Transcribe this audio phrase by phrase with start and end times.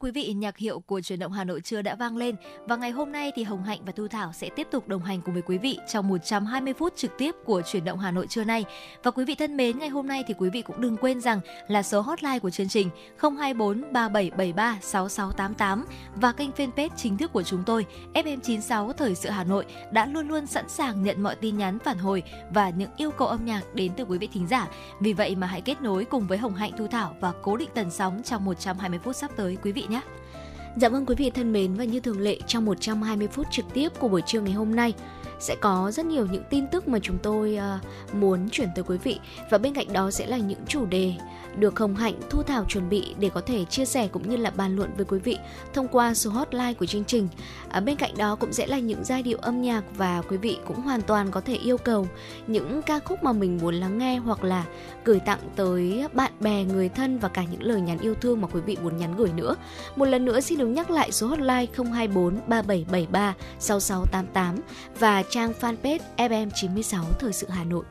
[0.00, 2.36] Quý vị, nhạc hiệu của truyền động Hà Nội trưa đã vang lên
[2.66, 5.20] và ngày hôm nay thì Hồng Hạnh và Thu Thảo sẽ tiếp tục đồng hành
[5.20, 8.44] cùng với quý vị trong 120 phút trực tiếp của truyền động Hà Nội trưa
[8.44, 8.64] nay.
[9.02, 11.40] Và quý vị thân mến, ngày hôm nay thì quý vị cũng đừng quên rằng
[11.68, 15.84] là số hotline của chương trình 024 3773 6688
[16.16, 20.28] và kênh fanpage chính thức của chúng tôi FM96 Thời sự Hà Nội đã luôn
[20.28, 23.74] luôn sẵn sàng nhận mọi tin nhắn phản hồi và những yêu cầu âm nhạc
[23.74, 24.68] đến từ quý vị thính giả.
[25.00, 27.70] Vì vậy mà hãy kết nối cùng với Hồng Hạnh Thu Thảo và cố định
[27.74, 30.00] tần sóng trong 120 phút sắp tới quý vị nhé.
[30.76, 33.88] Dạ vâng quý vị thân mến, và như thường lệ, trong 120 phút trực tiếp
[33.98, 34.94] của buổi trưa ngày hôm nay
[35.40, 37.78] sẽ có rất nhiều những tin tức mà chúng tôi ờ,
[38.12, 39.18] muốn chuyển tới quý vị
[39.50, 41.14] và bên cạnh đó sẽ là những chủ đề
[41.56, 44.50] được Hồng Hạnh Thu Thảo chuẩn bị để có thể chia sẻ cũng như là
[44.50, 45.38] bàn luận với quý vị
[45.74, 47.28] thông qua số hotline của chương trình.
[47.68, 50.58] À, bên cạnh đó cũng sẽ là những giai điệu âm nhạc và quý vị
[50.66, 52.08] cũng hoàn toàn có thể yêu cầu
[52.46, 54.64] những ca khúc mà mình muốn lắng nghe hoặc là
[55.04, 58.48] gửi tặng tới bạn bè, người thân và cả những lời nhắn yêu thương mà
[58.52, 59.56] quý vị muốn nhắn gửi nữa.
[59.96, 64.56] Một lần nữa xin được nhắc lại số hotline 024 3773 6688
[64.98, 67.84] và trang fanpage FM96 Thời sự Hà Nội.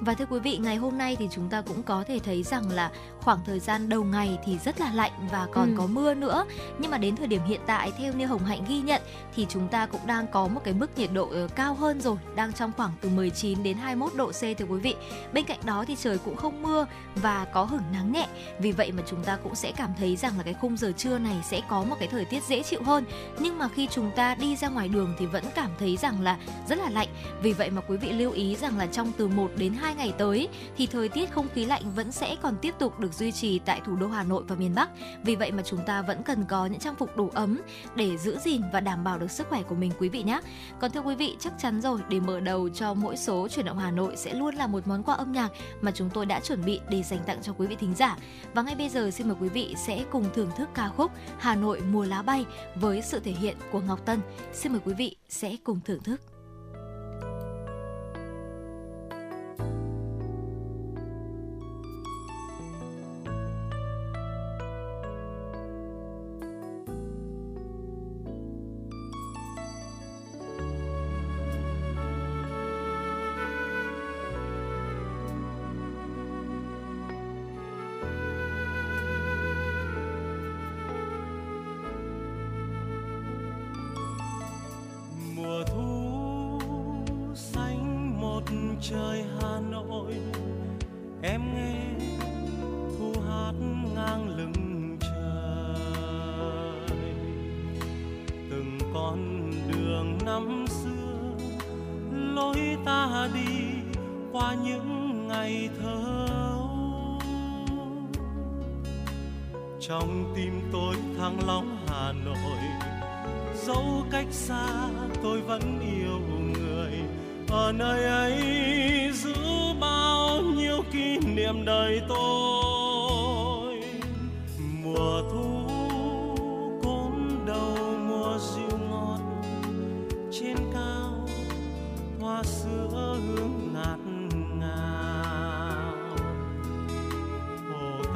[0.00, 2.70] Và thưa quý vị, ngày hôm nay thì chúng ta cũng có thể thấy rằng
[2.70, 2.90] là
[3.24, 5.74] khoảng thời gian đầu ngày thì rất là lạnh và còn ừ.
[5.78, 6.44] có mưa nữa.
[6.78, 9.02] Nhưng mà đến thời điểm hiện tại theo như Hồng Hạnh ghi nhận
[9.36, 12.16] thì chúng ta cũng đang có một cái mức nhiệt độ ờ, cao hơn rồi,
[12.34, 14.94] đang trong khoảng từ 19 đến 21 độ C thưa quý vị.
[15.32, 18.26] Bên cạnh đó thì trời cũng không mưa và có hửng nắng nhẹ.
[18.58, 21.18] Vì vậy mà chúng ta cũng sẽ cảm thấy rằng là cái khung giờ trưa
[21.18, 23.04] này sẽ có một cái thời tiết dễ chịu hơn.
[23.38, 26.38] Nhưng mà khi chúng ta đi ra ngoài đường thì vẫn cảm thấy rằng là
[26.68, 27.08] rất là lạnh.
[27.42, 30.12] Vì vậy mà quý vị lưu ý rằng là trong từ 1 đến 2 ngày
[30.18, 33.58] tới thì thời tiết không khí lạnh vẫn sẽ còn tiếp tục được duy trì
[33.58, 34.90] tại thủ đô Hà Nội và miền Bắc.
[35.24, 37.60] Vì vậy mà chúng ta vẫn cần có những trang phục đủ ấm
[37.94, 40.40] để giữ gìn và đảm bảo được sức khỏe của mình quý vị nhé.
[40.80, 43.78] Còn thưa quý vị, chắc chắn rồi để mở đầu cho mỗi số chuyển động
[43.78, 46.64] Hà Nội sẽ luôn là một món quà âm nhạc mà chúng tôi đã chuẩn
[46.64, 48.16] bị để dành tặng cho quý vị thính giả.
[48.54, 51.54] Và ngay bây giờ xin mời quý vị sẽ cùng thưởng thức ca khúc Hà
[51.54, 52.44] Nội mùa lá bay
[52.74, 54.20] với sự thể hiện của Ngọc Tân.
[54.52, 56.31] Xin mời quý vị sẽ cùng thưởng thức.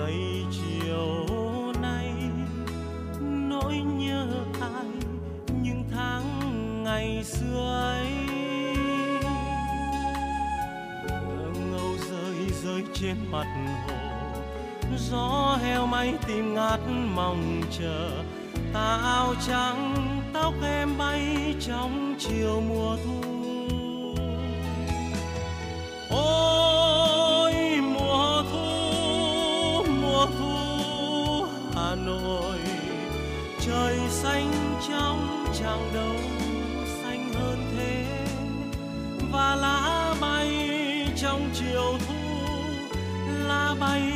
[0.06, 1.26] mấy chiều
[1.82, 2.10] nay,
[3.20, 4.26] nỗi nhớ
[4.60, 4.86] ai
[5.62, 6.24] những tháng
[6.84, 8.10] ngày xưa ấy?
[11.70, 13.46] Ngâu rơi rơi trên mặt
[13.88, 13.94] hồ,
[14.98, 16.80] gió heo may tìm ngát
[17.14, 18.10] mong chờ.
[18.72, 19.94] Tà áo trắng,
[20.32, 23.15] tóc em bay trong chiều mùa thu.
[34.22, 36.16] xanh trong tràng đâu
[37.02, 38.04] xanh hơn thế.
[39.32, 40.48] Và lá bay
[41.16, 42.14] trong chiều thu,
[43.48, 44.15] lá bay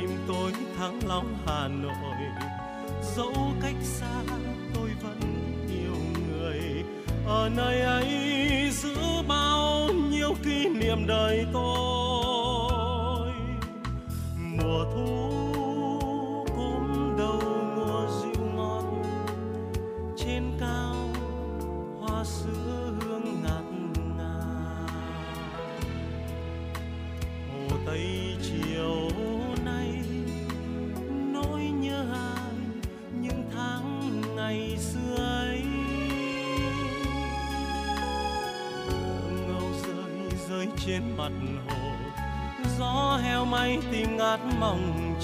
[0.00, 1.85] tìm tim tôi thắng long hà nội.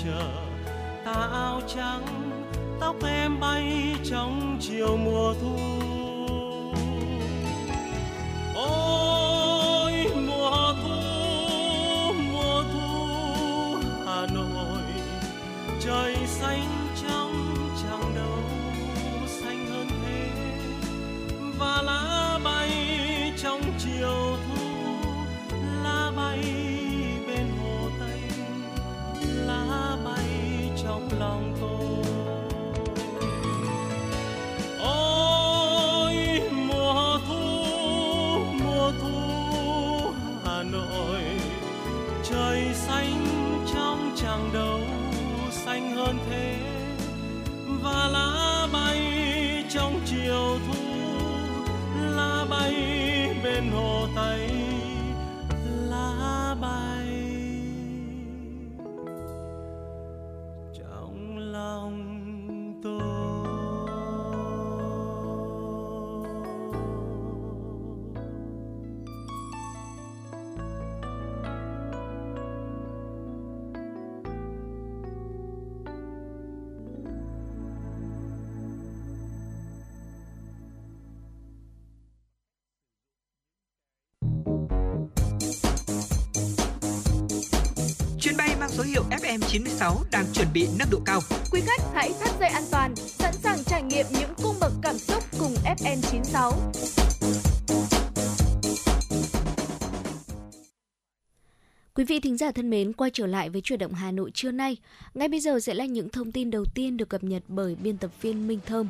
[0.04, 0.41] Mong
[88.72, 91.20] số hiệu FM96 đang chuẩn bị nâng độ cao.
[91.52, 94.98] Quý khách hãy thắt dây an toàn, sẵn sàng trải nghiệm những cung bậc cảm
[94.98, 96.52] xúc cùng FN96.
[101.94, 104.50] Quý vị thính giả thân mến, quay trở lại với chuyển động Hà Nội trưa
[104.50, 104.76] nay.
[105.14, 107.96] Ngay bây giờ sẽ là những thông tin đầu tiên được cập nhật bởi biên
[107.96, 108.88] tập viên Minh Thơm.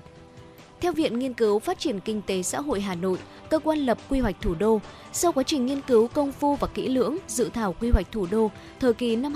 [0.82, 3.18] Theo Viện Nghiên cứu Phát triển Kinh tế Xã hội Hà Nội,
[3.50, 4.80] cơ quan lập quy hoạch thủ đô,
[5.12, 8.26] sau quá trình nghiên cứu công phu và kỹ lưỡng, dự thảo quy hoạch thủ
[8.30, 8.50] đô
[8.80, 9.34] thời kỳ năm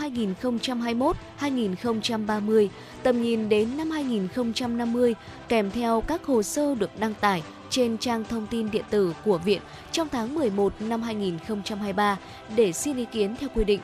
[1.41, 2.69] 2021-2030,
[3.03, 5.15] tầm nhìn đến năm 2050,
[5.49, 9.39] kèm theo các hồ sơ được đăng tải trên trang thông tin điện tử của
[9.39, 9.61] Viện
[9.93, 12.19] trong tháng 11 năm 2023
[12.57, 13.81] để xin ý kiến theo quy định.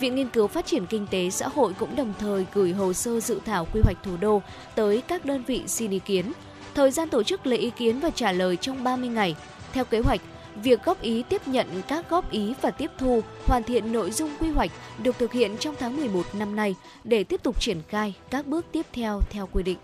[0.00, 3.20] Viện Nghiên cứu Phát triển Kinh tế Xã hội cũng đồng thời gửi hồ sơ
[3.20, 4.42] dự thảo quy hoạch thủ đô
[4.74, 6.32] tới các đơn vị xin ý kiến.
[6.76, 9.36] Thời gian tổ chức lấy ý kiến và trả lời trong 30 ngày.
[9.72, 10.20] Theo kế hoạch,
[10.62, 14.30] việc góp ý tiếp nhận các góp ý và tiếp thu, hoàn thiện nội dung
[14.40, 14.70] quy hoạch
[15.02, 18.66] được thực hiện trong tháng 11 năm nay để tiếp tục triển khai các bước
[18.72, 19.78] tiếp theo theo quy định.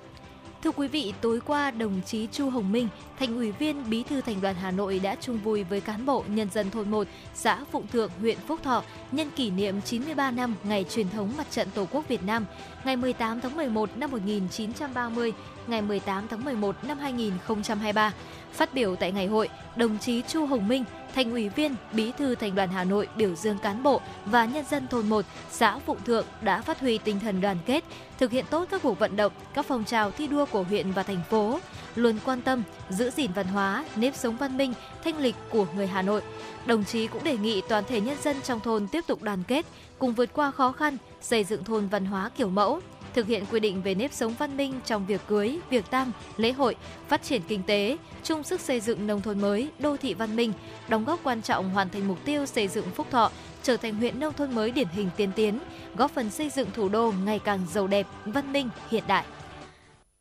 [0.65, 4.21] Thưa quý vị, tối qua đồng chí Chu Hồng Minh, thành ủy viên Bí thư
[4.21, 7.65] Thành đoàn Hà Nội đã chung vui với cán bộ nhân dân thôn 1, xã
[7.73, 8.83] Phụng Thượng, huyện Phúc Thọ
[9.13, 12.47] nhân kỷ niệm 93 năm ngày truyền thống Mặt trận Tổ quốc Việt Nam,
[12.85, 15.33] ngày 18 tháng 11 năm 1930,
[15.67, 18.13] ngày 18 tháng 11 năm 2023.
[18.53, 22.35] Phát biểu tại ngày hội, đồng chí Chu Hồng Minh, thành ủy viên, bí thư
[22.35, 26.03] thành đoàn Hà Nội biểu dương cán bộ và nhân dân thôn 1, xã Phụng
[26.05, 27.85] Thượng đã phát huy tinh thần đoàn kết,
[28.19, 31.03] thực hiện tốt các cuộc vận động, các phong trào thi đua của huyện và
[31.03, 31.59] thành phố,
[31.95, 35.87] luôn quan tâm giữ gìn văn hóa, nếp sống văn minh, thanh lịch của người
[35.87, 36.23] Hà Nội.
[36.67, 39.67] Đồng chí cũng đề nghị toàn thể nhân dân trong thôn tiếp tục đoàn kết,
[39.99, 42.81] cùng vượt qua khó khăn, xây dựng thôn văn hóa kiểu mẫu,
[43.15, 46.53] thực hiện quy định về nếp sống văn minh trong việc cưới, việc tang, lễ
[46.53, 46.77] hội,
[47.09, 50.53] phát triển kinh tế, chung sức xây dựng nông thôn mới, đô thị văn minh,
[50.89, 53.31] đóng góp quan trọng hoàn thành mục tiêu xây dựng Phúc Thọ
[53.63, 55.59] trở thành huyện nông thôn mới điển hình tiên tiến,
[55.97, 59.25] góp phần xây dựng thủ đô ngày càng giàu đẹp, văn minh, hiện đại.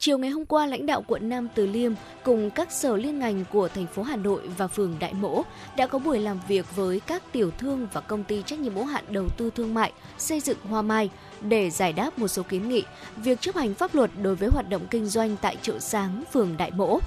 [0.03, 1.91] Chiều ngày hôm qua, lãnh đạo quận Nam Từ Liêm
[2.24, 5.43] cùng các sở liên ngành của thành phố Hà Nội và phường Đại Mỗ
[5.77, 8.86] đã có buổi làm việc với các tiểu thương và công ty trách nhiệm hữu
[8.86, 11.10] hạn đầu tư thương mại xây dựng Hoa Mai
[11.41, 12.83] để giải đáp một số kiến nghị
[13.15, 16.57] việc chấp hành pháp luật đối với hoạt động kinh doanh tại chợ sáng phường
[16.57, 17.00] Đại Mỗ.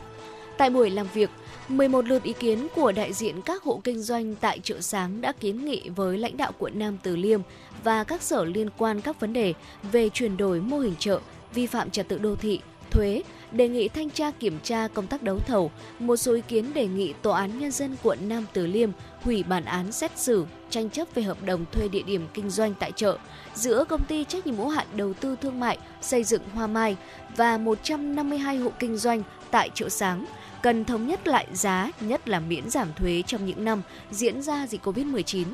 [0.58, 1.30] Tại buổi làm việc,
[1.68, 5.32] 11 lượt ý kiến của đại diện các hộ kinh doanh tại chợ sáng đã
[5.32, 7.40] kiến nghị với lãnh đạo quận Nam Từ Liêm
[7.84, 11.20] và các sở liên quan các vấn đề về chuyển đổi mô hình chợ,
[11.54, 12.60] vi phạm trật tự đô thị,
[12.90, 13.22] thuế,
[13.52, 16.86] đề nghị thanh tra kiểm tra công tác đấu thầu, một số ý kiến đề
[16.86, 18.90] nghị Tòa án Nhân dân quận Nam Từ Liêm
[19.22, 22.74] hủy bản án xét xử tranh chấp về hợp đồng thuê địa điểm kinh doanh
[22.74, 23.18] tại chợ
[23.54, 26.96] giữa công ty trách nhiệm hữu hạn đầu tư thương mại xây dựng Hoa Mai
[27.36, 30.26] và 152 hộ kinh doanh tại chợ sáng
[30.62, 34.66] cần thống nhất lại giá, nhất là miễn giảm thuế trong những năm diễn ra
[34.66, 35.44] dịch Covid-19.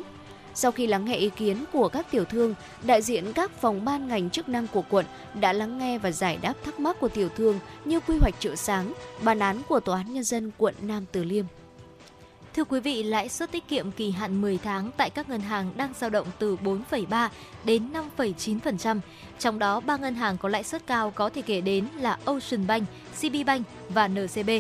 [0.55, 4.09] Sau khi lắng nghe ý kiến của các tiểu thương, đại diện các phòng ban
[4.09, 5.07] ngành chức năng của quận
[5.41, 8.57] đã lắng nghe và giải đáp thắc mắc của tiểu thương như quy hoạch chợ
[8.57, 11.45] sáng, bản án của Tòa án Nhân dân quận Nam Từ Liêm.
[12.55, 15.71] Thưa quý vị, lãi suất tiết kiệm kỳ hạn 10 tháng tại các ngân hàng
[15.77, 17.29] đang dao động từ 4,3
[17.65, 19.01] đến 5,9%.
[19.39, 22.67] Trong đó, ba ngân hàng có lãi suất cao có thể kể đến là Ocean
[22.67, 22.89] Bank,
[23.21, 24.51] CB Bank và NCB.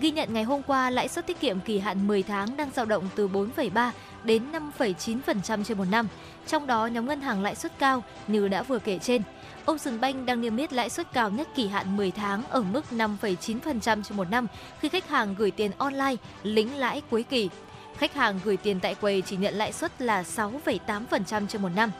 [0.00, 2.84] Ghi nhận ngày hôm qua, lãi suất tiết kiệm kỳ hạn 10 tháng đang dao
[2.84, 3.90] động từ 4,3
[4.24, 4.42] đến
[4.78, 6.08] 5,9% trên một năm.
[6.46, 9.22] Trong đó, nhóm ngân hàng lãi suất cao như đã vừa kể trên.
[9.64, 12.84] Ocean Bank đang niêm yết lãi suất cao nhất kỳ hạn 10 tháng ở mức
[12.90, 14.46] 5,9% trên một năm
[14.80, 17.48] khi khách hàng gửi tiền online lĩnh lãi cuối kỳ.
[17.98, 21.90] Khách hàng gửi tiền tại quầy chỉ nhận lãi suất là 6,8% trên một năm.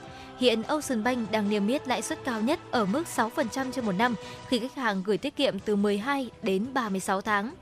[0.41, 3.93] Hiện Ocean Bank đang niêm yết lãi suất cao nhất ở mức 6% trên một
[3.93, 4.15] năm
[4.49, 7.55] khi khách hàng gửi tiết kiệm từ 12 đến 36 tháng.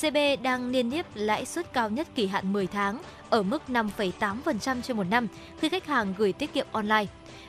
[0.00, 2.98] CB đang niêm yết lãi suất cao nhất kỳ hạn 10 tháng
[3.30, 5.28] ở mức 5,8% trên một năm
[5.60, 7.06] khi khách hàng gửi tiết kiệm online.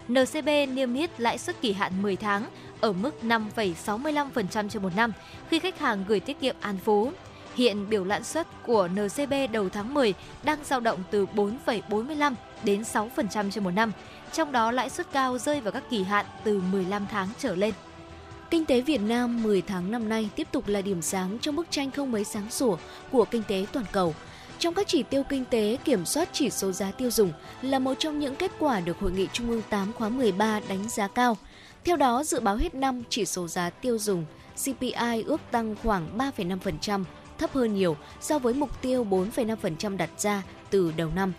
[0.08, 2.46] NCB niêm yết lãi suất kỳ hạn 10 tháng
[2.82, 5.12] ở mức 5,65% trên một năm
[5.50, 7.12] khi khách hàng gửi tiết kiệm An Phú.
[7.56, 12.34] Hiện biểu lãi suất của NCB đầu tháng 10 đang dao động từ 4,45
[12.64, 13.92] đến 6% trên một năm,
[14.34, 17.74] trong đó lãi suất cao rơi vào các kỳ hạn từ 15 tháng trở lên.
[18.50, 21.72] Kinh tế Việt Nam 10 tháng năm nay tiếp tục là điểm sáng trong bức
[21.72, 22.78] tranh không mấy sáng sủa
[23.12, 24.16] của kinh tế toàn cầu.
[24.60, 27.94] Trong các chỉ tiêu kinh tế, kiểm soát chỉ số giá tiêu dùng là một
[28.00, 31.38] trong những kết quả được Hội nghị Trung ương 8 khóa 13 đánh giá cao.
[31.84, 34.26] Theo đó, dự báo hết năm chỉ số giá tiêu dùng
[34.64, 37.04] CPI ước tăng khoảng 3,5%,
[37.38, 41.34] thấp hơn nhiều so với mục tiêu 4,5% đặt ra từ đầu năm.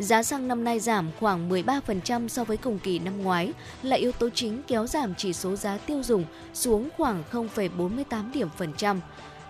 [0.00, 3.52] Giá xăng năm nay giảm khoảng 13% so với cùng kỳ năm ngoái
[3.82, 8.48] là yếu tố chính kéo giảm chỉ số giá tiêu dùng xuống khoảng 0,48 điểm
[8.56, 9.00] phần trăm.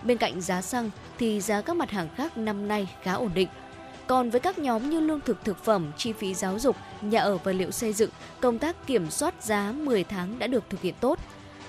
[0.03, 0.89] Bên cạnh giá xăng
[1.19, 3.47] thì giá các mặt hàng khác năm nay khá ổn định.
[4.07, 7.37] Còn với các nhóm như lương thực thực phẩm, chi phí giáo dục, nhà ở
[7.37, 10.95] và liệu xây dựng, công tác kiểm soát giá 10 tháng đã được thực hiện
[10.99, 11.19] tốt.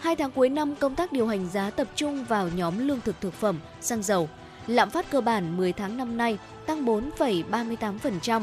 [0.00, 3.20] Hai tháng cuối năm, công tác điều hành giá tập trung vào nhóm lương thực
[3.20, 4.28] thực phẩm, xăng dầu.
[4.66, 8.42] Lạm phát cơ bản 10 tháng năm nay tăng 4,38%.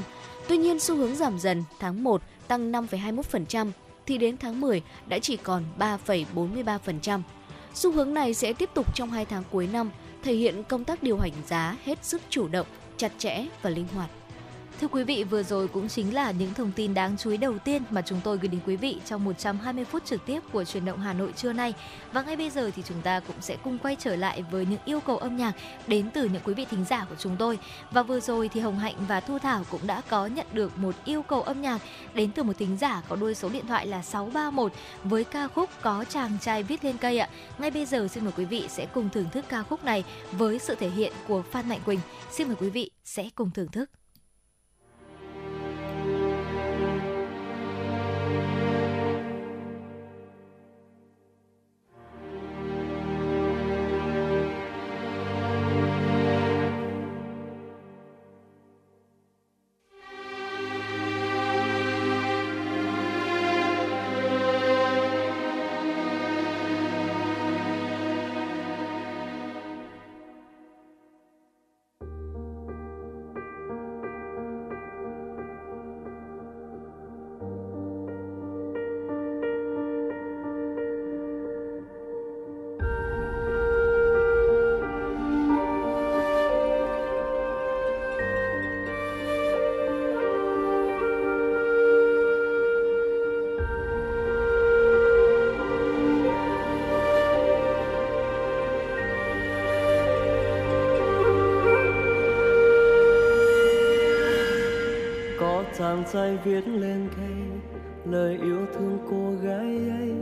[0.50, 3.72] Tuy nhiên xu hướng giảm dần, tháng 1 tăng 5,21%,
[4.06, 7.22] thì đến tháng 10 đã chỉ còn 3,43%.
[7.74, 9.91] Xu hướng này sẽ tiếp tục trong hai tháng cuối năm,
[10.24, 13.88] thể hiện công tác điều hành giá hết sức chủ động, chặt chẽ và linh
[13.96, 14.10] hoạt.
[14.81, 17.57] Thưa quý vị, vừa rồi cũng chính là những thông tin đáng chú ý đầu
[17.57, 20.86] tiên mà chúng tôi gửi đến quý vị trong 120 phút trực tiếp của truyền
[20.86, 21.74] động Hà Nội trưa nay.
[22.12, 24.79] Và ngay bây giờ thì chúng ta cũng sẽ cùng quay trở lại với những
[24.86, 25.53] yêu cầu âm nhạc
[25.88, 27.59] đến từ những quý vị thính giả của chúng tôi.
[27.91, 30.95] Và vừa rồi thì Hồng Hạnh và Thu Thảo cũng đã có nhận được một
[31.05, 31.79] yêu cầu âm nhạc
[32.13, 34.71] đến từ một thính giả có đuôi số điện thoại là 631
[35.03, 37.29] với ca khúc có chàng trai viết lên cây ạ.
[37.57, 40.59] Ngay bây giờ xin mời quý vị sẽ cùng thưởng thức ca khúc này với
[40.59, 42.00] sự thể hiện của Phan Mạnh Quỳnh.
[42.31, 43.99] Xin mời quý vị sẽ cùng thưởng thức.
[106.43, 107.36] Viết lên cây
[108.05, 110.13] lời yêu thương cô gái ấy.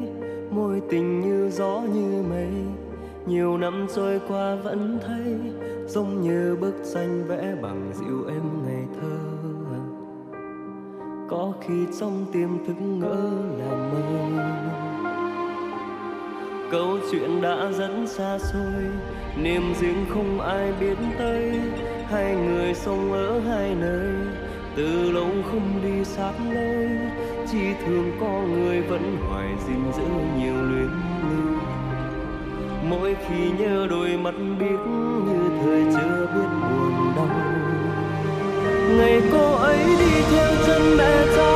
[0.52, 2.50] Môi tình như gió như mây,
[3.26, 5.36] nhiều năm trôi qua vẫn thấy,
[5.88, 9.18] giống như bức tranh vẽ bằng dịu êm ngày thơ.
[11.30, 14.02] Có khi trong tim thức ngỡ là mơ.
[16.72, 18.84] Câu chuyện đã dẫn xa xôi,
[19.44, 21.60] niềm riêng không ai biết tới.
[22.06, 24.17] Hai người sống ở hai nơi
[24.78, 26.88] từ lâu không đi sát lối
[27.52, 30.04] chỉ thương có người vẫn hoài gìn giữ
[30.40, 30.90] nhiều luyến
[31.30, 31.58] lưu.
[32.90, 34.80] Mỗi khi nhớ đôi mắt biết
[35.26, 37.30] như thời chưa biết buồn đau.
[38.98, 41.52] Ngày cô ấy đi theo chân mẹ cha,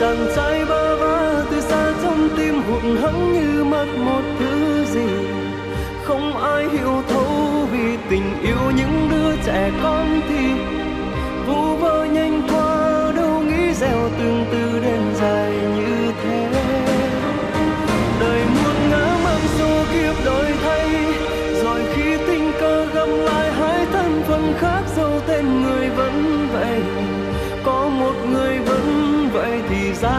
[0.00, 5.06] chàng trai bơ vơ từ xa trong tim hụt hẫng như mất một thứ gì.
[6.04, 10.13] Không ai hiểu thấu vì tình yêu những đứa trẻ con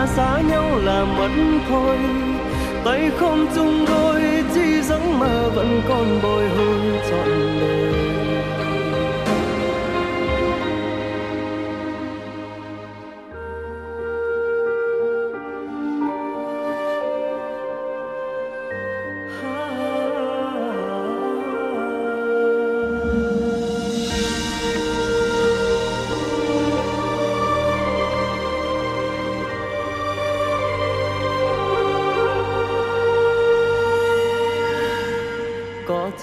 [0.07, 1.29] xa nhau là mất
[1.69, 1.97] thôi.
[2.85, 4.21] Tay không chung đôi,
[4.53, 7.29] chỉ giấc mơ vẫn còn bồi hồi trọn
[7.61, 8.04] đời.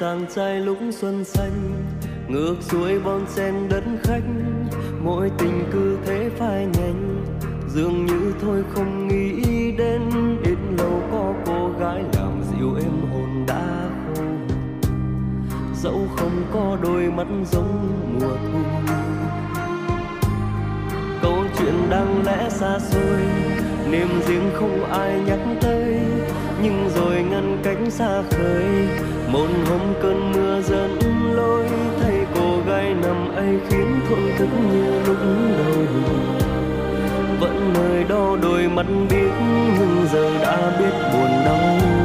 [0.02, 1.84] Chàng trai lúc xuân xanh,
[2.28, 4.22] ngược xuôi bon sen đất khách.
[5.04, 7.24] Mỗi tình cứ thế phai nhanh
[7.68, 9.42] dường như thôi không nghĩ
[9.78, 10.00] đến.
[10.44, 14.22] Ít lâu có cô gái làm dịu em hồn đã khô.
[15.82, 17.88] Dẫu không có đôi mắt giống
[18.20, 18.58] mùa thu.
[21.22, 23.20] Câu chuyện đang lẽ xa xôi,
[23.90, 25.98] niềm riêng không ai nhắc tới.
[26.62, 28.88] Nhưng rồi ngăn cánh xa khơi
[29.32, 30.98] một hôm cơn mưa dẫn
[31.34, 31.68] lối
[32.00, 35.16] thấy cô gái nằm ấy khiến thổn thức như lúc
[35.58, 35.86] đầu.
[37.40, 39.30] Vẫn nơi đó đôi mắt biết,
[39.78, 42.01] nhưng giờ đã biết buồn đau.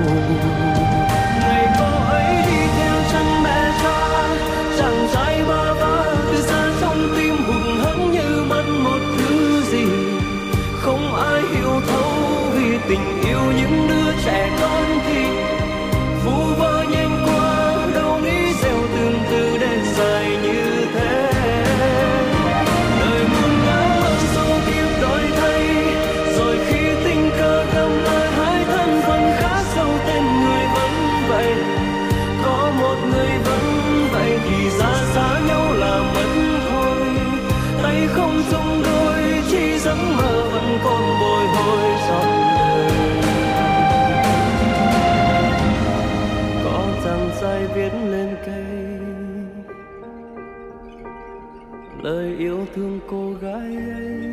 [53.09, 54.23] Cô gái ấy.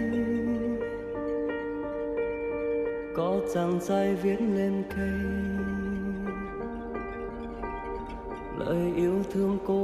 [3.17, 5.11] Có chàng trai viết lên cây
[8.59, 9.84] lời yêu thương cô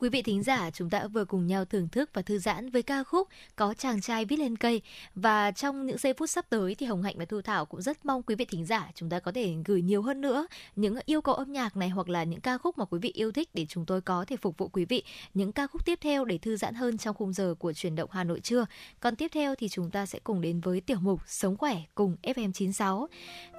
[0.00, 2.82] quý vị thính giả, chúng ta vừa cùng nhau thưởng thức và thư giãn với
[2.82, 4.82] ca khúc Có chàng trai viết lên cây.
[5.14, 8.06] Và trong những giây phút sắp tới thì Hồng Hạnh và Thu Thảo cũng rất
[8.06, 11.20] mong quý vị thính giả chúng ta có thể gửi nhiều hơn nữa những yêu
[11.20, 13.66] cầu âm nhạc này hoặc là những ca khúc mà quý vị yêu thích để
[13.68, 15.02] chúng tôi có thể phục vụ quý vị
[15.34, 18.10] những ca khúc tiếp theo để thư giãn hơn trong khung giờ của chuyển động
[18.12, 18.66] Hà Nội trưa.
[19.00, 22.16] Còn tiếp theo thì chúng ta sẽ cùng đến với tiểu mục Sống khỏe cùng
[22.22, 23.06] FM96.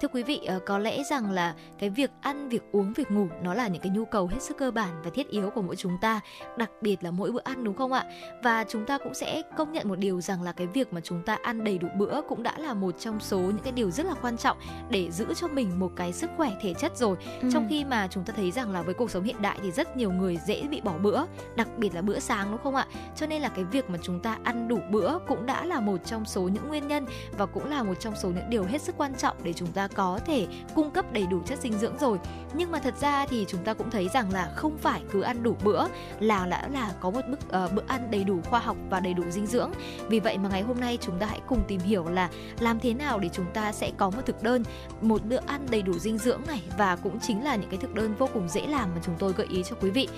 [0.02, 3.28] Thưa quý vị, ờ, có lẽ rằng là cái việc ăn, việc uống, việc ngủ
[3.42, 5.76] nó là những cái nhu cầu hết sức cơ bản và thiết yếu của mỗi
[5.76, 6.20] chúng ta
[6.56, 8.04] đặc biệt là mỗi bữa ăn đúng không ạ?
[8.42, 11.22] Và chúng ta cũng sẽ công nhận một điều rằng là cái việc mà chúng
[11.22, 14.06] ta ăn đầy đủ bữa cũng đã là một trong số những cái điều rất
[14.06, 14.58] là quan trọng
[14.90, 17.16] để giữ cho mình một cái sức khỏe thể chất rồi.
[17.42, 17.48] Ừ.
[17.52, 19.96] Trong khi mà chúng ta thấy rằng là với cuộc sống hiện đại thì rất
[19.96, 21.24] nhiều người dễ bị bỏ bữa,
[21.56, 22.86] đặc biệt là bữa sáng đúng không ạ?
[23.16, 25.96] Cho nên là cái việc mà chúng ta ăn đủ bữa cũng đã là một
[26.04, 27.06] trong số những nguyên nhân
[27.38, 29.88] và cũng là một trong số những điều hết sức quan trọng để chúng ta
[29.88, 32.18] có thể cung cấp đầy đủ chất dinh dưỡng rồi
[32.54, 35.42] nhưng mà thật ra thì chúng ta cũng thấy rằng là không phải cứ ăn
[35.42, 35.86] đủ bữa
[36.22, 39.00] là đã là có một bữa uh, ờ, bữa ăn đầy đủ khoa học và
[39.00, 39.70] đầy đủ dinh dưỡng.
[40.08, 42.28] Vì vậy mà ngày hôm nay chúng ta hãy cùng tìm hiểu là
[42.60, 44.62] làm thế nào để chúng ta sẽ có một thực đơn
[45.00, 47.94] một bữa ăn đầy đủ dinh dưỡng này và cũng chính là những cái thực
[47.94, 50.08] đơn vô cùng dễ làm mà chúng tôi gợi ý cho quý vị.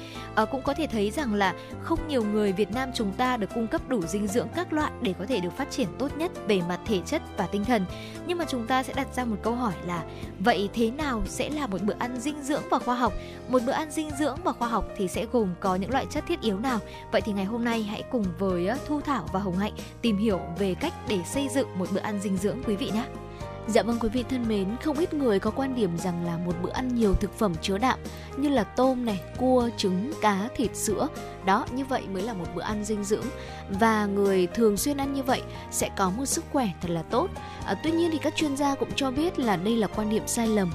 [0.42, 3.50] Uh, cũng có thể thấy rằng là không nhiều người Việt Nam chúng ta được
[3.54, 6.30] cung cấp đủ dinh dưỡng các loại để có thể được phát triển tốt nhất
[6.46, 7.84] về mặt thể chất và tinh thần.
[8.26, 10.04] Nhưng mà chúng ta sẽ đặt ra một câu hỏi là
[10.38, 13.12] vậy thế nào sẽ là một bữa ăn dinh dưỡng và khoa học?
[13.48, 16.24] Một bữa ăn dinh dưỡng và khoa học thì sẽ gồm có những loại chất
[16.26, 16.78] thiết yếu nào?
[17.12, 20.16] Vậy thì ngày hôm nay hãy cùng với ờ, thu thảo và hồng hạnh tìm
[20.16, 23.04] hiểu về cách để xây dựng một bữa ăn dinh dưỡng quý vị nhé.
[23.68, 26.52] Dạ vâng quý vị thân mến, không ít người có quan điểm rằng là một
[26.62, 27.98] bữa ăn nhiều thực phẩm chứa đạm
[28.36, 31.08] như là tôm này, cua, trứng, cá, thịt, sữa.
[31.44, 33.24] Đó, như vậy mới là một bữa ăn dinh dưỡng.
[33.68, 37.28] Và người thường xuyên ăn như vậy sẽ có một sức khỏe thật là tốt.
[37.66, 40.22] À, tuy nhiên thì các chuyên gia cũng cho biết là đây là quan điểm
[40.26, 40.70] sai lầm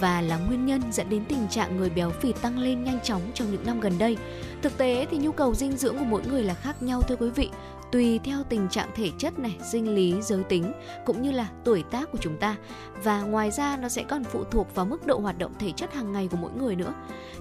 [0.00, 3.22] và là nguyên nhân dẫn đến tình trạng người béo phì tăng lên nhanh chóng
[3.34, 4.16] trong những năm gần đây.
[4.62, 7.30] Thực tế thì nhu cầu dinh dưỡng của mỗi người là khác nhau thưa quý
[7.30, 7.50] vị
[7.92, 10.72] tùy theo tình trạng thể chất này, sinh lý, giới tính
[11.04, 12.56] cũng như là tuổi tác của chúng ta.
[13.02, 15.94] Và ngoài ra nó sẽ còn phụ thuộc vào mức độ hoạt động thể chất
[15.94, 16.94] hàng ngày của mỗi người nữa.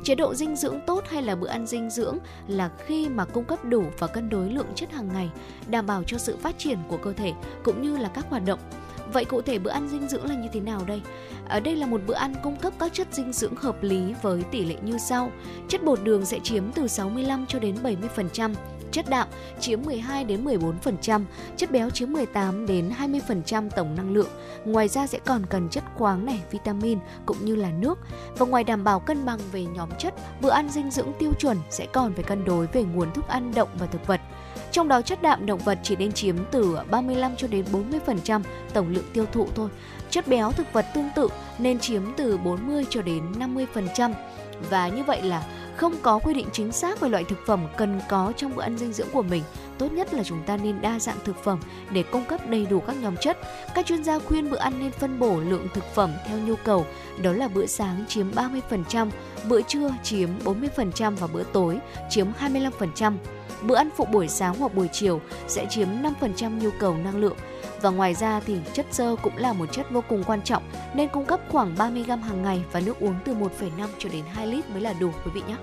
[0.04, 3.46] Chế độ dinh dưỡng tốt hay là bữa ăn dinh dưỡng là khi mà cung
[3.46, 5.30] cấp đủ và cân đối lượng chất hàng ngày,
[5.68, 8.60] đảm bảo cho sự phát triển của cơ thể cũng như là các hoạt động
[9.14, 11.02] Vậy cụ thể bữa ăn dinh dưỡng là như thế nào đây?
[11.50, 14.44] Ở đây là một bữa ăn cung cấp các chất dinh dưỡng hợp lý với
[14.52, 15.32] tỷ lệ như sau.
[15.68, 18.54] Chất bột đường sẽ chiếm từ 65 cho đến 70%,
[18.94, 19.28] chất đạm
[19.60, 21.24] chiếm 12 đến 14%,
[21.58, 24.30] chất béo chiếm 18 đến 20% tổng năng lượng.
[24.66, 28.00] Ngoài ra sẽ còn cần chất khoáng này, vitamin cũng như là nước.
[28.38, 31.58] Và ngoài đảm bảo cân bằng về nhóm chất, bữa ăn dinh dưỡng tiêu chuẩn
[31.70, 34.22] sẽ còn phải cân đối về nguồn thức ăn động và thực vật.
[34.72, 37.66] Trong đó chất đạm động vật chỉ nên chiếm từ 35 cho đến
[38.08, 38.42] 40%
[38.74, 39.70] tổng lượng tiêu thụ thôi.
[40.10, 41.28] Chất béo thực vật tương tự
[41.58, 44.14] nên chiếm từ 40 cho đến 50%.
[44.70, 45.44] Và như vậy là
[45.76, 48.78] không có quy định chính xác về loại thực phẩm cần có trong bữa ăn
[48.78, 49.44] dinh dưỡng của mình.
[49.78, 51.60] Tốt nhất là chúng ta nên đa dạng thực phẩm
[51.92, 53.38] để cung cấp đầy đủ các nhóm chất.
[53.76, 56.86] Các chuyên gia khuyên bữa ăn nên phân bổ lượng thực phẩm theo nhu cầu,
[57.22, 59.10] đó là bữa sáng chiếm 30%,
[59.50, 63.14] bữa trưa chiếm 40% và bữa tối chiếm 25%.
[63.62, 65.88] Bữa ăn phụ buổi sáng hoặc buổi chiều sẽ chiếm
[66.22, 67.38] 5% nhu cầu năng lượng.
[67.82, 71.10] Và ngoài ra thì chất xơ cũng là một chất vô cùng quan trọng nên
[71.10, 73.50] cung cấp khoảng 30 g hàng ngày và nước uống từ 1,5
[74.00, 75.56] cho đến 2 lít mới là đủ quý vị nhé.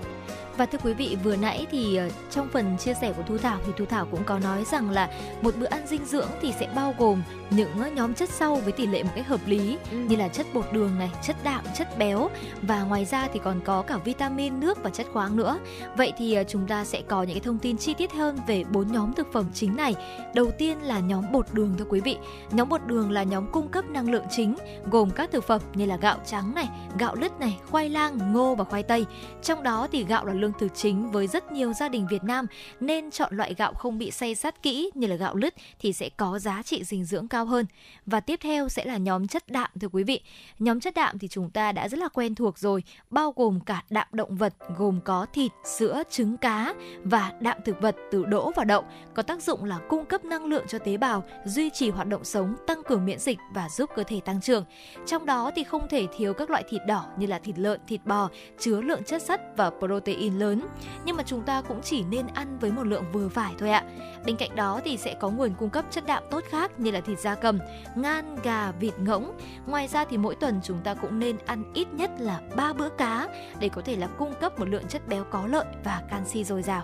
[0.57, 3.59] Và thưa quý vị, vừa nãy thì ờ, trong phần chia sẻ của Thu Thảo
[3.65, 5.09] thì Thu Thảo cũng có nói rằng là
[5.41, 8.87] một bữa ăn dinh dưỡng thì sẽ bao gồm những nhóm chất sau với tỷ
[8.87, 9.97] lệ một cách hợp lý ừ.
[9.97, 12.29] như là chất bột đường này, chất đạm, chất béo
[12.61, 15.59] và ngoài ra thì còn có cả vitamin, nước và chất khoáng nữa.
[15.97, 18.63] Vậy thì ờ, chúng ta sẽ có những cái thông tin chi tiết hơn về
[18.63, 19.95] bốn nhóm thực phẩm chính này.
[20.35, 22.17] Đầu tiên là nhóm bột đường thưa quý vị.
[22.51, 24.55] Nhóm bột đường là nhóm cung cấp năng lượng chính
[24.91, 28.55] gồm các thực phẩm như là gạo trắng này, gạo lứt này, khoai lang, ngô
[28.55, 29.05] và khoai tây.
[29.41, 32.45] Trong đó thì gạo là lương thực chính với rất nhiều gia đình Việt Nam
[32.79, 36.09] nên chọn loại gạo không bị xay sát kỹ như là gạo lứt thì sẽ
[36.17, 37.65] có giá trị dinh dưỡng cao hơn.
[38.05, 40.21] Và tiếp theo sẽ là nhóm chất đạm thưa quý vị.
[40.59, 43.83] Nhóm chất đạm thì chúng ta đã rất là quen thuộc rồi, bao gồm cả
[43.89, 46.73] đạm động vật gồm có thịt, sữa, trứng, cá
[47.03, 50.45] và đạm thực vật từ đỗ và đậu có tác dụng là cung cấp năng
[50.45, 53.89] lượng cho tế bào, duy trì hoạt động sống, tăng cường miễn dịch và giúp
[53.95, 54.65] cơ thể tăng trưởng.
[55.05, 58.05] Trong đó thì không thể thiếu các loại thịt đỏ như là thịt lợn, thịt
[58.05, 60.67] bò chứa lượng chất sắt và protein lớn,
[61.05, 63.83] nhưng mà chúng ta cũng chỉ nên ăn với một lượng vừa phải thôi ạ.
[64.25, 67.01] Bên cạnh đó thì sẽ có nguồn cung cấp chất đạm tốt khác như là
[67.01, 67.59] thịt da cầm,
[67.95, 69.37] ngan, gà, vịt ngỗng.
[69.65, 72.89] Ngoài ra thì mỗi tuần chúng ta cũng nên ăn ít nhất là 3 bữa
[72.89, 73.27] cá
[73.59, 76.61] để có thể là cung cấp một lượng chất béo có lợi và canxi dồi
[76.61, 76.83] dào.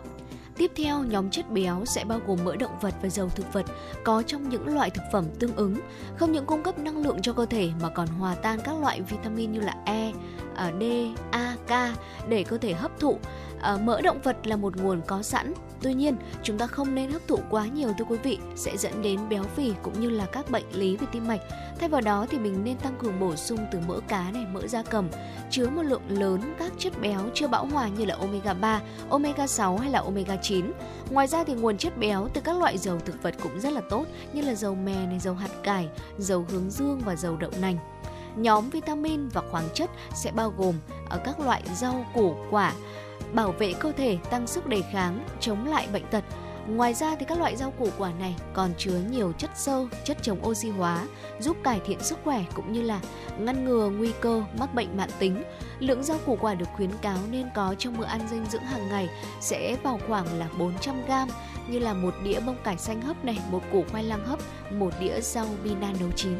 [0.58, 3.66] Tiếp theo, nhóm chất béo sẽ bao gồm mỡ động vật và dầu thực vật
[4.04, 5.80] có trong những loại thực phẩm tương ứng,
[6.16, 9.02] không những cung cấp năng lượng cho cơ thể mà còn hòa tan các loại
[9.02, 10.12] vitamin như là E,
[10.56, 10.84] à, D,
[11.32, 11.98] A, K
[12.30, 13.20] để cơ thể hấp thụ.
[13.62, 17.12] À, mỡ động vật là một nguồn có sẵn, tuy nhiên chúng ta không nên
[17.12, 20.26] hấp thụ quá nhiều thưa quý vị sẽ dẫn đến béo phì cũng như là
[20.26, 21.42] các bệnh lý về tim mạch.
[21.80, 24.68] Thay vào đó thì mình nên tăng cường bổ sung từ mỡ cá này, mỡ
[24.68, 25.10] da cầm
[25.50, 29.48] chứa một lượng lớn các chất béo chưa bão hòa như là omega 3, omega
[29.48, 30.72] 6 hay là omega 9.
[31.10, 33.82] Ngoài ra thì nguồn chất béo từ các loại dầu thực vật cũng rất là
[33.90, 37.52] tốt như là dầu mè này, dầu hạt cải, dầu hướng dương và dầu đậu
[37.62, 37.78] nành.
[38.36, 40.76] Nhóm vitamin và khoáng chất sẽ bao gồm
[41.10, 42.74] ở các loại rau củ quả
[43.34, 46.24] bảo vệ cơ thể, tăng sức đề kháng, chống lại bệnh tật.
[46.68, 50.18] Ngoài ra thì các loại rau củ quả này còn chứa nhiều chất xơ, chất
[50.22, 51.06] chống oxy hóa,
[51.40, 53.00] giúp cải thiện sức khỏe cũng như là
[53.40, 55.44] ngăn ngừa nguy cơ mắc bệnh mãn tính.
[55.80, 58.90] Lượng rau củ quả được khuyến cáo nên có trong bữa ăn dinh dưỡng hàng
[58.90, 59.10] ngày
[59.42, 61.12] sẽ vào khoảng là 400 g
[61.68, 64.40] như là một đĩa bông cải xanh hấp này, một củ khoai lang hấp,
[64.72, 66.36] một đĩa rau bina nấu chín.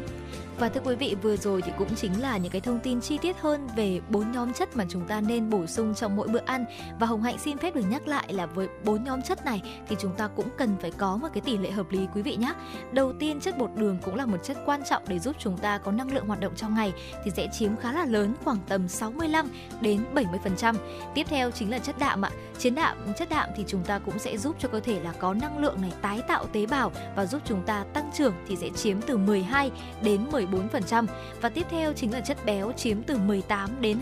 [0.60, 3.18] Và thưa quý vị, vừa rồi thì cũng chính là những cái thông tin chi
[3.18, 6.40] tiết hơn về bốn nhóm chất mà chúng ta nên bổ sung trong mỗi bữa
[6.46, 6.64] ăn.
[7.00, 9.96] Và Hồng Hạnh xin phép được nhắc lại là với bốn nhóm chất này thì
[10.00, 12.52] chúng ta cũng cần phải có một cái tỷ lệ hợp lý quý vị nhé.
[12.92, 15.78] Đầu tiên chất bột đường cũng là một chất quan trọng để giúp chúng ta
[15.78, 16.92] có năng lượng hoạt động trong ngày
[17.24, 20.74] thì sẽ chiếm khá là lớn khoảng tầm 65 đến 70%.
[21.14, 22.30] Tiếp theo chính là chất đạm ạ.
[22.58, 25.34] Chiến đạm, chất đạm thì chúng ta cũng sẽ giúp cho cơ thể là có
[25.34, 28.70] năng lượng này tái tạo tế bào và giúp chúng ta tăng trưởng thì sẽ
[28.70, 29.70] chiếm từ 12
[30.02, 31.06] đến 10 14%
[31.40, 33.98] và tiếp theo chính là chất béo chiếm từ 18 đến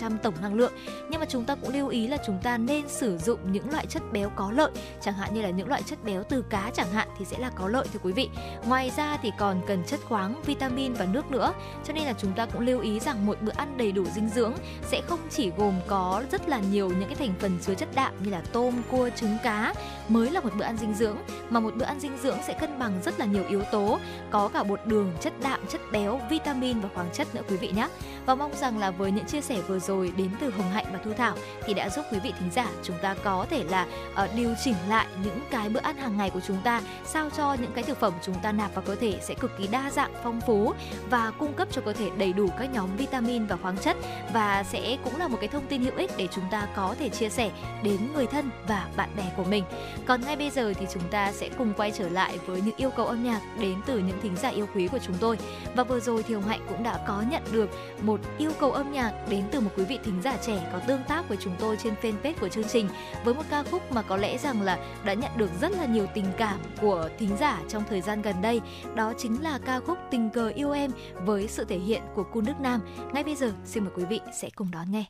[0.00, 0.72] 20% tổng năng lượng.
[1.10, 3.86] Nhưng mà chúng ta cũng lưu ý là chúng ta nên sử dụng những loại
[3.86, 4.70] chất béo có lợi,
[5.00, 7.50] chẳng hạn như là những loại chất béo từ cá chẳng hạn thì sẽ là
[7.50, 8.28] có lợi thưa quý vị.
[8.66, 11.52] Ngoài ra thì còn cần chất khoáng, vitamin và nước nữa.
[11.84, 14.28] Cho nên là chúng ta cũng lưu ý rằng một bữa ăn đầy đủ dinh
[14.28, 14.54] dưỡng
[14.86, 18.12] sẽ không chỉ gồm có rất là nhiều những cái thành phần chứa chất đạm
[18.22, 19.74] như là tôm, cua, trứng, cá
[20.08, 21.16] mới là một bữa ăn dinh dưỡng
[21.50, 23.98] mà một bữa ăn dinh dưỡng sẽ cân bằng rất là nhiều yếu tố,
[24.30, 27.72] có cả bột đường, chất đạm, chất béo, vitamin và khoáng chất nữa quý vị
[27.76, 27.88] nhé.
[28.26, 30.98] Và mong rằng là với những chia sẻ vừa rồi đến từ Hồng Hạnh và
[31.04, 33.86] Thu Thảo thì đã giúp quý vị thính giả chúng ta có thể là
[34.24, 37.56] uh, điều chỉnh lại những cái bữa ăn hàng ngày của chúng ta sao cho
[37.60, 40.12] những cái thực phẩm chúng ta nạp vào cơ thể sẽ cực kỳ đa dạng,
[40.24, 40.72] phong phú
[41.10, 43.96] và cung cấp cho cơ thể đầy đủ các nhóm vitamin và khoáng chất
[44.32, 47.08] và sẽ cũng là một cái thông tin hữu ích để chúng ta có thể
[47.08, 47.50] chia sẻ
[47.82, 49.64] đến người thân và bạn bè của mình.
[50.06, 52.90] Còn ngay bây giờ thì chúng ta sẽ cùng quay trở lại với những yêu
[52.90, 55.38] cầu âm nhạc đến từ những thính giả yêu quý của chúng tôi.
[55.76, 57.70] Và vừa rồi thì Hồng Hạnh cũng đã có nhận được
[58.02, 61.02] một yêu cầu âm nhạc đến từ một quý vị thính giả trẻ có tương
[61.08, 62.88] tác với chúng tôi trên fanpage của chương trình,
[63.24, 66.06] với một ca khúc mà có lẽ rằng là đã nhận được rất là nhiều
[66.14, 68.60] tình cảm của thính giả trong thời gian gần đây.
[68.94, 70.90] Đó chính là ca khúc Tình cờ yêu em
[71.24, 72.80] với sự thể hiện của Cun Đức Nam.
[73.12, 75.04] Ngay bây giờ, xin mời quý vị sẽ cùng đón nghe.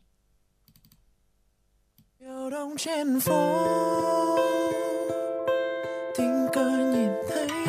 [2.21, 4.48] Yêu đông trên phố
[7.47, 7.68] nhìn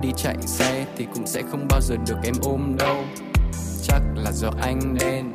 [0.00, 2.96] đi chạy xe thì cũng sẽ không bao giờ được em ôm đâu.
[3.82, 5.32] Chắc là do anh đen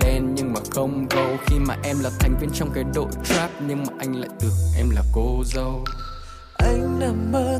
[0.00, 1.36] đen nhưng mà không gâu.
[1.46, 4.56] Khi mà em là thành viên trong cái đội trap nhưng mà anh lại tưởng
[4.76, 5.84] em là cô dâu.
[6.54, 7.58] Anh nằm mơ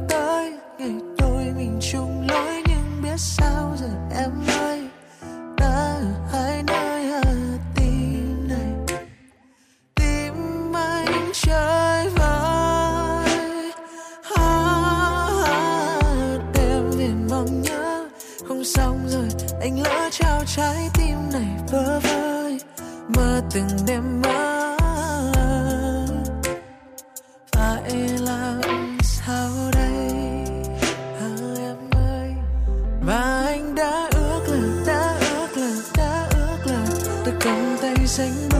[38.12, 38.51] sánh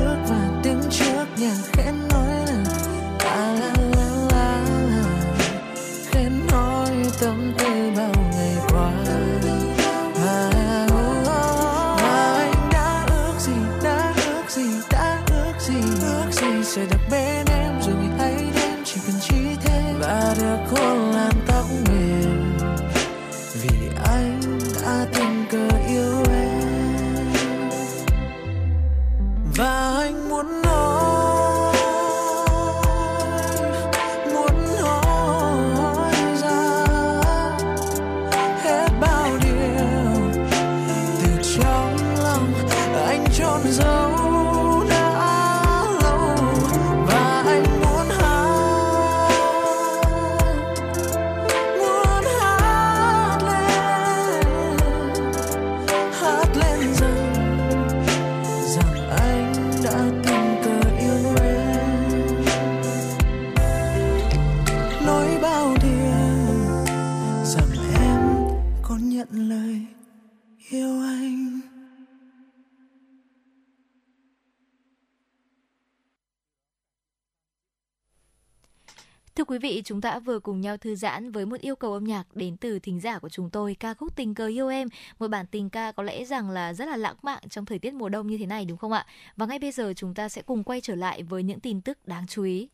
[79.63, 82.57] vị, chúng ta vừa cùng nhau thư giãn với một yêu cầu âm nhạc đến
[82.57, 85.71] từ thính giả của chúng tôi, ca khúc Tình cờ yêu em, một bản tình
[85.71, 88.39] ca có lẽ rằng là rất là lãng mạn trong thời tiết mùa đông như
[88.39, 89.07] thế này đúng không ạ?
[89.37, 91.99] Và ngay bây giờ chúng ta sẽ cùng quay trở lại với những tin tức
[92.07, 92.69] đáng chú ý.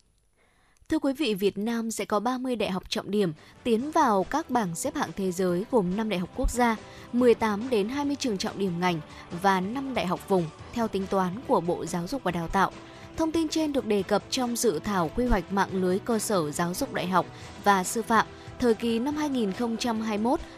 [0.89, 4.49] Thưa quý vị, Việt Nam sẽ có 30 đại học trọng điểm tiến vào các
[4.49, 6.75] bảng xếp hạng thế giới gồm 5 đại học quốc gia,
[7.13, 9.01] 18 đến 20 trường trọng điểm ngành
[9.41, 12.71] và 5 đại học vùng theo tính toán của Bộ Giáo dục và Đào tạo.
[13.17, 16.51] Thông tin trên được đề cập trong dự thảo quy hoạch mạng lưới cơ sở
[16.51, 17.25] giáo dục đại học
[17.63, 18.25] và sư phạm
[18.59, 19.15] thời kỳ năm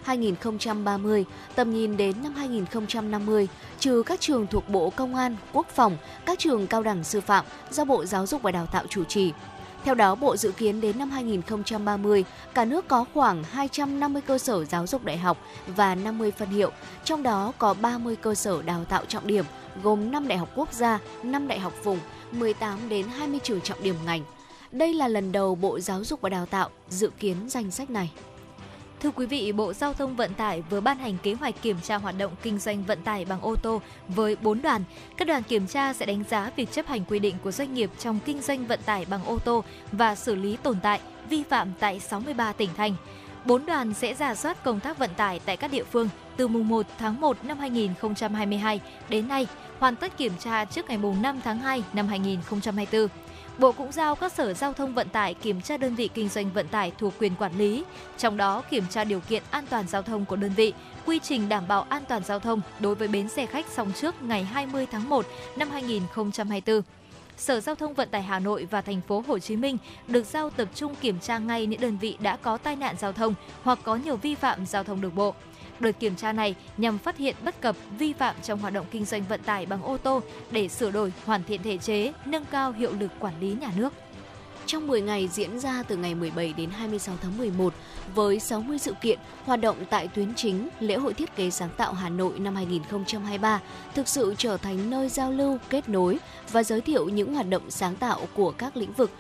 [0.06, 1.24] 2021-2030,
[1.56, 3.48] tầm nhìn đến năm 2050,
[3.80, 7.46] trừ các trường thuộc Bộ Công an, Quốc phòng, các trường cao đẳng sư phạm
[7.72, 9.32] do Bộ Giáo dục và Đào tạo chủ trì.
[9.84, 14.66] Theo đó, Bộ dự kiến đến năm 2030, cả nước có khoảng 250 cơ sở
[14.66, 15.38] giáo dục đại học
[15.76, 16.72] và 50 phân hiệu,
[17.04, 19.46] trong đó có 30 cơ sở đào tạo trọng điểm,
[19.84, 22.00] gồm 5 đại học quốc gia, 5 đại học vùng,
[22.32, 24.22] 18 đến 20 trường trọng điểm ngành.
[24.72, 28.12] Đây là lần đầu Bộ Giáo dục và Đào tạo dự kiến danh sách này.
[29.02, 31.98] Thưa quý vị, Bộ Giao thông Vận tải vừa ban hành kế hoạch kiểm tra
[31.98, 34.84] hoạt động kinh doanh vận tải bằng ô tô với 4 đoàn.
[35.18, 37.90] Các đoàn kiểm tra sẽ đánh giá việc chấp hành quy định của doanh nghiệp
[38.00, 41.72] trong kinh doanh vận tải bằng ô tô và xử lý tồn tại, vi phạm
[41.80, 42.96] tại 63 tỉnh thành.
[43.46, 46.68] Bốn đoàn sẽ giả soát công tác vận tải tại các địa phương từ mùng
[46.68, 49.48] 1 tháng 1 năm 2022 đến nay,
[49.82, 53.08] hoàn tất kiểm tra trước ngày mùng 5 tháng 2 năm 2024.
[53.58, 56.52] Bộ cũng giao các sở giao thông vận tải kiểm tra đơn vị kinh doanh
[56.52, 57.84] vận tải thuộc quyền quản lý,
[58.18, 60.74] trong đó kiểm tra điều kiện an toàn giao thông của đơn vị,
[61.06, 64.24] quy trình đảm bảo an toàn giao thông đối với bến xe khách xong trước
[64.24, 66.82] ngày 20 tháng 1 năm 2024.
[67.38, 70.50] Sở Giao thông Vận tải Hà Nội và thành phố Hồ Chí Minh được giao
[70.50, 73.80] tập trung kiểm tra ngay những đơn vị đã có tai nạn giao thông hoặc
[73.84, 75.36] có nhiều vi phạm giao thông đường bộ.
[75.82, 79.06] Đợt kiểm tra này nhằm phát hiện bất cập vi phạm trong hoạt động kinh
[79.06, 82.72] doanh vận tải bằng ô tô để sửa đổi, hoàn thiện thể chế, nâng cao
[82.72, 83.94] hiệu lực quản lý nhà nước.
[84.66, 87.74] Trong 10 ngày diễn ra từ ngày 17 đến 26 tháng 11
[88.16, 91.94] với 60 sự kiện hoạt động tại tuyến chính, lễ hội thiết kế sáng tạo
[91.94, 93.60] Hà Nội năm 2023
[93.96, 96.20] thực sự trở thành nơi giao lưu, kết nối
[96.52, 99.12] và giới thiệu những hoạt động sáng tạo của các lĩnh vực.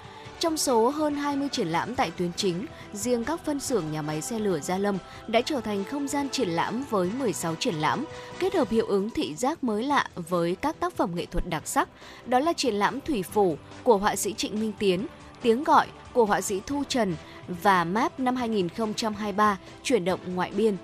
[0.41, 4.21] Trong số hơn 20 triển lãm tại tuyến chính, riêng các phân xưởng nhà máy
[4.21, 8.05] xe lửa Gia Lâm đã trở thành không gian triển lãm với 16 triển lãm,
[8.39, 11.67] kết hợp hiệu ứng thị giác mới lạ với các tác phẩm nghệ thuật đặc
[11.67, 11.89] sắc.
[12.25, 15.07] Đó là triển lãm Thủy Phủ của họa sĩ Trịnh Minh Tiến,
[15.41, 17.15] Tiếng gọi của họa sĩ Thu Trần
[17.47, 20.77] và MAP năm 2023 chuyển động ngoại biên.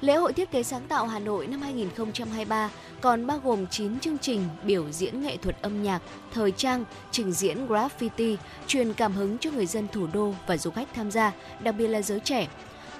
[0.00, 4.18] Lễ hội thiết kế sáng tạo Hà Nội năm 2023 còn bao gồm 9 chương
[4.18, 6.02] trình biểu diễn nghệ thuật âm nhạc,
[6.32, 10.70] thời trang, trình diễn graffiti, truyền cảm hứng cho người dân thủ đô và du
[10.70, 12.48] khách tham gia, đặc biệt là giới trẻ.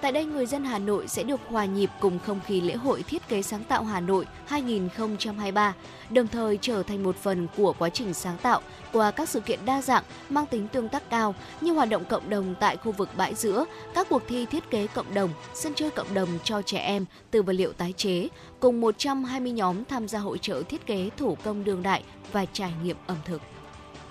[0.04, 3.02] Tại đây, người dân Hà Nội sẽ được hòa nhịp cùng không khí lễ hội
[3.02, 5.74] thiết kế sáng tạo Hà Nội 2023,
[6.10, 8.60] đồng thời trở thành một phần của quá trình sáng tạo
[8.92, 12.30] qua các sự kiện đa dạng mang tính tương tác cao như hoạt động cộng
[12.30, 15.90] đồng tại khu vực bãi giữa, các cuộc thi thiết kế cộng đồng, sân chơi
[15.90, 18.28] cộng đồng cho trẻ em từ vật liệu tái chế,
[18.60, 22.02] cùng 120 nhóm tham gia hội trợ thiết kế thủ công đương đại
[22.32, 23.40] và trải nghiệm ẩm thực.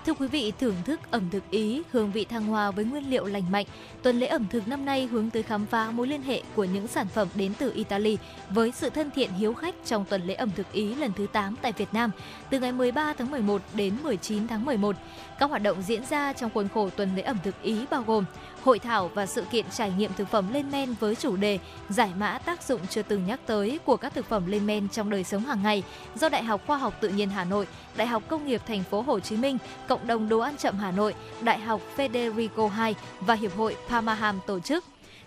[0.06, 3.24] Thưa quý vị, thưởng thức ẩm thực Ý, hương vị thăng hoa với nguyên liệu
[3.24, 3.66] lành mạnh.
[4.02, 6.86] Tuần lễ ẩm thực năm nay hướng tới khám phá mối liên hệ của những
[6.86, 8.18] sản phẩm đến từ Italy
[8.50, 11.56] với sự thân thiện hiếu khách trong tuần lễ ẩm thực Ý lần thứ 8
[11.62, 12.10] tại Việt Nam
[12.50, 14.96] từ ngày 13 tháng 11 đến 19 tháng 11.
[15.38, 18.24] Các hoạt động diễn ra trong khuôn khổ tuần lễ ẩm thực Ý bao gồm
[18.64, 21.58] hội thảo và sự kiện trải nghiệm thực phẩm lên men với chủ đề
[21.88, 25.10] giải mã tác dụng chưa từng nhắc tới của các thực phẩm lên men trong
[25.10, 25.82] đời sống hàng ngày
[26.14, 29.00] do Đại học Khoa học Tự nhiên Hà Nội, Đại học Công nghiệp Thành phố
[29.00, 29.58] Hồ Chí Minh,
[29.88, 34.40] Cộng đồng Đồ ăn chậm Hà Nội, Đại học Federico II và Hiệp hội Parmaham
[34.46, 34.84] tổ chức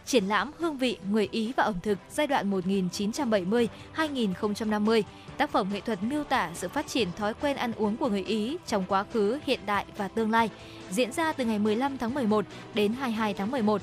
[0.08, 5.04] triển lãm hương vị người Ý và ẩm thực giai đoạn 1970-2050.
[5.38, 8.24] Tác phẩm nghệ thuật miêu tả sự phát triển thói quen ăn uống của người
[8.24, 10.50] Ý trong quá khứ, hiện đại và tương lai,
[10.92, 13.82] diễn ra từ ngày 15 tháng 11 đến 22 tháng 11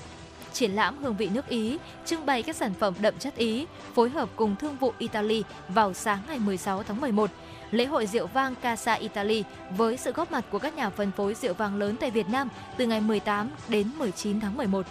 [0.52, 4.10] triển lãm hương vị nước Ý, trưng bày các sản phẩm đậm chất Ý, phối
[4.10, 7.30] hợp cùng thương vụ Italy vào sáng ngày 16 tháng 11.
[7.70, 9.44] Lễ hội rượu vang Casa Italy
[9.76, 12.48] với sự góp mặt của các nhà phân phối rượu vang lớn tại Việt Nam
[12.76, 14.86] từ ngày 18 đến 19 tháng 11.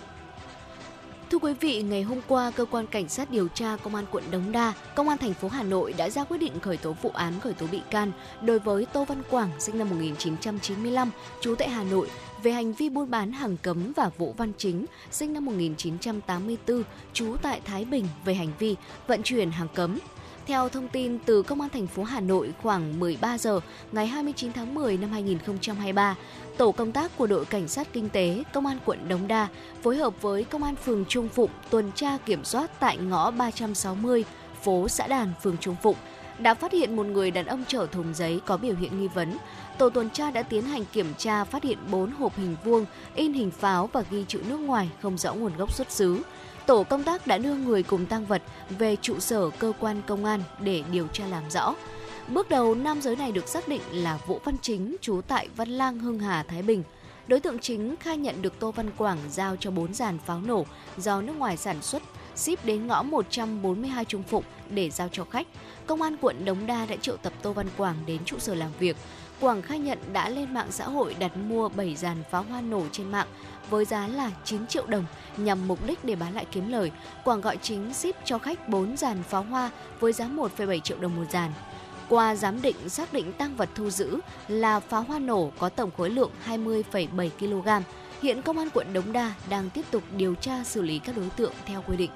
[1.32, 4.24] Thưa quý vị, ngày hôm qua, cơ quan cảnh sát điều tra công an quận
[4.32, 7.09] Đống Đa, công an thành phố Hà Nội đã ra quyết định khởi tố vụ
[7.09, 8.11] án khởi tố bị can
[8.41, 11.11] đối với Tô Văn Quảng sinh năm 1995,
[11.41, 12.09] trú tại Hà Nội
[12.43, 17.36] về hành vi buôn bán hàng cấm và Vũ Văn Chính sinh năm 1984, trú
[17.41, 18.76] tại Thái Bình về hành vi
[19.07, 19.99] vận chuyển hàng cấm.
[20.47, 23.59] Theo thông tin từ Công an thành phố Hà Nội khoảng 13 giờ
[23.91, 26.15] ngày 29 tháng 10 năm 2023,
[26.57, 29.47] tổ công tác của đội cảnh sát kinh tế Công an quận Đống Đa
[29.83, 34.25] phối hợp với Công an phường Trung Phụng tuần tra kiểm soát tại ngõ 360
[34.63, 35.95] phố xã Đàn, phường Trung Phụng
[36.39, 39.37] đã phát hiện một người đàn ông chở thùng giấy có biểu hiện nghi vấn.
[39.77, 42.85] Tổ tuần tra đã tiến hành kiểm tra phát hiện 4 hộp hình vuông
[43.15, 46.21] in hình pháo và ghi chữ nước ngoài không rõ nguồn gốc xuất xứ
[46.66, 50.26] tổ công tác đã đưa người cùng tăng vật về trụ sở cơ quan công
[50.26, 51.76] an để điều tra làm rõ.
[52.28, 55.70] Bước đầu, nam giới này được xác định là Vũ Văn Chính, trú tại Văn
[55.70, 56.84] Lang, Hưng Hà, Thái Bình.
[57.28, 60.66] Đối tượng chính khai nhận được Tô Văn Quảng giao cho 4 dàn pháo nổ
[60.97, 62.03] do nước ngoài sản xuất,
[62.36, 65.47] ship đến ngõ 142 Trung Phụng để giao cho khách.
[65.88, 68.72] Công an quận Đống Đa đã triệu tập Tô Văn Quảng đến trụ sở làm
[68.80, 68.97] việc.
[69.39, 72.84] Quảng khai nhận đã lên mạng xã hội đặt mua 7 dàn pháo hoa nổ
[72.91, 73.28] trên mạng
[73.74, 75.05] với giá là 9 triệu đồng
[75.38, 76.91] nhằm mục đích để bán lại kiếm lời.
[77.24, 79.69] Quảng gọi chính ship cho khách 4 dàn pháo hoa
[79.99, 81.51] với giá 1,7 triệu đồng một dàn.
[82.09, 85.91] Qua giám định xác định tăng vật thu giữ là pháo hoa nổ có tổng
[85.97, 87.84] khối lượng 20,7 kg.
[88.21, 91.30] Hiện công an quận Đống Đa đang tiếp tục điều tra xử lý các đối
[91.30, 92.11] tượng theo quy định.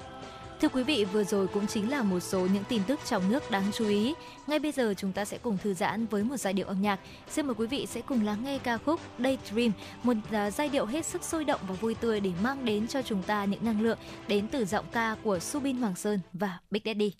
[0.60, 3.50] Thưa quý vị, vừa rồi cũng chính là một số những tin tức trong nước
[3.50, 4.14] đáng chú ý.
[4.46, 7.00] Ngay bây giờ chúng ta sẽ cùng thư giãn với một giai điệu âm nhạc.
[7.28, 10.86] Xin mời quý vị sẽ cùng lắng nghe ca khúc Daydream, một à, giai điệu
[10.86, 13.80] hết sức sôi động và vui tươi để mang đến cho chúng ta những năng
[13.80, 13.98] lượng
[14.28, 17.12] đến từ giọng ca của Subin Hoàng Sơn và Big Daddy.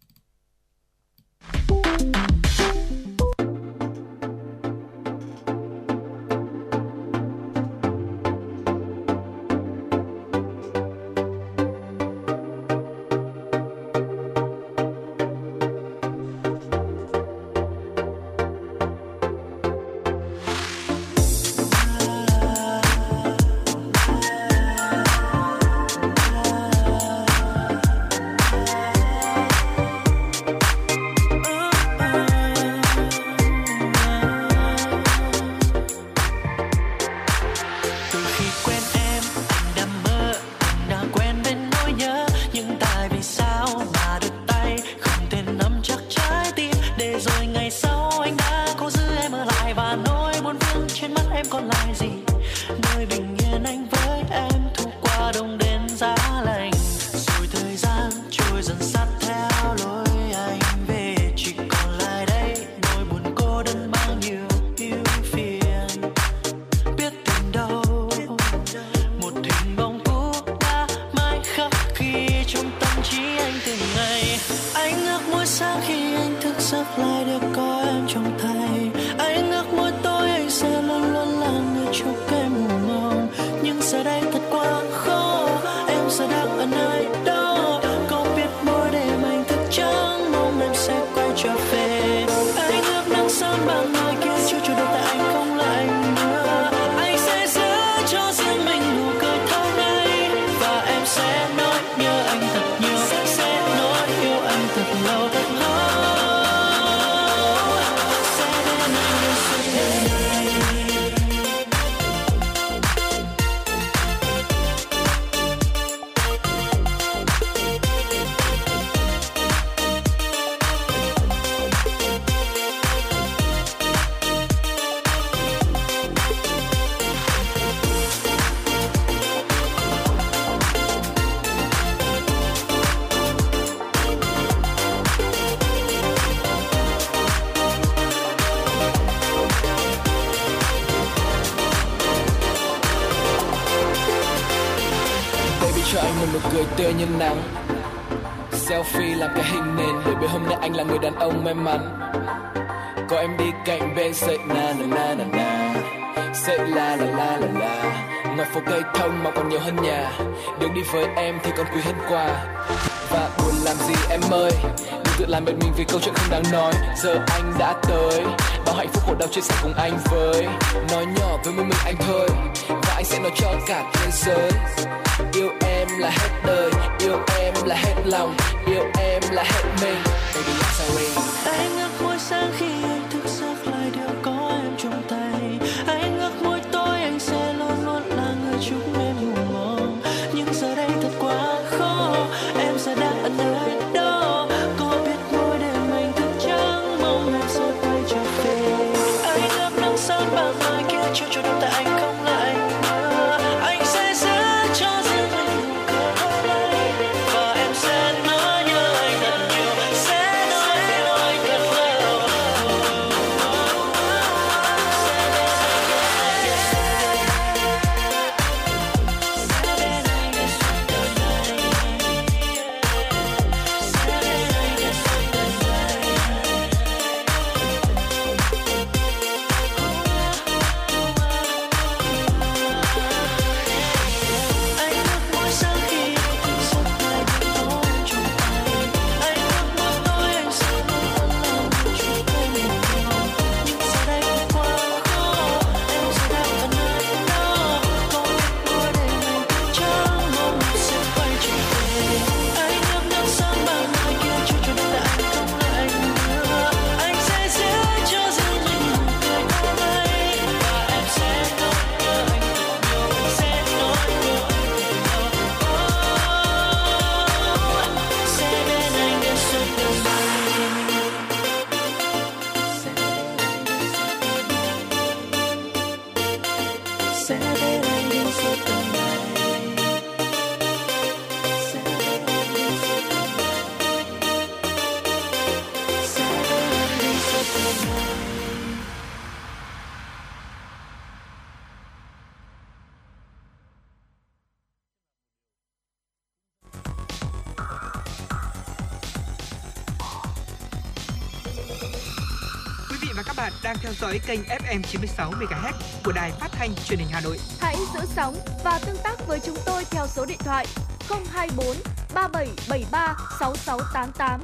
[304.19, 305.73] Dõi kênh FM 96 MHz
[306.05, 307.39] của đài phát thanh truyền hình Hà Nội.
[307.61, 310.67] Hãy giữ sóng và tương tác với chúng tôi theo số điện thoại
[311.09, 311.77] 024
[312.15, 314.41] 3773 6688.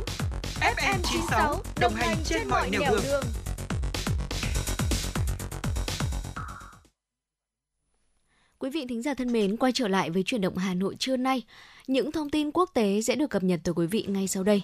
[0.60, 3.24] FM 96 đồng hành trên mọi nẻo đường.
[8.58, 11.16] Quý vị thính giả thân mến, quay trở lại với chuyển động Hà Nội trưa
[11.16, 11.42] nay.
[11.86, 14.62] Những thông tin quốc tế sẽ được cập nhật tới quý vị ngay sau đây.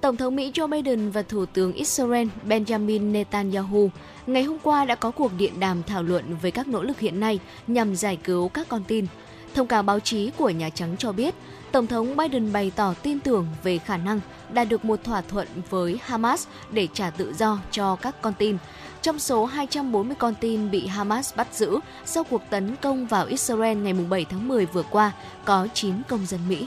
[0.00, 3.90] Tổng thống Mỹ Joe Biden và Thủ tướng Israel Benjamin Netanyahu
[4.26, 7.20] ngày hôm qua đã có cuộc điện đàm thảo luận về các nỗ lực hiện
[7.20, 9.06] nay nhằm giải cứu các con tin.
[9.54, 11.34] Thông cáo báo chí của Nhà Trắng cho biết,
[11.72, 14.20] Tổng thống Biden bày tỏ tin tưởng về khả năng
[14.52, 18.56] đạt được một thỏa thuận với Hamas để trả tự do cho các con tin.
[19.02, 23.78] Trong số 240 con tin bị Hamas bắt giữ sau cuộc tấn công vào Israel
[23.78, 25.12] ngày 7 tháng 10 vừa qua,
[25.44, 26.66] có 9 công dân Mỹ.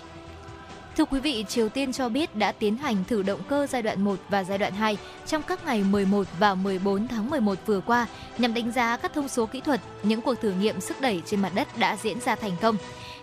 [0.99, 4.01] Thưa quý vị, Triều Tiên cho biết đã tiến hành thử động cơ giai đoạn
[4.01, 4.97] 1 và giai đoạn 2
[5.27, 9.27] trong các ngày 11 và 14 tháng 11 vừa qua nhằm đánh giá các thông
[9.27, 12.35] số kỹ thuật, những cuộc thử nghiệm sức đẩy trên mặt đất đã diễn ra
[12.35, 12.77] thành công.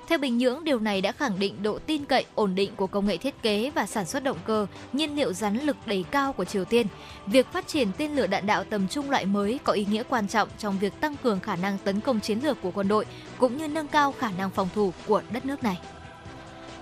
[0.09, 3.07] Theo Bình Nhưỡng, điều này đã khẳng định độ tin cậy, ổn định của công
[3.07, 6.45] nghệ thiết kế và sản xuất động cơ, nhiên liệu rắn lực đẩy cao của
[6.45, 6.87] Triều Tiên.
[7.27, 10.29] Việc phát triển tên lửa đạn đạo tầm trung loại mới có ý nghĩa quan
[10.29, 13.07] trọng trong việc tăng cường khả năng tấn công chiến lược của quân đội
[13.39, 15.79] cũng như nâng cao khả năng phòng thủ của đất nước này.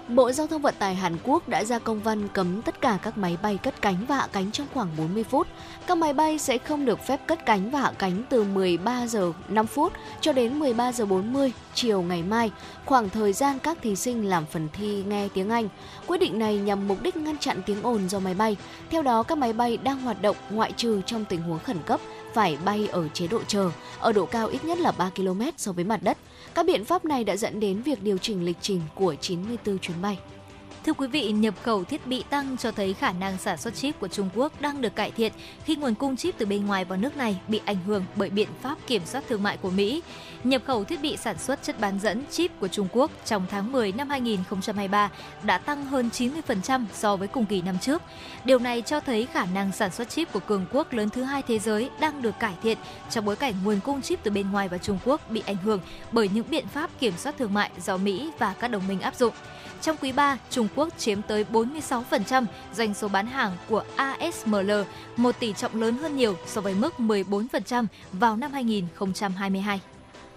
[0.08, 3.18] Bộ Giao thông Vận tải Hàn Quốc đã ra công văn cấm tất cả các
[3.18, 5.46] máy bay cất cánh và hạ cánh trong khoảng 40 phút.
[5.86, 9.32] Các máy bay sẽ không được phép cất cánh và hạ cánh từ 13 giờ
[9.48, 12.50] 5 phút cho đến 13 giờ 40 chiều ngày mai,
[12.84, 15.68] khoảng thời gian các thí sinh làm phần thi nghe tiếng Anh.
[16.06, 18.56] Quyết định này nhằm mục đích ngăn chặn tiếng ồn do máy bay.
[18.90, 22.00] Theo đó, các máy bay đang hoạt động ngoại trừ trong tình huống khẩn cấp
[22.34, 25.72] phải bay ở chế độ chờ, ở độ cao ít nhất là 3 km so
[25.72, 26.18] với mặt đất.
[26.54, 30.02] Các biện pháp này đã dẫn đến việc điều chỉnh lịch trình của 94 chuyến
[30.02, 30.18] bay.
[30.86, 34.00] Thưa quý vị, nhập khẩu thiết bị tăng cho thấy khả năng sản xuất chip
[34.00, 35.32] của Trung Quốc đang được cải thiện
[35.64, 38.48] khi nguồn cung chip từ bên ngoài vào nước này bị ảnh hưởng bởi biện
[38.62, 40.02] pháp kiểm soát thương mại của Mỹ.
[40.44, 43.72] Nhập khẩu thiết bị sản xuất chất bán dẫn chip của Trung Quốc trong tháng
[43.72, 45.10] 10 năm 2023
[45.42, 48.02] đã tăng hơn 90% so với cùng kỳ năm trước.
[48.44, 51.42] Điều này cho thấy khả năng sản xuất chip của cường quốc lớn thứ hai
[51.42, 52.78] thế giới đang được cải thiện
[53.10, 55.80] trong bối cảnh nguồn cung chip từ bên ngoài và Trung Quốc bị ảnh hưởng
[56.12, 59.14] bởi những biện pháp kiểm soát thương mại do Mỹ và các đồng minh áp
[59.14, 59.34] dụng.
[59.80, 64.70] Trong quý 3, Trung Quốc chiếm tới 46% doanh số bán hàng của ASML,
[65.16, 69.80] một tỷ trọng lớn hơn nhiều so với mức 14% vào năm 2022.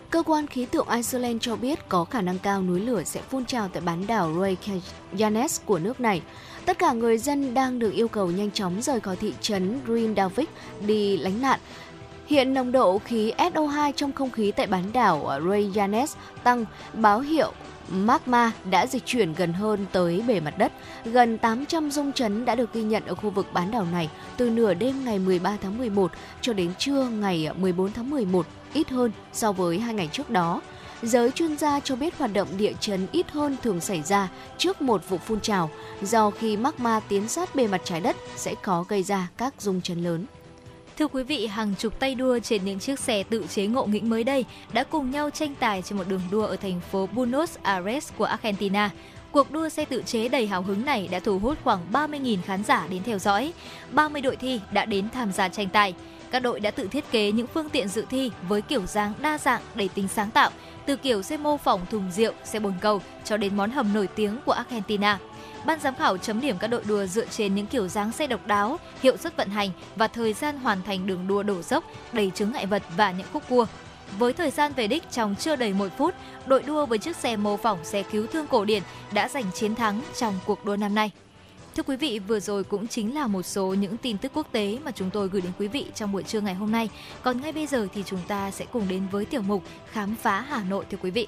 [0.10, 3.46] Cơ quan khí tượng Iceland cho biết có khả năng cao núi lửa sẽ phun
[3.46, 6.22] trào tại bán đảo Reykjanes của nước này.
[6.66, 10.50] Tất cả người dân đang được yêu cầu nhanh chóng rời khỏi thị trấn Grindavik
[10.86, 11.60] đi lánh nạn.
[12.28, 17.52] Hiện nồng độ khí SO2 trong không khí tại bán đảo Reykjanes tăng, báo hiệu
[17.90, 20.72] magma đã dịch chuyển gần hơn tới bề mặt đất.
[21.06, 24.50] Gần 800 rung chấn đã được ghi nhận ở khu vực bán đảo này từ
[24.50, 28.46] nửa đêm ngày 13 tháng 11 cho đến trưa ngày 14 tháng 11,
[28.78, 30.62] ít hơn so với hai ngày trước đó.
[31.02, 34.82] Giới chuyên gia cho biết hoạt động địa chấn ít hơn thường xảy ra trước
[34.82, 35.70] một vụ phun trào,
[36.02, 39.82] do khi magma tiến sát bề mặt trái đất sẽ khó gây ra các rung
[39.82, 40.26] chấn lớn.
[40.98, 44.10] Thưa quý vị, hàng chục tay đua trên những chiếc xe tự chế ngộ nghĩnh
[44.10, 47.58] mới đây đã cùng nhau tranh tài trên một đường đua ở thành phố Buenos
[47.62, 48.90] Aires của Argentina.
[49.32, 52.64] Cuộc đua xe tự chế đầy hào hứng này đã thu hút khoảng 30.000 khán
[52.64, 53.54] giả đến theo dõi.
[53.92, 55.94] 30 đội thi đã đến tham gia tranh tài.
[56.32, 59.38] Các đội đã tự thiết kế những phương tiện dự thi với kiểu dáng đa
[59.38, 60.52] dạng đầy tính sáng tạo,
[60.86, 64.08] từ kiểu xe mô phỏng thùng rượu, xe bồn cầu cho đến món hầm nổi
[64.08, 65.20] tiếng của Argentina.
[65.66, 68.48] Ban giám khảo chấm điểm các đội đua dựa trên những kiểu dáng xe độc
[68.48, 72.32] đáo, hiệu suất vận hành và thời gian hoàn thành đường đua đổ dốc, đầy
[72.36, 73.66] chứng ngại vật và những khúc cua.
[74.20, 76.16] Với thời gian về đích trong chưa đầy một phút,
[76.46, 79.76] đội đua với chiếc xe mô phỏng xe cứu thương cổ điển đã giành chiến
[79.76, 81.12] thắng trong cuộc đua năm nay.
[81.78, 84.78] Thưa quý vị, vừa rồi cũng chính là một số những tin tức quốc tế
[84.86, 86.90] mà chúng tôi gửi đến quý vị trong buổi trưa ngày hôm nay.
[87.24, 90.42] Còn ngay bây giờ thì chúng ta sẽ cùng đến với tiểu mục Khám phá
[90.42, 91.28] Hà Nội thưa quý vị.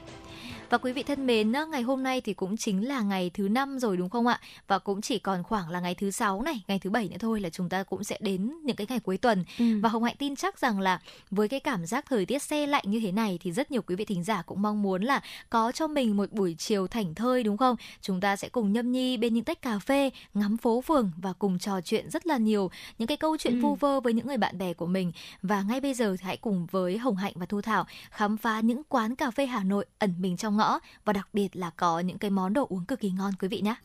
[0.70, 3.80] Và quý vị thân mến, ngày hôm nay thì cũng chính là ngày thứ năm
[3.80, 4.39] rồi đúng không ạ?
[4.67, 7.39] Và cũng chỉ còn khoảng là ngày thứ sáu này, ngày thứ bảy nữa thôi
[7.39, 9.45] là chúng ta cũng sẽ đến những cái ngày cuối tuần.
[9.59, 9.65] Ừ.
[9.82, 11.01] Và Hồng Hạnh tin chắc rằng là
[11.32, 13.95] với cái cảm giác thời tiết xe lạnh như thế này thì rất nhiều quý
[13.95, 17.43] vị thính giả cũng mong muốn là có cho mình một buổi chiều thảnh thơi
[17.43, 17.76] đúng không?
[18.01, 21.34] Chúng ta sẽ cùng nhâm nhi bên những tách cà phê, ngắm phố phường và
[21.34, 23.61] cùng trò chuyện rất là nhiều những cái câu chuyện ừ.
[23.61, 25.11] vu vơ với những người bạn bè của mình.
[25.41, 28.59] Và ngay bây giờ thì hãy cùng với Hồng Hạnh và Thu Thảo khám phá
[28.59, 31.99] những quán cà phê Hà Nội ẩn mình trong ngõ và đặc biệt là có
[31.99, 33.76] những cái món đồ uống cực kỳ ngon quý vị nhé.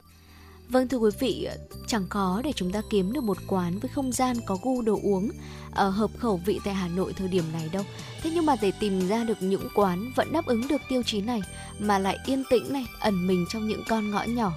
[0.68, 1.48] Vâng thưa quý vị,
[1.86, 5.00] chẳng khó để chúng ta kiếm được một quán với không gian có gu đồ
[5.02, 5.30] uống
[5.70, 7.84] ở hợp khẩu vị tại Hà Nội thời điểm này đâu.
[8.22, 11.20] Thế nhưng mà để tìm ra được những quán vẫn đáp ứng được tiêu chí
[11.20, 11.40] này
[11.78, 14.52] mà lại yên tĩnh này, ẩn mình trong những con ngõ nhỏ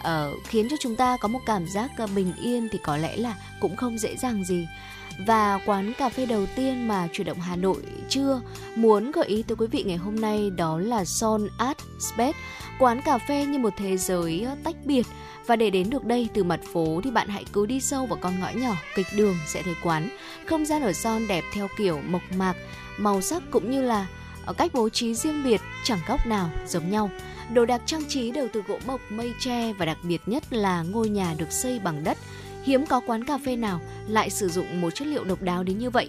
[0.00, 3.16] uh, khiến cho chúng ta có một cảm giác uh, bình yên thì có lẽ
[3.16, 4.66] là cũng không dễ dàng gì.
[5.26, 8.40] Và quán cà phê đầu tiên mà chuyển động Hà Nội chưa
[8.76, 12.38] muốn gợi ý tới quý vị ngày hôm nay đó là Son Art Space,
[12.78, 15.06] quán cà phê như một thế giới tách biệt.
[15.46, 18.18] Và để đến được đây từ mặt phố thì bạn hãy cứ đi sâu vào
[18.20, 20.08] con ngõ nhỏ, kịch đường sẽ thấy quán.
[20.46, 22.54] Không gian ở Son đẹp theo kiểu mộc mạc,
[22.98, 24.06] màu sắc cũng như là
[24.46, 27.10] ở cách bố trí riêng biệt, chẳng góc nào giống nhau.
[27.52, 30.82] Đồ đạc trang trí đều từ gỗ mộc, mây tre và đặc biệt nhất là
[30.82, 32.18] ngôi nhà được xây bằng đất
[32.70, 35.78] hiếm có quán cà phê nào lại sử dụng một chất liệu độc đáo đến
[35.78, 36.08] như vậy.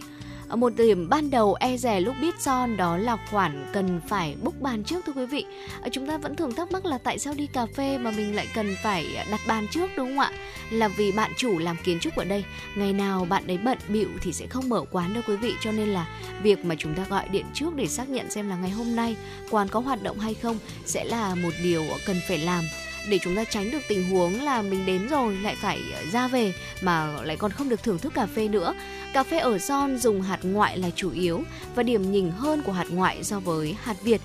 [0.49, 4.62] Một điểm ban đầu e rè lúc biết son đó là khoản cần phải búc
[4.62, 5.45] bàn trước thưa quý vị.
[5.91, 8.47] Chúng ta vẫn thường thắc mắc là tại sao đi cà phê mà mình lại
[8.53, 10.32] cần phải đặt bàn trước đúng không ạ?
[10.72, 12.43] Là vì bạn chủ làm kiến trúc ở đây,
[12.76, 15.72] ngày nào bạn đấy bận bịu thì sẽ không mở quán đâu quý vị, cho
[15.72, 16.07] nên là
[16.43, 19.16] việc mà chúng ta gọi điện trước để xác nhận xem là ngày hôm nay
[19.49, 22.64] quán có hoạt động hay không sẽ là một điều cần phải làm
[23.10, 26.28] để chúng ta tránh được tình huống là mình đến rồi lại phải ờ, ra
[26.28, 28.74] về mà lại còn không được thưởng thức cà phê nữa.
[29.14, 31.43] Cà phê ở Son dùng hạt ngoại là chủ yếu
[31.76, 34.22] và điểm nhỉnh hơn của hạt ngoại so với hạt Việt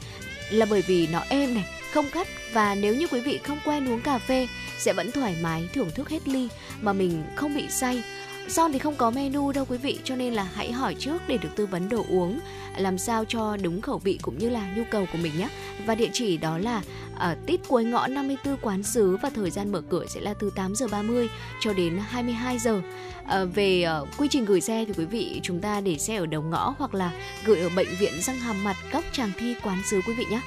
[0.50, 3.88] là bởi vì nó êm này, không gắt và nếu như quý vị không quen
[3.88, 4.48] uống cà phê
[4.78, 6.48] sẽ vẫn thoải mái thưởng thức hết ly
[6.80, 8.02] mà mình không bị say.
[8.48, 11.38] Son thì không có menu đâu quý vị cho nên là hãy hỏi trước để
[11.38, 12.40] được tư vấn đồ uống
[12.76, 15.48] làm sao cho đúng khẩu vị cũng như là nhu cầu của mình nhé.
[15.86, 16.82] Và địa chỉ đó là
[17.18, 20.50] ở tít cuối ngõ 54 quán sứ và thời gian mở cửa sẽ là từ
[20.56, 21.28] 8 giờ 30
[21.60, 22.80] cho đến 22 giờ.
[23.26, 26.26] À, về uh, quy trình gửi xe thì quý vị chúng ta để xe ở
[26.26, 27.12] đầu ngõ hoặc là
[27.44, 30.40] gửi ở bệnh viện răng hàm mặt góc tràng thi quán sứ quý vị nhé.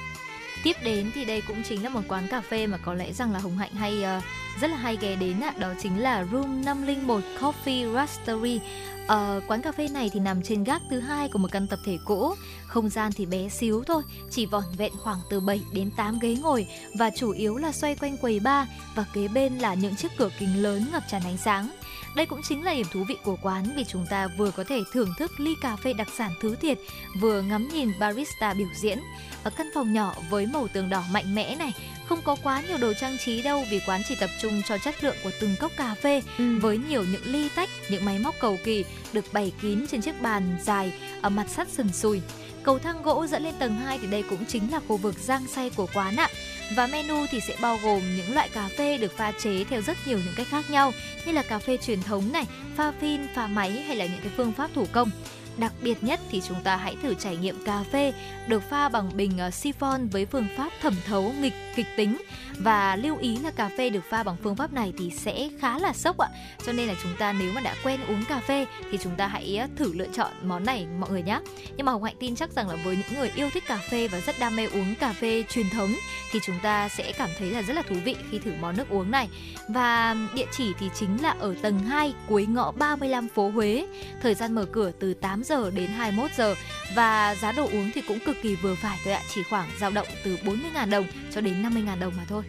[0.64, 3.32] Tiếp đến thì đây cũng chính là một quán cà phê mà có lẽ rằng
[3.32, 4.24] là Hồng Hạnh hay uh,
[4.60, 8.60] rất là hay ghé đến ạ, đó chính là Room 501 Coffee Roastery.
[9.06, 11.78] Ờ, quán cà phê này thì nằm trên gác thứ hai của một căn tập
[11.84, 12.34] thể cũ,
[12.66, 16.36] không gian thì bé xíu thôi, chỉ vỏn vẹn khoảng từ 7 đến 8 ghế
[16.42, 20.12] ngồi và chủ yếu là xoay quanh quầy bar và kế bên là những chiếc
[20.18, 21.68] cửa kính lớn ngập tràn ánh sáng.
[22.16, 24.80] Đây cũng chính là điểm thú vị của quán vì chúng ta vừa có thể
[24.92, 26.78] thưởng thức ly cà phê đặc sản thứ thiệt,
[27.20, 28.98] vừa ngắm nhìn barista biểu diễn.
[29.42, 31.72] Ở căn phòng nhỏ với màu tường đỏ mạnh mẽ này,
[32.06, 35.04] không có quá nhiều đồ trang trí đâu vì quán chỉ tập trung cho chất
[35.04, 36.58] lượng của từng cốc cà phê ừ.
[36.58, 40.22] với nhiều những ly tách, những máy móc cầu kỳ được bày kín trên chiếc
[40.22, 40.92] bàn dài
[41.22, 42.20] ở mặt sắt sần sùi.
[42.62, 45.46] Cầu thang gỗ dẫn lên tầng 2 thì đây cũng chính là khu vực giang
[45.46, 46.28] say của quán ạ.
[46.76, 49.96] Và menu thì sẽ bao gồm những loại cà phê được pha chế theo rất
[50.06, 50.92] nhiều những cách khác nhau
[51.26, 52.44] như là cà phê truyền thống này,
[52.76, 55.10] pha phin, pha máy hay là những cái phương pháp thủ công.
[55.56, 58.12] Đặc biệt nhất thì chúng ta hãy thử trải nghiệm cà phê
[58.46, 62.16] được pha bằng bình ờ, siphon với phương pháp thẩm thấu nghịch kịch tính
[62.64, 65.78] và lưu ý là cà phê được pha bằng phương pháp này thì sẽ khá
[65.78, 66.28] là sốc ạ.
[66.66, 69.26] Cho nên là chúng ta nếu mà đã quen uống cà phê thì chúng ta
[69.26, 71.40] hãy ờ, thử lựa chọn món này mọi người nhé.
[71.76, 74.08] Nhưng mà Hồng Hạnh tin chắc rằng là với những người yêu thích cà phê
[74.08, 75.94] và rất đam mê uống cà phê truyền thống
[76.32, 78.88] thì chúng ta sẽ cảm thấy là rất là thú vị khi thử món nước
[78.90, 79.28] uống này.
[79.68, 83.86] Và địa chỉ thì chính là ở tầng 2 cuối ngõ 35 phố Huế.
[84.22, 86.54] Thời gian mở cửa từ 8 giờ đến 21 giờ
[86.94, 89.90] và giá đồ uống thì cũng cực kỳ vừa phải thôi ạ, chỉ khoảng dao
[89.90, 92.42] động từ 40.000 đồng cho đến 50.000 đồng mà thôi.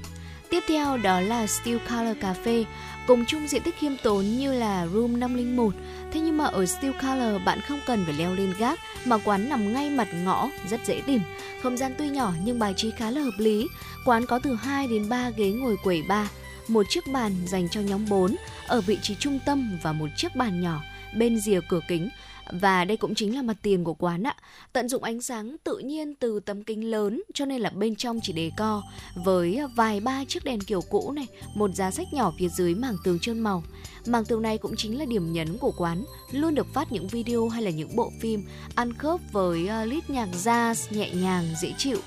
[0.49, 2.63] Tiếp theo đó là Steel Color Cafe,
[3.07, 5.73] cùng chung diện tích khiêm tốn như là Room 501.
[6.11, 9.49] Thế nhưng mà ở Steel Color bạn không cần phải leo lên gác mà quán
[9.49, 11.21] nằm ngay mặt ngõ, rất dễ tìm.
[11.63, 13.67] Không gian tuy nhỏ nhưng bài trí khá là hợp lý.
[14.05, 16.27] Quán có từ 2 đến 3 ghế ngồi quầy bar,
[16.67, 18.35] một chiếc bàn dành cho nhóm 4
[18.67, 20.81] ở vị trí trung tâm và một chiếc bàn nhỏ
[21.15, 22.09] bên rìa cửa kính
[22.51, 24.35] và đây cũng chính là mặt tiền của quán ạ.
[24.73, 28.19] Tận dụng ánh sáng tự nhiên từ tấm kính lớn cho nên là bên trong
[28.23, 28.81] chỉ đề co
[29.15, 32.97] với vài ba chiếc đèn kiểu cũ này, một giá sách nhỏ phía dưới mảng
[33.03, 33.63] tường trơn màu.
[34.05, 37.49] Mảng tường này cũng chính là điểm nhấn của quán, luôn được phát những video
[37.49, 38.43] hay là những bộ phim
[38.75, 41.97] ăn khớp với ờ, lít nhạc jazz nhẹ nhàng, dễ chịu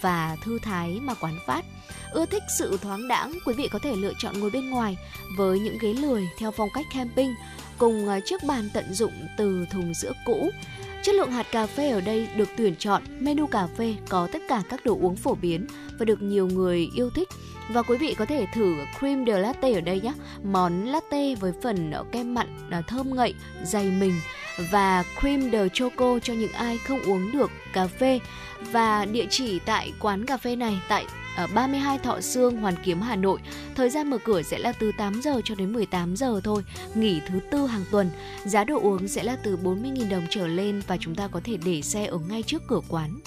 [0.00, 1.64] và thư thái mà quán phát.
[2.12, 4.96] Ưa thích sự thoáng đãng, quý vị có thể lựa chọn ngồi bên ngoài
[5.36, 7.34] với những ghế lười theo phong cách camping
[7.78, 10.50] cùng ờ, chiếc bàn tận dụng từ thùng sữa cũ.
[11.02, 14.42] Chất lượng hạt cà phê ở đây được tuyển chọn, menu cà phê có tất
[14.48, 15.66] cả các đồ uống phổ biến
[15.98, 17.28] và được nhiều người yêu thích.
[17.68, 20.12] Và quý vị có thể thử cream de latte ở đây nhé.
[20.42, 24.14] Món latte với phần ờ, kem mặn ờ, thơm ngậy, dày mình
[24.70, 28.20] và cream de choco cho những ai không uống được cà phê.
[28.72, 31.06] Và địa chỉ tại quán cà phê này tại
[31.36, 33.38] ở 32 Thọ Sương, Hoàn Kiếm, Hà Nội.
[33.74, 36.62] Thời gian mở cửa sẽ là từ 8 giờ cho đến 18 giờ thôi,
[36.94, 38.10] nghỉ thứ tư hàng tuần.
[38.44, 41.56] Giá đồ uống sẽ là từ 40.000 đồng trở lên và chúng ta có thể
[41.64, 43.20] để xe ở ngay trước cửa quán.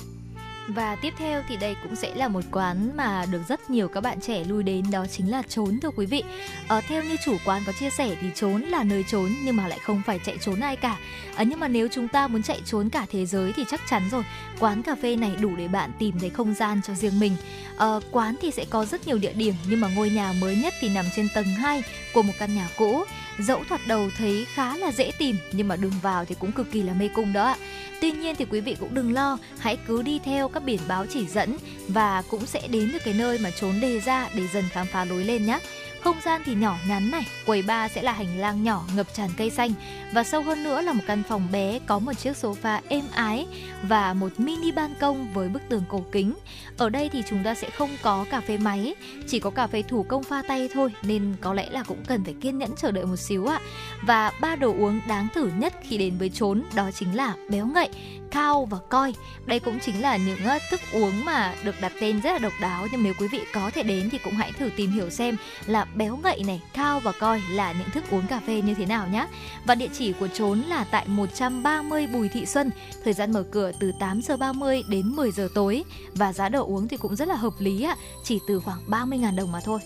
[0.67, 4.01] Và tiếp theo thì đây cũng sẽ là một quán mà được rất nhiều các
[4.01, 6.23] bạn trẻ lui đến đó chính là trốn thưa quý vị.
[6.67, 9.67] Ờ, theo như chủ quán có chia sẻ thì trốn là nơi trốn nhưng mà
[9.67, 10.97] lại không phải chạy trốn ai cả.
[11.35, 14.09] Ờ, nhưng mà nếu chúng ta muốn chạy trốn cả thế giới thì chắc chắn
[14.11, 14.23] rồi
[14.59, 17.35] quán cà phê này đủ để bạn tìm thấy không gian cho riêng mình.
[17.77, 20.73] Ờ, quán thì sẽ có rất nhiều địa điểm nhưng mà ngôi nhà mới nhất
[20.79, 21.83] thì nằm trên tầng 2
[22.17, 23.03] của một căn nhà cũ.
[23.39, 26.71] Dẫu thoạt đầu thấy khá là dễ tìm nhưng mà đường vào thì cũng cực
[26.71, 27.57] kỳ là mê cung đó ạ.
[28.01, 31.05] Tuy nhiên thì quý vị cũng đừng lo, hãy cứ đi theo các biển báo
[31.09, 31.57] chỉ dẫn
[31.87, 35.05] và cũng sẽ đến được cái nơi mà trốn đề ra để dần khám phá
[35.05, 35.59] lối lên nhé.
[36.01, 39.29] Không gian thì nhỏ nhắn này, quầy bar sẽ là hành lang nhỏ ngập tràn
[39.37, 39.73] cây xanh
[40.13, 43.47] và sâu hơn nữa là một căn phòng bé có một chiếc sofa êm ái
[43.83, 46.33] và một mini ban công với bức tường cổ kính.
[46.77, 48.95] Ở đây thì chúng ta sẽ không có cà phê máy,
[49.27, 52.23] chỉ có cà phê thủ công pha tay thôi nên có lẽ là cũng cần
[52.23, 53.59] phải kiên nhẫn chờ đợi một xíu ạ.
[54.01, 57.65] Và ba đồ uống đáng thử nhất khi đến với chốn đó chính là béo
[57.65, 57.89] ngậy,
[58.31, 59.13] cao và coi.
[59.45, 60.39] Đây cũng chính là những
[60.71, 63.71] thức uống mà được đặt tên rất là độc đáo nhưng nếu quý vị có
[63.73, 67.11] thể đến thì cũng hãy thử tìm hiểu xem là béo ngậy này, cao và
[67.11, 69.27] coi là những thức uống cà phê như thế nào nhé.
[69.65, 72.69] Và địa chỉ của trốn là tại 130 Bùi Thị Xuân,
[73.03, 75.83] thời gian mở cửa từ 8 giờ 30 đến 10 giờ tối
[76.15, 79.35] và giá đồ uống thì cũng rất là hợp lý ạ, chỉ từ khoảng 30.000
[79.35, 79.79] đồng mà thôi.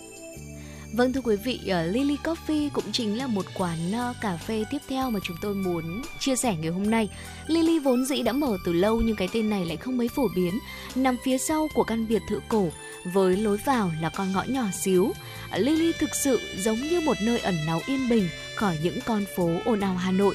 [0.92, 4.64] Vâng thưa quý vị, ờ, Lily Coffee cũng chính là một quán ờ, cà phê
[4.70, 7.08] tiếp theo mà chúng tôi muốn chia sẻ ngày hôm nay.
[7.46, 10.28] Lily vốn dĩ đã mở từ lâu nhưng cái tên này lại không mấy phổ
[10.36, 10.58] biến.
[10.94, 12.68] Nằm phía sau của căn biệt thự cổ
[13.12, 15.12] với lối vào là con ngõ nhỏ xíu.
[15.58, 19.50] Lily thực sự giống như một nơi ẩn náu yên bình khỏi những con phố
[19.64, 20.34] ồn ào Hà Nội.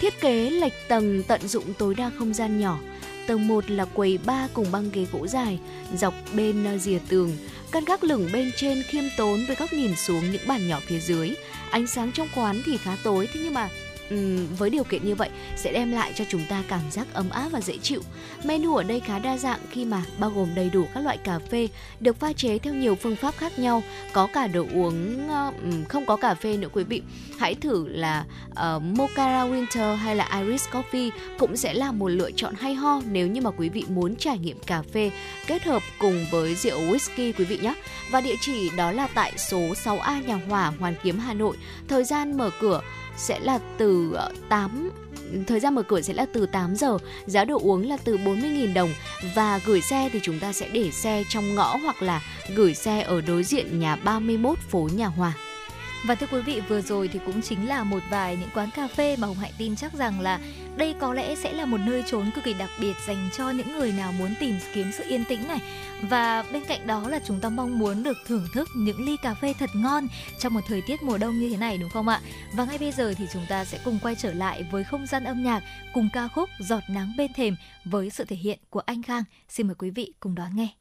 [0.00, 2.80] Thiết kế lệch tầng tận dụng tối đa không gian nhỏ.
[3.26, 5.58] Tầng 1 là quầy ba cùng băng ghế gỗ dài,
[5.94, 7.36] dọc bên à, rìa tường
[7.72, 10.98] Căn gác lửng bên trên khiêm tốn với góc nhìn xuống những bàn nhỏ phía
[10.98, 11.34] dưới.
[11.70, 13.68] Ánh sáng trong quán thì khá tối, thế nhưng mà
[14.58, 17.48] với điều kiện như vậy sẽ đem lại cho chúng ta cảm giác ấm áp
[17.48, 18.00] và dễ chịu.
[18.44, 21.38] Menu ở đây khá đa dạng khi mà bao gồm đầy đủ các loại cà
[21.38, 21.68] phê
[22.00, 23.82] được pha chế theo nhiều phương pháp khác nhau,
[24.12, 25.54] có cả đồ uống uh,
[25.88, 27.02] không có cà phê nữa quý vị.
[27.38, 32.08] Hãy thử là ờ, uh, Mocha Winter hay là Iris Coffee cũng sẽ là một
[32.08, 35.10] lựa chọn hay ho nếu như mà quý vị muốn trải nghiệm cà phê
[35.46, 37.74] kết hợp cùng với rượu whisky quý vị nhé.
[38.10, 41.56] Và địa chỉ đó là tại số 6A Nhà Hòa, Hoàn Kiếm, Hà Nội.
[41.88, 42.80] Thời gian mở cửa
[43.18, 44.90] sẽ là từ ờ, 8
[45.46, 48.74] thời gian mở cửa sẽ là từ 8 giờ, giá đồ uống là từ 40.000
[48.74, 48.90] đồng
[49.34, 52.22] và gửi xe thì chúng ta sẽ để xe trong ngõ hoặc là
[52.54, 55.32] gửi xe ở đối diện nhà 31 phố Nhà Hòa.
[56.06, 58.88] Và thưa quý vị, vừa rồi thì cũng chính là một vài những quán cà
[58.88, 60.40] phê mà Hồng Hạnh tin chắc rằng là
[60.76, 63.72] đây có lẽ sẽ là một nơi trốn cực kỳ đặc biệt dành cho những
[63.72, 65.58] người nào muốn tìm kiếm sự yên tĩnh này.
[66.02, 69.34] Và bên cạnh đó là chúng ta mong muốn được thưởng thức những ly cà
[69.34, 72.20] phê thật ngon trong một thời tiết mùa đông như thế này đúng không ạ?
[72.52, 75.24] Và ngay bây giờ thì chúng ta sẽ cùng quay trở lại với không gian
[75.24, 75.62] âm nhạc
[75.94, 79.24] cùng ca khúc Giọt nắng bên thềm với sự thể hiện của anh Khang.
[79.48, 80.77] Xin mời quý vị cùng đón nghe.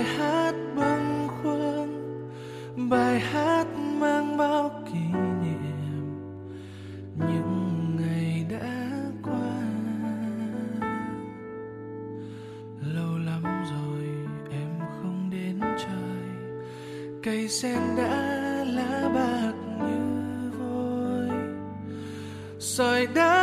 [0.00, 2.28] Bài hát bâng khuâng,
[2.90, 3.66] bài hát
[4.00, 6.06] mang bao kỷ niệm
[7.18, 8.90] những ngày đã
[9.22, 9.60] qua.
[12.94, 14.04] Lâu lắm rồi
[14.50, 16.22] em không đến chơi,
[17.22, 21.28] cây sen đã lá bạc như vôi.
[22.58, 23.39] Sỏi đá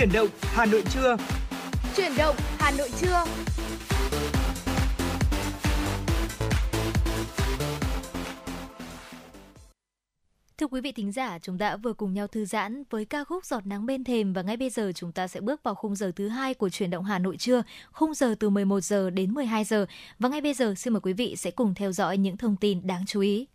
[0.00, 1.16] Chuyển động Hà Nội trưa.
[1.96, 3.24] Chuyển động Hà Nội trưa.
[10.58, 13.44] Thưa quý vị thính giả, chúng ta vừa cùng nhau thư giãn với ca khúc
[13.44, 16.12] Giọt nắng bên thềm và ngay bây giờ chúng ta sẽ bước vào khung giờ
[16.16, 19.64] thứ hai của chuyển động Hà Nội trưa, khung giờ từ 11 giờ đến 12
[19.64, 19.86] giờ.
[20.18, 22.86] Và ngay bây giờ xin mời quý vị sẽ cùng theo dõi những thông tin
[22.86, 23.46] đáng chú ý.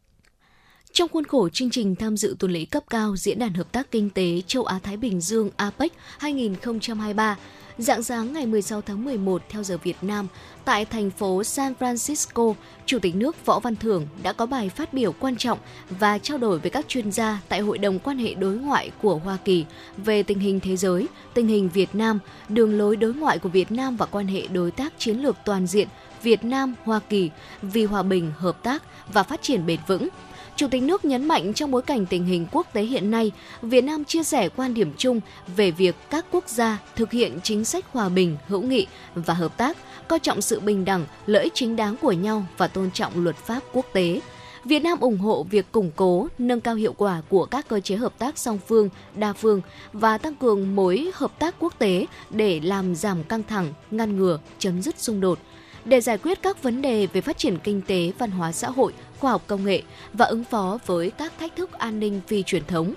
[0.96, 3.92] Trong khuôn khổ chương trình tham dự tuần lễ cấp cao Diễn đàn Hợp tác
[3.92, 7.38] Kinh tế Châu Á-Thái Bình Dương APEC 2023,
[7.78, 10.28] dạng sáng ngày 16 tháng 11 theo giờ Việt Nam,
[10.66, 12.54] tại thành phố San Francisco,
[12.86, 16.38] Chủ tịch nước Võ Văn Thưởng đã có bài phát biểu quan trọng và trao
[16.38, 19.66] đổi với các chuyên gia tại Hội đồng quan hệ đối ngoại của Hoa Kỳ
[19.98, 22.20] về tình hình thế giới, tình hình Việt Nam,
[22.50, 25.68] đường lối đối ngoại của Việt Nam và quan hệ đối tác chiến lược toàn
[25.68, 25.88] diện
[26.22, 27.30] Việt Nam-Hoa Kỳ
[27.62, 28.84] vì hòa bình, hợp tác
[29.14, 30.08] và phát triển bền vững.
[30.56, 33.32] Chủ tịch nước nhấn mạnh trong bối cảnh tình hình quốc tế hiện nay,
[33.62, 35.22] Việt Nam chia sẻ quan điểm chung
[35.56, 39.58] về việc các quốc gia thực hiện chính sách hòa bình, hữu nghị và hợp
[39.58, 39.78] tác,
[40.08, 43.36] coi trọng sự bình đẳng, lợi ích chính đáng của nhau và tôn trọng luật
[43.36, 44.22] pháp quốc tế.
[44.66, 47.96] Việt Nam ủng hộ việc củng cố, nâng cao hiệu quả của các cơ chế
[47.96, 49.62] hợp tác song phương, đa phương
[49.94, 54.40] và tăng cường mối hợp tác quốc tế để làm giảm căng thẳng, ngăn ngừa,
[54.60, 55.40] chấm dứt xung đột
[55.86, 58.94] để giải quyết các vấn đề về phát triển kinh tế, văn hóa xã hội,
[59.20, 59.82] khoa học công nghệ
[60.14, 62.94] và ứng phó với các thách thức an ninh phi truyền thống.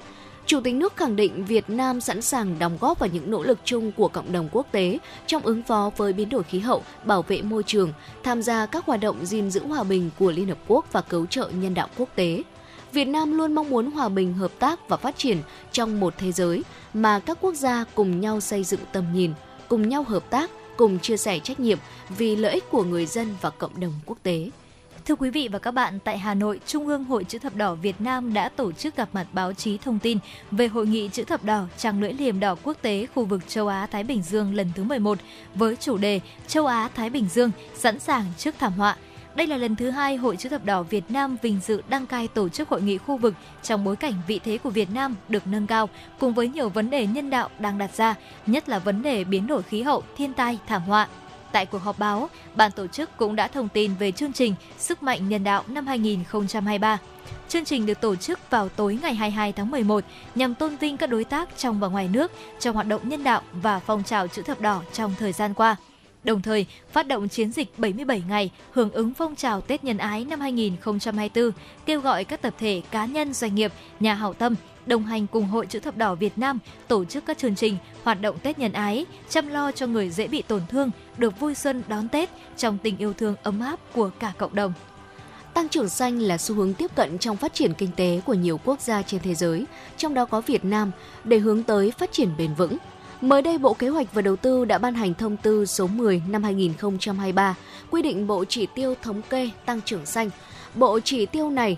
[0.46, 3.58] Chủ tịch nước khẳng định Việt Nam sẵn sàng đóng góp vào những nỗ lực
[3.64, 7.22] chung của cộng đồng quốc tế trong ứng phó với biến đổi khí hậu, bảo
[7.22, 10.58] vệ môi trường, tham gia các hoạt động gìn giữ hòa bình của Liên Hợp
[10.66, 12.42] Quốc và cứu trợ nhân đạo quốc tế.
[12.92, 15.38] Việt Nam luôn mong muốn hòa bình, hợp tác và phát triển
[15.72, 16.64] trong một thế giới
[16.94, 19.32] mà các quốc gia cùng nhau xây dựng tầm nhìn,
[19.68, 23.34] cùng nhau hợp tác, cùng chia sẻ trách nhiệm vì lợi ích của người dân
[23.40, 24.50] và cộng đồng quốc tế.
[25.04, 27.74] Thưa quý vị và các bạn, tại Hà Nội, Trung ương Hội Chữ Thập Đỏ
[27.74, 30.18] Việt Nam đã tổ chức gặp mặt báo chí thông tin
[30.50, 33.68] về Hội nghị Chữ Thập Đỏ Trăng lưỡi liềm đỏ quốc tế khu vực châu
[33.68, 35.18] Á-Thái Bình Dương lần thứ 11
[35.54, 38.96] với chủ đề Châu Á-Thái Bình Dương sẵn sàng trước thảm họa.
[39.38, 42.28] Đây là lần thứ hai Hội Chữ Thập Đỏ Việt Nam vinh dự đăng cai
[42.28, 45.46] tổ chức hội nghị khu vực trong bối cảnh vị thế của Việt Nam được
[45.46, 48.14] nâng cao cùng với nhiều vấn đề nhân đạo đang đặt ra,
[48.46, 51.08] nhất là vấn đề biến đổi khí hậu, thiên tai, thảm họa.
[51.52, 55.02] Tại cuộc họp báo, ban tổ chức cũng đã thông tin về chương trình Sức
[55.02, 56.98] mạnh nhân đạo năm 2023.
[57.48, 61.10] Chương trình được tổ chức vào tối ngày 22 tháng 11 nhằm tôn vinh các
[61.10, 64.42] đối tác trong và ngoài nước trong hoạt động nhân đạo và phong trào chữ
[64.42, 65.76] thập đỏ trong thời gian qua.
[66.24, 70.24] Đồng thời, phát động chiến dịch 77 ngày hưởng ứng phong trào Tết Nhân Ái
[70.24, 71.50] năm 2024,
[71.86, 74.54] kêu gọi các tập thể, cá nhân, doanh nghiệp, nhà hảo tâm
[74.88, 76.58] đồng hành cùng Hội Chữ Thập Đỏ Việt Nam
[76.88, 80.28] tổ chức các chương trình, hoạt động Tết Nhân Ái, chăm lo cho người dễ
[80.28, 84.10] bị tổn thương, được vui xuân đón Tết trong tình yêu thương ấm áp của
[84.18, 84.72] cả cộng đồng.
[85.54, 88.60] Tăng trưởng xanh là xu hướng tiếp cận trong phát triển kinh tế của nhiều
[88.64, 89.66] quốc gia trên thế giới,
[89.96, 90.90] trong đó có Việt Nam,
[91.24, 92.76] để hướng tới phát triển bền vững.
[93.20, 96.22] Mới đây, Bộ Kế hoạch và Đầu tư đã ban hành thông tư số 10
[96.28, 97.54] năm 2023
[97.90, 100.30] quy định bộ chỉ tiêu thống kê tăng trưởng xanh.
[100.74, 101.76] Bộ chỉ tiêu này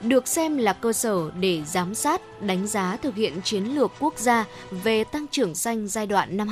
[0.00, 4.18] được xem là cơ sở để giám sát, đánh giá thực hiện chiến lược quốc
[4.18, 6.48] gia về tăng trưởng xanh giai đoạn năm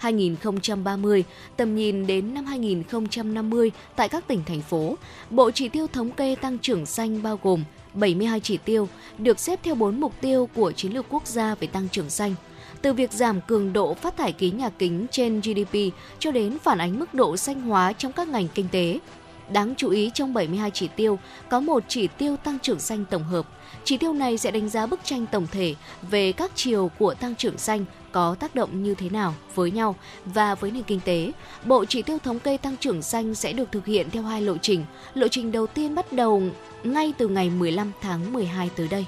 [0.00, 1.22] 2021-2030,
[1.56, 4.96] tầm nhìn đến năm 2050 tại các tỉnh thành phố.
[5.30, 8.88] Bộ chỉ tiêu thống kê tăng trưởng xanh bao gồm 72 chỉ tiêu,
[9.18, 12.34] được xếp theo 4 mục tiêu của chiến lược quốc gia về tăng trưởng xanh
[12.82, 15.78] từ việc giảm cường độ phát thải khí nhà kính trên GDP
[16.18, 18.98] cho đến phản ánh mức độ xanh hóa trong các ngành kinh tế.
[19.52, 21.18] Đáng chú ý trong 72 chỉ tiêu,
[21.50, 23.46] có một chỉ tiêu tăng trưởng xanh tổng hợp.
[23.84, 25.74] Chỉ tiêu này sẽ đánh giá bức tranh tổng thể
[26.10, 29.96] về các chiều của tăng trưởng xanh có tác động như thế nào với nhau
[30.24, 31.32] và với nền kinh tế.
[31.64, 34.56] Bộ chỉ tiêu thống kê tăng trưởng xanh sẽ được thực hiện theo hai lộ
[34.56, 34.84] trình.
[35.14, 36.42] Lộ trình đầu tiên bắt đầu
[36.84, 39.06] ngay từ ngày 15 tháng 12 tới đây.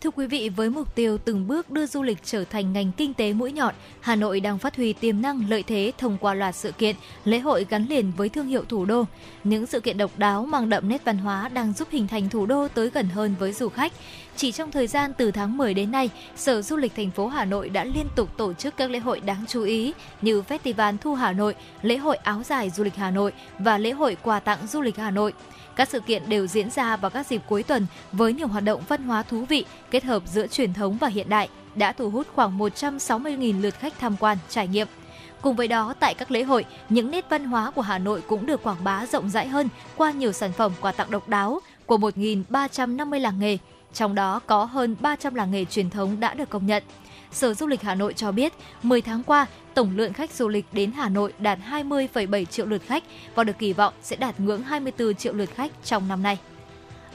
[0.00, 3.14] Thưa quý vị, với mục tiêu từng bước đưa du lịch trở thành ngành kinh
[3.14, 6.54] tế mũi nhọn, Hà Nội đang phát huy tiềm năng lợi thế thông qua loạt
[6.54, 9.04] sự kiện, lễ hội gắn liền với thương hiệu thủ đô.
[9.44, 12.46] Những sự kiện độc đáo mang đậm nét văn hóa đang giúp hình thành thủ
[12.46, 13.92] đô tới gần hơn với du khách.
[14.36, 17.44] Chỉ trong thời gian từ tháng 10 đến nay, Sở Du lịch thành phố Hà
[17.44, 19.92] Nội đã liên tục tổ chức các lễ hội đáng chú ý
[20.22, 23.90] như Festival Thu Hà Nội, lễ hội áo dài du lịch Hà Nội và lễ
[23.90, 25.32] hội quà tặng du lịch Hà Nội.
[25.78, 28.82] Các sự kiện đều diễn ra vào các dịp cuối tuần với nhiều hoạt động
[28.88, 32.26] văn hóa thú vị kết hợp giữa truyền thống và hiện đại đã thu hút
[32.34, 34.88] khoảng 160.000 lượt khách tham quan, trải nghiệm.
[35.40, 38.46] Cùng với đó, tại các lễ hội, những nét văn hóa của Hà Nội cũng
[38.46, 41.96] được quảng bá rộng rãi hơn qua nhiều sản phẩm quà tặng độc đáo của
[41.96, 43.58] 1.350 làng nghề,
[43.94, 46.82] trong đó có hơn 300 làng nghề truyền thống đã được công nhận.
[47.32, 48.52] Sở Du lịch Hà Nội cho biết,
[48.82, 52.82] 10 tháng qua, tổng lượng khách du lịch đến Hà Nội đạt 20,7 triệu lượt
[52.86, 53.04] khách
[53.34, 56.38] và được kỳ vọng sẽ đạt ngưỡng 24 triệu lượt khách trong năm nay.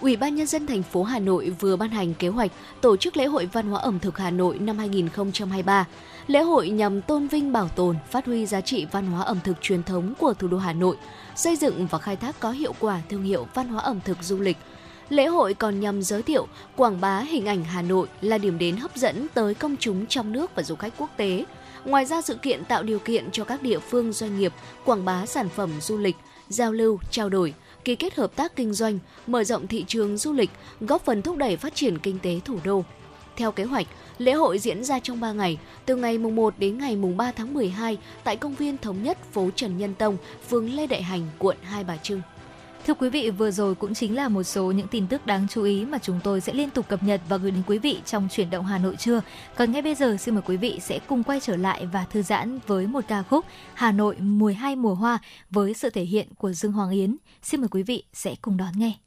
[0.01, 2.51] Ủy ban nhân dân thành phố Hà Nội vừa ban hành kế hoạch
[2.81, 5.87] tổ chức lễ hội văn hóa ẩm thực Hà Nội năm 2023.
[6.27, 9.61] Lễ hội nhằm tôn vinh bảo tồn, phát huy giá trị văn hóa ẩm thực
[9.61, 10.95] truyền thống của thủ đô Hà Nội,
[11.35, 14.39] xây dựng và khai thác có hiệu quả thương hiệu văn hóa ẩm thực du
[14.39, 14.57] lịch.
[15.09, 18.77] Lễ hội còn nhằm giới thiệu, quảng bá hình ảnh Hà Nội là điểm đến
[18.77, 21.45] hấp dẫn tới công chúng trong nước và du khách quốc tế.
[21.85, 24.53] Ngoài ra sự kiện tạo điều kiện cho các địa phương doanh nghiệp
[24.85, 26.15] quảng bá sản phẩm du lịch,
[26.49, 30.33] giao lưu, trao đổi, ký kết hợp tác kinh doanh, mở rộng thị trường du
[30.33, 30.49] lịch,
[30.79, 32.83] góp phần thúc đẩy phát triển kinh tế thủ đô.
[33.37, 33.87] Theo kế hoạch,
[34.17, 37.31] lễ hội diễn ra trong 3 ngày, từ ngày mùng 1 đến ngày mùng 3
[37.31, 40.17] tháng 12 tại công viên Thống nhất phố Trần Nhân Tông,
[40.49, 42.21] phường Lê Đại Hành, quận Hai Bà Trưng.
[42.87, 45.63] Thưa quý vị, vừa rồi cũng chính là một số những tin tức đáng chú
[45.63, 48.27] ý mà chúng tôi sẽ liên tục cập nhật và gửi đến quý vị trong
[48.31, 49.21] chuyển động Hà Nội trưa.
[49.55, 52.21] Còn ngay bây giờ xin mời quý vị sẽ cùng quay trở lại và thư
[52.21, 55.19] giãn với một ca khúc Hà Nội mùa hai mùa hoa
[55.49, 57.17] với sự thể hiện của Dương Hoàng Yến.
[57.41, 59.02] Xin mời quý vị sẽ cùng đón nghe.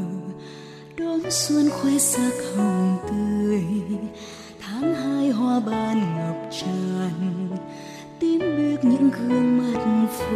[0.97, 3.63] đón xuân khoe sắc hồng tươi.
[4.59, 7.47] Tháng hai hoa ban ngập tràn,
[8.19, 10.35] tím biếc những gương mặt phố.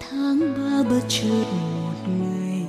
[0.00, 2.66] Tháng ba bất chợt một ngày,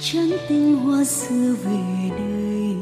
[0.00, 2.76] trắng tinh hoa xưa về đây.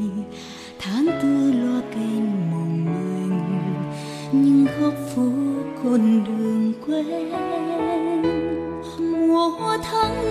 [0.79, 3.93] Tháng tư loa kèn mỏng manh
[4.33, 5.29] những góc phố
[5.83, 6.34] con đơn
[9.29, 10.25] Mùa tháng.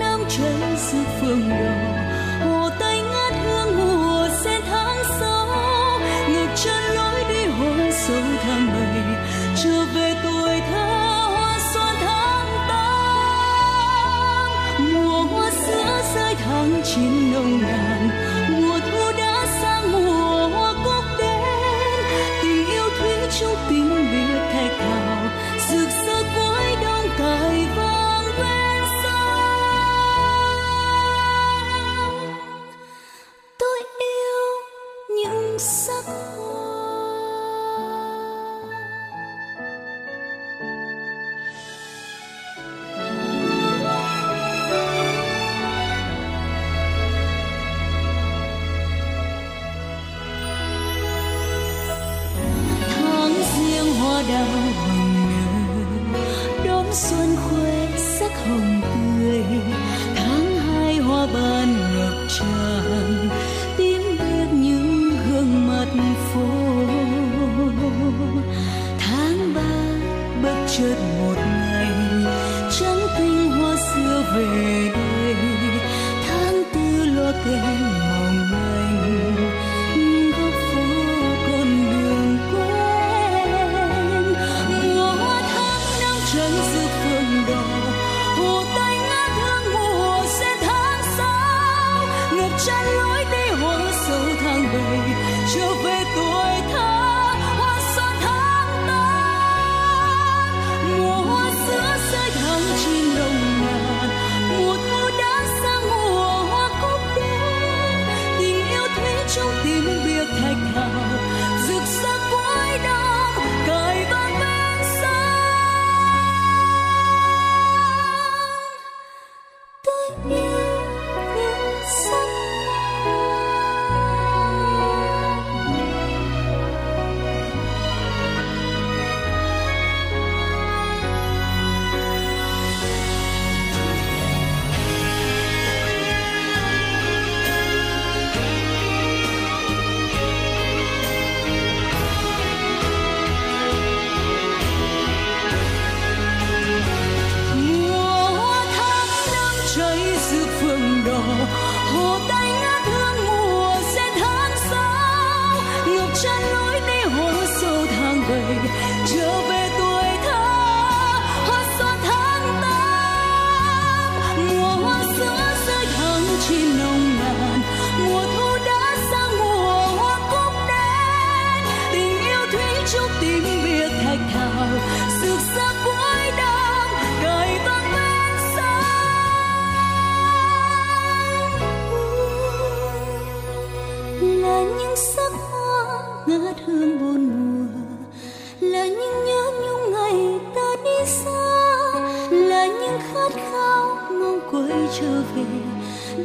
[195.00, 195.44] Trở về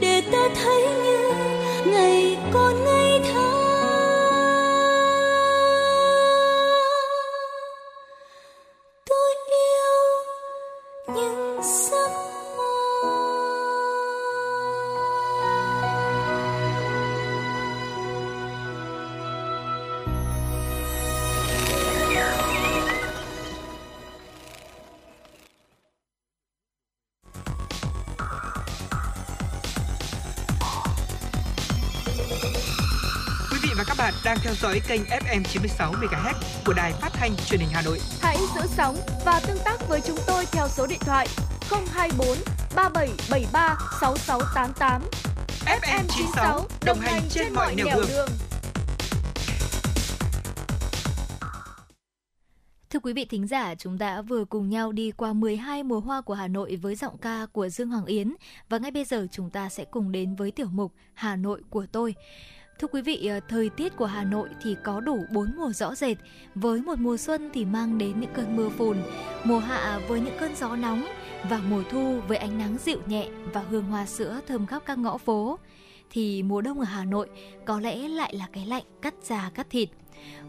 [0.00, 1.30] để ta thấy như
[1.92, 3.47] ngày còn ngây thơ.
[34.48, 36.34] Theo dõi kênh FM 96 MHz
[36.66, 38.00] của đài phát thanh truyền hình Hà Nội.
[38.20, 41.28] Hãy giữ sóng và tương tác với chúng tôi theo số điện thoại
[41.70, 42.28] 024
[42.76, 45.02] 3773 6688.
[45.66, 48.28] FM 96 đồng hành trên mọi nẻo đường.
[52.90, 56.20] Thưa quý vị thính giả, chúng ta vừa cùng nhau đi qua 12 mùa hoa
[56.20, 58.34] của Hà Nội với giọng ca của Dương Hoàng Yến
[58.68, 61.86] và ngay bây giờ chúng ta sẽ cùng đến với tiểu mục Hà Nội của
[61.92, 62.14] tôi.
[62.78, 65.94] Thưa quý vị, ờ, thời tiết của Hà Nội thì có đủ bốn mùa rõ
[65.94, 66.16] rệt,
[66.54, 68.96] với một mùa xuân thì mang đến những cơn mưa phùn,
[69.44, 71.06] mùa hạ với những cơn gió nóng
[71.50, 74.98] và mùa thu với ánh nắng dịu nhẹ và hương hoa sữa thơm khắp các
[74.98, 75.58] ngõ phố.
[76.10, 77.28] Thì mùa đông ở Hà Nội
[77.64, 79.88] có lẽ lại là cái lạnh cắt da cắt thịt.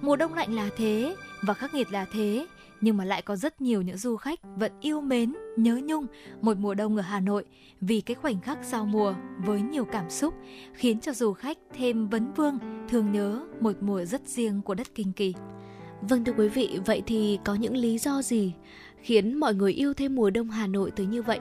[0.02, 2.46] Mùa đông lạnh là thế và khắc nghiệt là thế,
[2.82, 6.06] nhưng mà lại có rất nhiều những du khách vẫn yêu mến, nhớ nhung
[6.42, 7.46] một mùa đông ở Hà Nội
[7.82, 9.14] vì cái khoảnh khắc giao mùa
[9.46, 10.34] với nhiều cảm xúc
[10.74, 14.88] khiến cho du khách thêm vấn vương, thường nhớ một mùa rất riêng của đất
[14.96, 15.34] Kinh Kỳ.
[16.02, 18.54] Vâng thưa quý vị, vậy thì có những lý do gì
[19.02, 21.40] khiến mọi người yêu thêm mùa đông Hà Nội tới như vậy?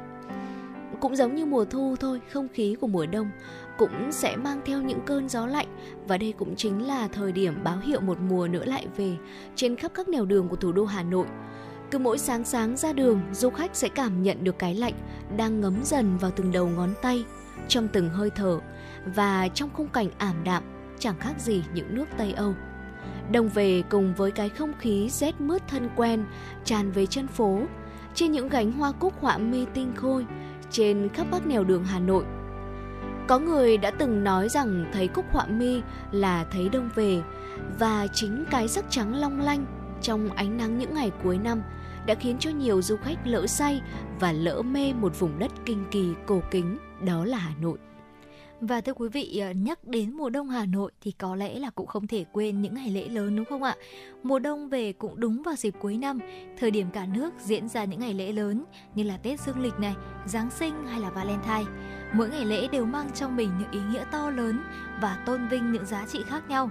[1.00, 3.30] Cũng giống như mùa thu thôi, không khí của mùa đông
[3.78, 5.66] cũng sẽ mang theo những cơn gió lạnh
[6.08, 9.16] và đây cũng chính là thời điểm báo hiệu một mùa nữa lại về
[9.54, 11.26] trên khắp các nẻo đường của thủ đô Hà Nội.
[11.90, 14.94] Cứ mỗi sáng sáng ra đường, du khách sẽ cảm nhận được cái lạnh
[15.36, 17.24] đang ngấm dần vào từng đầu ngón tay,
[17.68, 18.60] trong từng hơi thở
[19.14, 20.62] và trong khung cảnh ảm đạm
[20.98, 22.54] chẳng khác gì những nước Tây Âu.
[23.32, 26.24] Đồng về cùng với cái không khí rét mướt thân quen
[26.64, 27.60] tràn về chân phố,
[28.14, 30.26] trên những gánh hoa cúc họa mi tinh khôi,
[30.70, 32.24] trên khắp các nẻo đường Hà Nội.
[33.28, 35.80] Có người đã từng nói rằng thấy cúc họa mi
[36.12, 37.22] là thấy đông về
[37.78, 39.66] và chính cái sắc trắng long lanh
[40.02, 41.62] trong ánh nắng những ngày cuối năm
[42.06, 43.80] đã khiến cho nhiều du khách lỡ say
[44.20, 47.78] và lỡ mê một vùng đất kinh kỳ cổ kính đó là Hà Nội.
[48.60, 51.70] Và thưa quý vị, ờ, nhắc đến mùa đông Hà Nội thì có lẽ là
[51.70, 53.74] cũng không thể quên những ngày lễ lớn đúng không ạ?
[54.22, 56.18] Mùa đông về cũng đúng vào dịp cuối năm,
[56.58, 58.64] thời điểm cả nước diễn ra những ngày lễ lớn
[58.94, 59.94] như là Tết Dương lịch này,
[60.26, 61.72] Giáng sinh hay là Valentine.
[62.12, 64.60] Mỗi ngày lễ đều mang trong mình những ý nghĩa to lớn
[65.00, 66.70] và tôn vinh những giá trị khác nhau.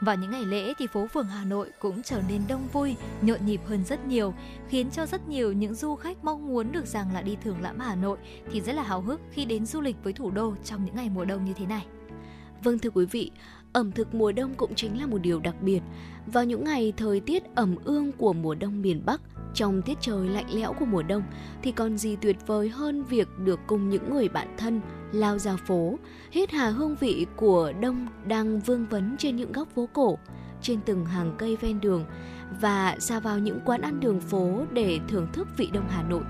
[0.00, 3.46] Vào những ngày lễ thì phố phường Hà Nội cũng trở nên đông vui, nhộn
[3.46, 4.34] nhịp hơn rất nhiều,
[4.68, 7.78] khiến cho rất nhiều những du khách mong muốn được rằng là đi thưởng lãm
[7.78, 8.18] Hà Nội
[8.52, 11.10] thì rất là hào hức khi đến du lịch với thủ đô trong những ngày
[11.14, 11.86] mùa đông như thế này.
[12.62, 13.30] Vâng thưa quý vị,
[13.72, 15.80] ẩm thực mùa đông cũng chính là một điều đặc biệt.
[16.26, 19.20] Vào những ngày thời tiết ẩm ương của mùa đông miền Bắc,
[19.54, 21.22] trong tiết trời lạnh lẽo của mùa đông
[21.62, 24.80] thì còn gì tuyệt vời hơn việc được cùng những người bạn thân
[25.12, 25.98] lao ra phố,
[26.30, 30.18] hít hà hương vị của đông đang vương vấn trên những góc phố cổ,
[30.62, 32.04] trên từng hàng cây ven đường
[32.60, 36.22] và ra vào những quán ăn đường phố để thưởng thức vị đông Hà Nội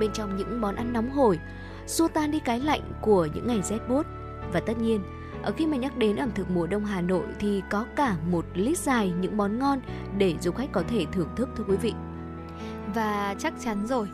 [0.00, 1.38] bên trong những món ăn nóng hổi,
[1.86, 4.06] xua tan đi cái lạnh của những ngày rét buốt
[4.52, 5.00] và tất nhiên
[5.44, 8.44] ở khi mà nhắc đến ẩm thực mùa đông Hà Nội thì có cả một
[8.54, 9.80] list dài những món ngon
[10.18, 11.92] để du khách có thể thưởng thức, thưa quý vị.
[12.94, 14.08] Và chắc chắn rồi,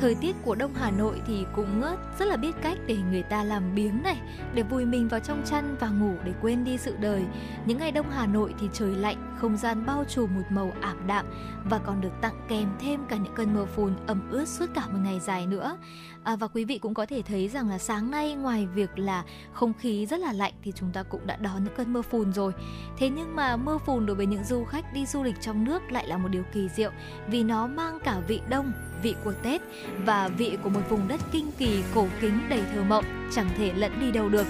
[0.00, 1.82] thời tiết của Đông Hà Nội thì cũng
[2.18, 4.20] rất là biết cách để người ta làm biếng này,
[4.54, 7.24] để vùi mình vào trong chăn và ngủ để quên đi sự đời.
[7.66, 11.06] Những ngày Đông Hà Nội thì trời lạnh, không gian bao trùm một màu ảm
[11.06, 11.26] đạm
[11.64, 14.86] và còn được tặng kèm thêm cả những cơn mưa phùn ẩm ướt suốt cả
[14.86, 15.76] một ngày dài nữa.
[16.24, 19.24] À, và quý vị cũng có thể thấy rằng là sáng nay ngoài việc là
[19.52, 22.32] không khí rất là lạnh thì chúng ta cũng đã đón những cơn mưa phùn
[22.32, 22.52] rồi.
[22.98, 25.92] Thế nhưng mà mưa phùn đối với những du khách đi du lịch trong nước
[25.92, 26.90] lại là một điều kỳ diệu
[27.28, 28.72] vì nó mang cả vị đông,
[29.02, 29.62] vị của Tết
[30.04, 33.72] và vị của một vùng đất kinh kỳ cổ kính đầy thơ mộng, chẳng thể
[33.72, 34.46] lẫn đi đâu được.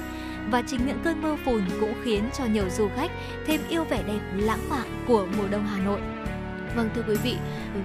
[0.50, 3.10] Và chính những cơn mưa phùn cũng khiến cho nhiều du khách
[3.46, 6.00] thêm yêu vẻ đẹp lãng mạn của mùa đông Hà Nội.
[6.76, 7.36] Vâng thưa quý vị,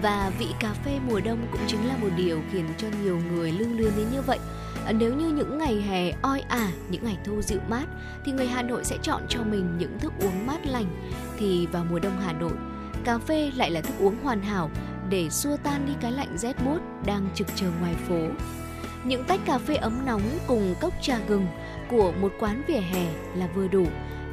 [0.02, 3.52] và vị cà phê mùa đông cũng chính là một điều khiến cho nhiều người
[3.52, 4.40] lưu luyến đến như vậy.
[4.86, 7.86] À, nếu như những ngày hè oi ả, những ngày thu dịu mát
[8.26, 10.86] thì người Hà Nội sẽ chọn cho mình những thức uống mát lành
[11.40, 12.54] thì vào mùa đông Hà Nội,
[13.04, 14.70] cà phê lại là thức uống hoàn hảo
[15.12, 18.28] để xua tan đi cái lạnh rét buốt đang trực chờ ngoài phố.
[19.04, 21.48] Những tách cà phê ấm nóng cùng cốc trà gừng
[21.90, 23.86] của một quán vỉa hè là vừa đủ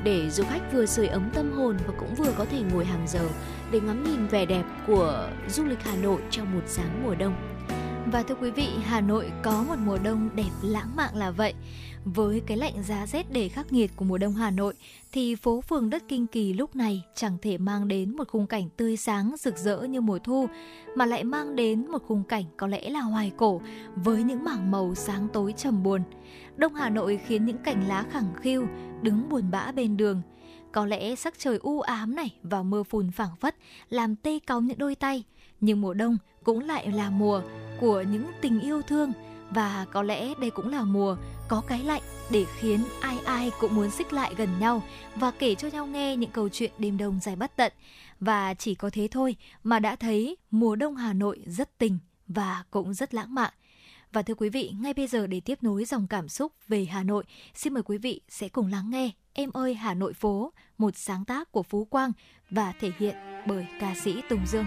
[0.04, 3.06] để du khách vừa sưởi ấm tâm hồn và cũng vừa có thể ngồi hàng
[3.08, 3.28] giờ
[3.70, 7.34] để ngắm nhìn vẻ đẹp của du lịch Hà Nội trong một sáng mùa đông.
[8.12, 11.54] Và thưa quý vị, Hà Nội có một mùa đông đẹp lãng mạn là vậy.
[12.14, 14.74] Với cái lạnh giá rét để khắc nghiệt của mùa đông Hà Nội,
[15.12, 18.68] thì phố phường đất Kinh Kỳ lúc này chẳng thể mang đến một khung cảnh
[18.76, 20.46] tươi sáng, rực rỡ như mùa thu,
[20.94, 23.60] mà lại mang đến một khung cảnh có lẽ là hoài cổ
[23.96, 26.02] với những mảng màu sáng tối trầm buồn.
[26.56, 28.66] Đông Hà Nội khiến những cành lá khẳng khiu,
[29.02, 30.22] đứng buồn bã bên đường.
[30.72, 33.56] Có lẽ sắc trời u ám này và mưa phùn phảng phất
[33.88, 35.24] làm tê cáu những đôi tay.
[35.60, 37.42] Nhưng mùa đông cũng lại là mùa
[37.80, 39.12] của những tình yêu thương,
[39.50, 41.16] và có lẽ đây cũng là mùa
[41.48, 44.82] có cái lạnh để khiến ai ai cũng muốn xích lại gần nhau
[45.14, 47.72] và kể cho nhau nghe những câu chuyện đêm đông dài bất tận.
[48.20, 51.98] Và chỉ có thế thôi mà đã thấy mùa đông Hà Nội rất tình
[52.28, 53.52] và cũng rất lãng mạn.
[54.12, 57.02] Và thưa quý vị, ngay bây giờ để tiếp nối dòng cảm xúc về Hà
[57.02, 60.96] Nội, xin mời quý vị sẽ cùng lắng nghe Em ơi Hà Nội phố, một
[60.96, 62.12] sáng tác của Phú Quang
[62.50, 63.16] và thể hiện
[63.46, 64.66] bởi ca sĩ Tùng Dương.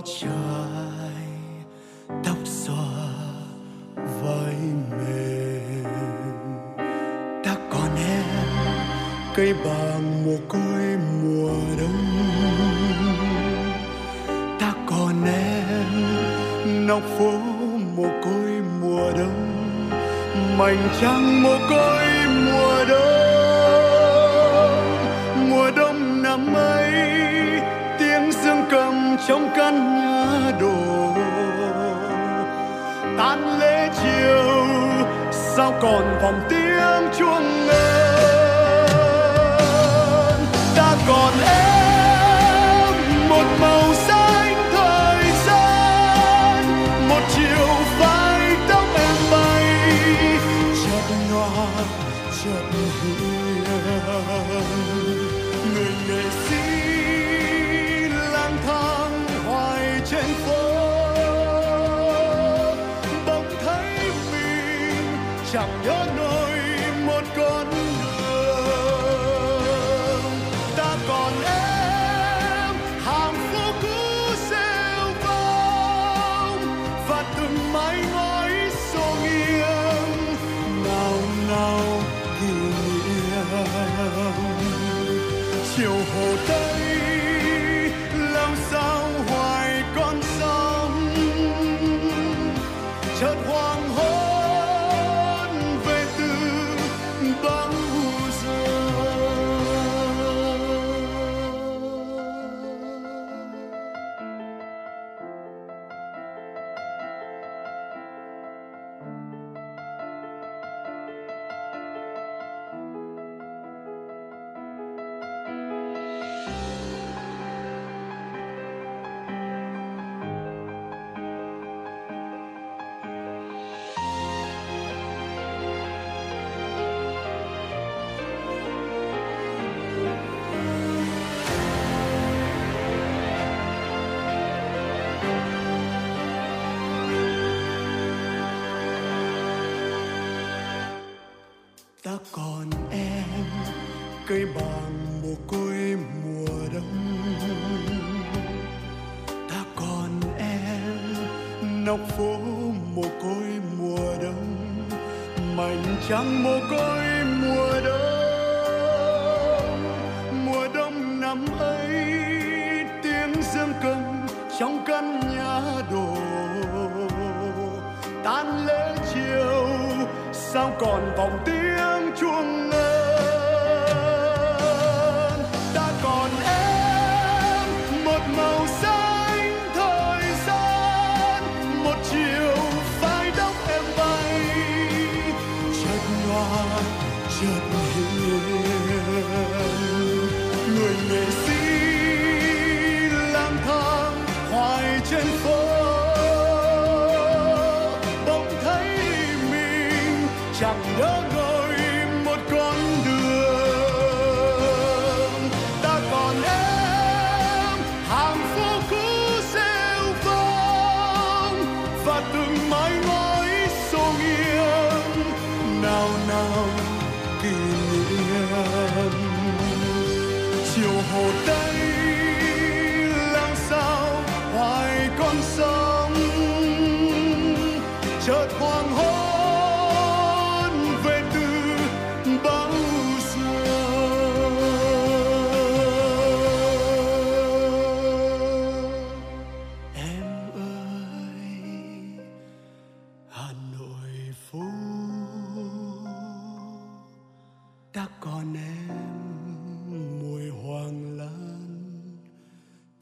[0.00, 0.39] Ai
[29.28, 31.14] trong căn nhà đổ.
[33.18, 34.66] Tan lễ chiều
[35.30, 37.59] sao còn vòng tiếng chuông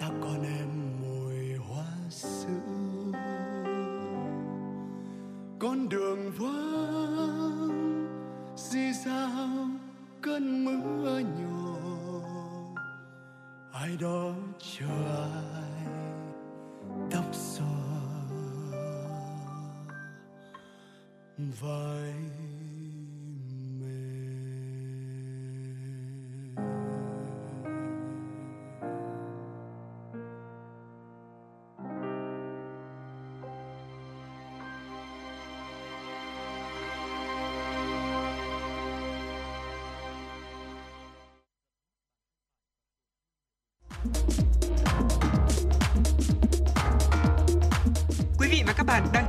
[0.09, 0.58] ta còn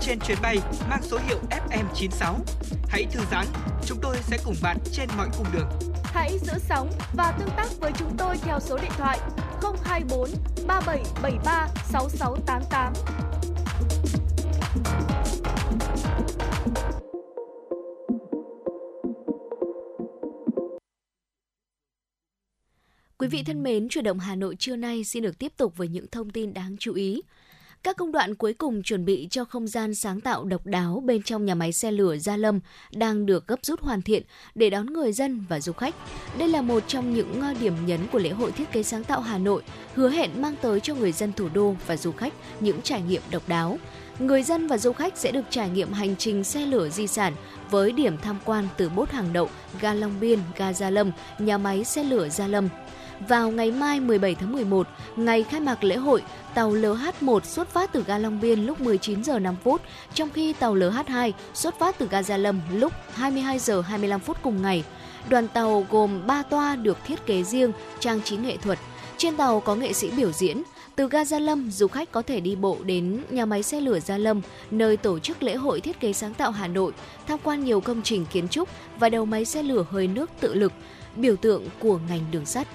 [0.02, 0.58] trên chuyến bay
[0.90, 2.36] mang số hiệu FM96.
[2.88, 3.46] Hãy thư giãn,
[3.86, 5.70] chúng tôi sẽ cùng bạn trên mọi cung đường.
[6.04, 9.20] Hãy giữ sóng và tương tác với chúng tôi theo số điện thoại
[9.84, 10.30] 024
[10.68, 12.94] 3773 6688.
[23.18, 25.88] Quý vị thân mến, chuyển động Hà Nội trưa nay xin được tiếp tục với
[25.88, 27.22] những thông tin đáng chú ý.
[27.84, 31.24] Các công đoạn cuối cùng chuẩn bị cho không gian sáng tạo độc đáo bên
[31.24, 32.60] trong nhà máy xe lửa Gia Lâm
[32.92, 34.24] đang được gấp rút hoàn thiện
[34.56, 35.96] để đón người dân và du khách.
[36.40, 39.22] Đây là một trong những ờ, điểm nhấn của lễ hội thiết kế sáng tạo
[39.22, 39.64] Hà Nội,
[39.96, 43.22] hứa hẹn mang tới cho người dân thủ đô và du khách những trải nghiệm
[43.32, 43.78] độc đáo.
[44.20, 47.34] Người dân và du khách sẽ được trải nghiệm hành trình xe lửa di sản
[47.70, 49.50] với điểm tham quan từ bốt hàng đậu,
[49.82, 52.70] ga Long Biên, ga Gia Lâm, nhà máy xe lửa Gia Lâm.
[53.28, 56.24] Vào ngày mai 17 tháng 11, ngày khai mạc lễ hội,
[56.54, 59.82] tàu LH1 xuất phát từ ga Long Biên lúc 19 giờ 5 phút,
[60.14, 64.38] trong khi tàu LH2 xuất phát từ ga Gia Lâm lúc 22 giờ 25 phút
[64.42, 64.84] cùng ngày.
[65.30, 68.80] Đoàn tàu gồm 3 toa được thiết kế riêng, trang trí nghệ thuật.
[69.18, 70.64] Trên tàu có nghệ sĩ biểu diễn.
[70.96, 74.00] Từ ga Gia Lâm, du khách có thể đi bộ đến nhà máy xe lửa
[74.00, 74.42] Gia Lâm,
[74.72, 76.92] nơi tổ chức lễ hội thiết kế sáng tạo Hà Nội,
[77.28, 78.70] tham quan nhiều công trình kiến trúc
[79.00, 80.74] và đầu máy xe lửa hơi nước tự lực,
[81.16, 82.68] biểu tượng của ngành đường sắt.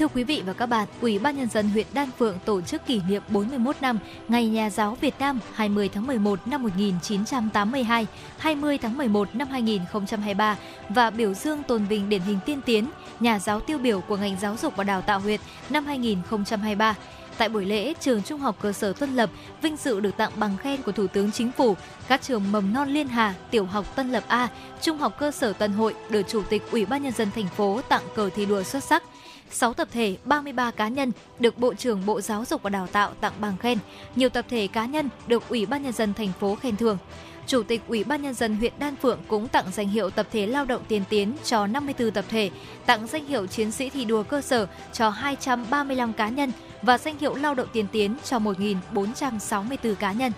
[0.00, 2.86] Thưa quý vị và các bạn, Ủy ban Nhân dân huyện Đan Phượng tổ chức
[2.86, 3.98] kỷ niệm 41 năm
[4.28, 8.06] Ngày Nhà giáo Việt Nam 20 tháng 11 năm 1982,
[8.38, 10.56] 20 tháng 11 năm 2023
[10.88, 12.90] và biểu dương tôn vinh điển hình tiên tiến,
[13.20, 15.40] nhà giáo tiêu biểu của ngành giáo dục và đào tạo huyện
[15.70, 16.94] năm 2023.
[17.38, 19.30] Tại buổi lễ, trường Trung học cơ sở Tân Lập
[19.62, 21.76] vinh dự được tặng bằng khen của Thủ tướng Chính phủ.
[22.08, 24.48] Các trường mầm non Liên Hà, tiểu học Tân Lập A,
[24.82, 27.80] Trung học cơ sở Tân Hội được Chủ tịch Ủy ban Nhân dân thành phố
[27.88, 29.02] tặng cờ thi đua xuất sắc.
[29.50, 33.12] 6 tập thể, 33 cá nhân được Bộ trưởng Bộ Giáo dục và Đào tạo
[33.20, 33.78] tặng bằng khen.
[34.16, 36.98] Nhiều tập thể cá nhân được Ủy ban Nhân dân thành phố khen thưởng.
[37.46, 40.46] Chủ tịch Ủy ban Nhân dân huyện Đan Phượng cũng tặng danh hiệu tập thể
[40.46, 42.50] lao động tiên tiến cho 54 tập thể,
[42.86, 46.52] tặng danh hiệu chiến sĩ thi đua cơ sở cho 235 cá nhân
[46.82, 50.32] và danh hiệu lao động tiên tiến cho 1.464 cá nhân.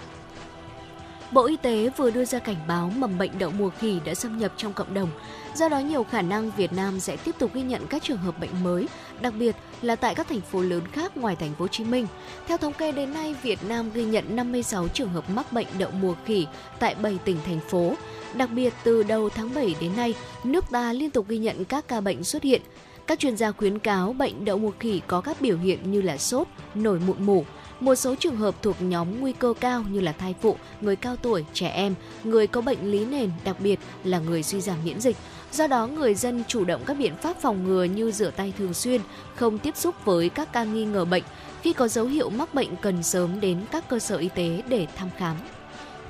[1.32, 4.38] Bộ Y tế vừa đưa ra cảnh báo mầm bệnh đậu mùa khỉ đã xâm
[4.38, 5.10] nhập trong cộng đồng.
[5.54, 8.40] Do đó nhiều khả năng Việt Nam sẽ tiếp tục ghi nhận các trường hợp
[8.40, 8.88] bệnh mới,
[9.20, 12.06] đặc biệt là tại các thành phố lớn khác ngoài thành phố Hồ Chí Minh.
[12.46, 15.90] Theo thống kê đến nay, Việt Nam ghi nhận 56 trường hợp mắc bệnh đậu
[15.90, 16.46] mùa khỉ
[16.78, 17.94] tại 7 tỉnh thành phố.
[18.34, 20.14] Đặc biệt từ đầu tháng 7 đến nay,
[20.44, 22.62] nước ta liên tục ghi nhận các ca bệnh xuất hiện.
[23.06, 26.18] Các chuyên gia khuyến cáo bệnh đậu mùa khỉ có các biểu hiện như là
[26.18, 27.44] sốt, nổi mụn mủ,
[27.84, 31.16] một số trường hợp thuộc nhóm nguy cơ cao như là thai phụ, người cao
[31.16, 31.94] tuổi, trẻ em,
[32.24, 35.16] người có bệnh lý nền, đặc biệt là người suy giảm miễn dịch.
[35.52, 38.74] Do đó, người dân chủ động các biện pháp phòng ngừa như rửa tay thường
[38.74, 39.00] xuyên,
[39.34, 41.22] không tiếp xúc với các ca nghi ngờ bệnh.
[41.62, 44.86] Khi có dấu hiệu mắc bệnh cần sớm đến các cơ sở y tế để
[44.96, 45.36] thăm khám.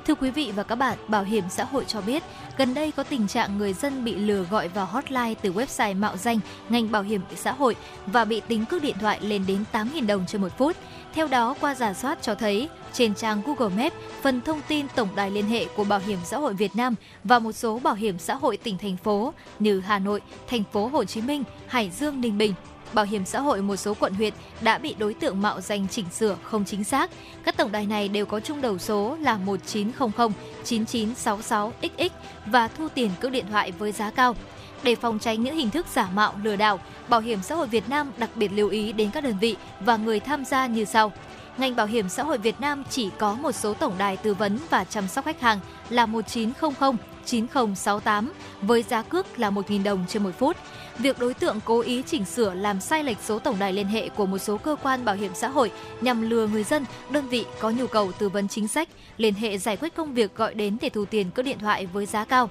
[0.07, 2.23] Thưa quý vị và các bạn, Bảo hiểm xã hội cho biết,
[2.57, 6.17] gần đây có tình trạng người dân bị lừa gọi vào hotline từ website mạo
[6.17, 7.77] danh ngành bảo hiểm xã hội
[8.07, 10.77] và bị tính cước điện thoại lên đến 8.000 đồng trên một phút.
[11.15, 15.09] Theo đó, qua giả soát cho thấy, trên trang Google Maps, phần thông tin tổng
[15.15, 16.95] đài liên hệ của Bảo hiểm xã hội Việt Nam
[17.25, 20.87] và một số bảo hiểm xã hội tỉnh thành phố như Hà Nội, thành phố
[20.87, 22.55] Hồ Chí Minh, Hải Dương, Ninh Bình
[22.95, 26.07] bảo hiểm xã hội một số quận huyện đã bị đối tượng mạo danh chỉnh
[26.11, 27.11] sửa không chính xác.
[27.45, 30.33] Các tổng đài này đều có chung đầu số là 1900
[30.65, 32.15] 9966 XX
[32.47, 34.37] và thu tiền cước điện thoại với giá cao.
[34.83, 37.89] Để phòng tránh những hình thức giả mạo lừa đảo, Bảo hiểm xã hội Việt
[37.89, 41.13] Nam đặc biệt lưu ý đến các đơn vị và người tham gia như sau.
[41.59, 44.59] Ngành Bảo hiểm xã hội Việt Nam chỉ có một số tổng đài tư vấn
[44.71, 45.59] và chăm sóc khách hàng
[45.91, 48.33] là 1900 9068
[48.63, 50.57] với giá cước là 1.000 đồng trên một phút.
[50.99, 54.09] Việc đối tượng cố ý chỉnh sửa làm sai lệch số tổng đài liên hệ
[54.09, 57.45] của một số cơ quan bảo hiểm xã hội nhằm lừa người dân, đơn vị
[57.61, 60.77] có nhu cầu tư vấn chính sách, liên hệ giải quyết công việc gọi đến
[60.81, 62.51] để thu tiền cước điện thoại với giá cao.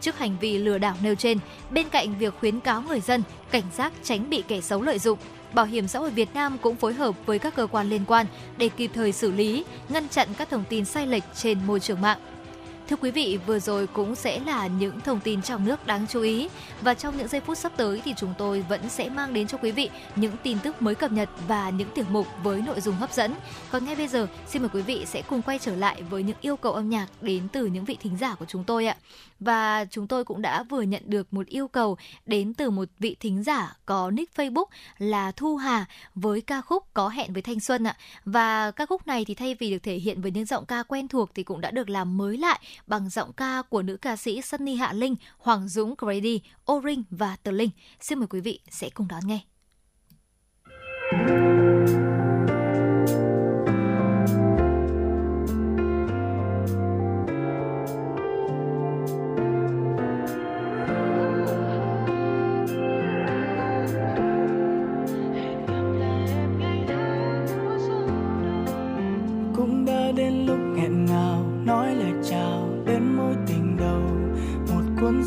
[0.00, 1.38] Trước hành vi lừa đảo nêu trên,
[1.70, 5.18] bên cạnh việc khuyến cáo người dân cảnh giác tránh bị kẻ xấu lợi dụng,
[5.52, 8.26] Bảo hiểm xã hội Việt Nam cũng phối hợp với các cơ quan liên quan
[8.56, 12.00] để kịp thời xử lý, ngăn chặn các thông tin sai lệch trên môi trường
[12.00, 12.18] mạng.
[12.88, 16.22] Thưa quý vị, vừa rồi cũng sẽ là những thông tin trong nước đáng chú
[16.22, 16.48] ý
[16.82, 19.58] và trong những giây phút sắp tới thì chúng tôi vẫn sẽ mang đến cho
[19.58, 22.94] quý vị những tin tức mới cập nhật và những tiểu mục với nội dung
[22.94, 23.34] hấp dẫn.
[23.70, 26.36] Còn ngay bây giờ, xin mời quý vị sẽ cùng quay trở lại với những
[26.40, 28.96] yêu cầu âm nhạc đến từ những vị thính giả của chúng tôi ạ.
[29.40, 31.96] Và chúng tôi cũng đã vừa nhận được một yêu cầu
[32.26, 34.64] đến từ một vị thính giả có nick Facebook
[34.98, 37.96] là Thu Hà với ca khúc Có hẹn với thanh xuân ạ.
[38.24, 41.08] Và ca khúc này thì thay vì được thể hiện với những giọng ca quen
[41.08, 44.42] thuộc thì cũng đã được làm mới lại bằng giọng ca của nữ ca sĩ
[44.42, 47.70] Sunny Hạ Linh, Hoàng Dũng Grady, O-Ring và Tờ Linh.
[48.00, 49.40] Xin mời quý vị sẽ cùng đón nghe.
[51.10, 51.47] cũng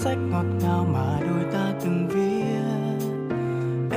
[0.04, 3.08] sách ngọt ngào mà đôi ta từng viết.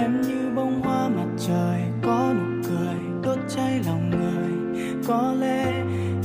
[0.01, 4.79] Em như bông hoa mặt trời, có nụ cười, đốt cháy lòng người.
[5.09, 5.65] Có lẽ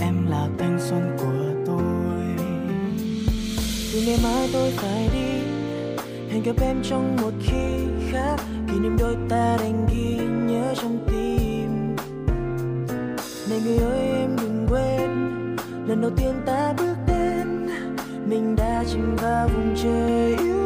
[0.02, 2.24] em là thanh xuân của tôi.
[3.94, 5.42] Từ ngày mai tôi phải đi,
[6.30, 8.36] hẹn gặp em trong một khi khác.
[8.68, 10.18] Kỷ niệm đôi ta đành ghi
[10.54, 11.96] nhớ trong tim.
[13.50, 15.10] Này người ơi, em đừng quên,
[15.88, 16.89] lần đầu tiên ta bước
[18.30, 20.59] mình đã chìm vào vùng trời yêu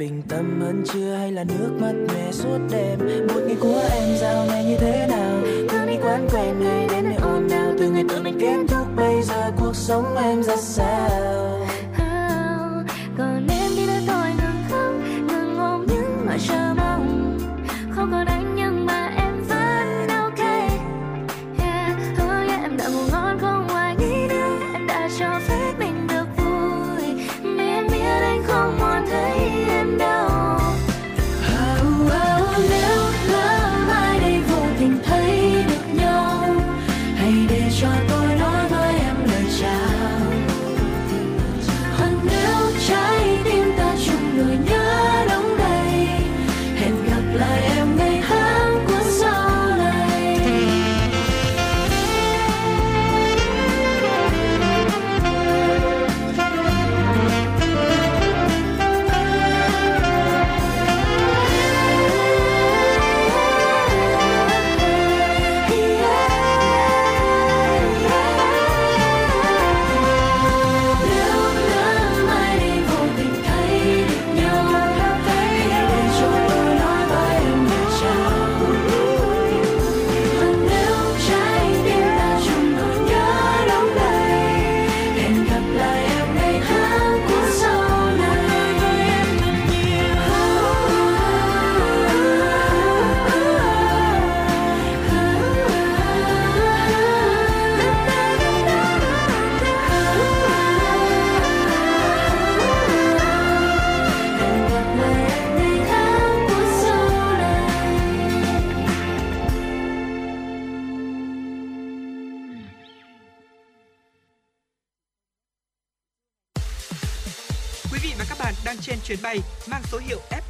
[0.00, 2.98] bình tâm hơn chưa hay là nước mắt mẹ suốt đêm?
[3.28, 5.40] Một ngày của em giao này như thế nào?
[5.70, 7.72] Từ đi quán quen ngày đến nơi ồn ào?
[7.78, 11.59] Từ ngày tự mình kết thúc bây giờ cuộc sống em ra sao?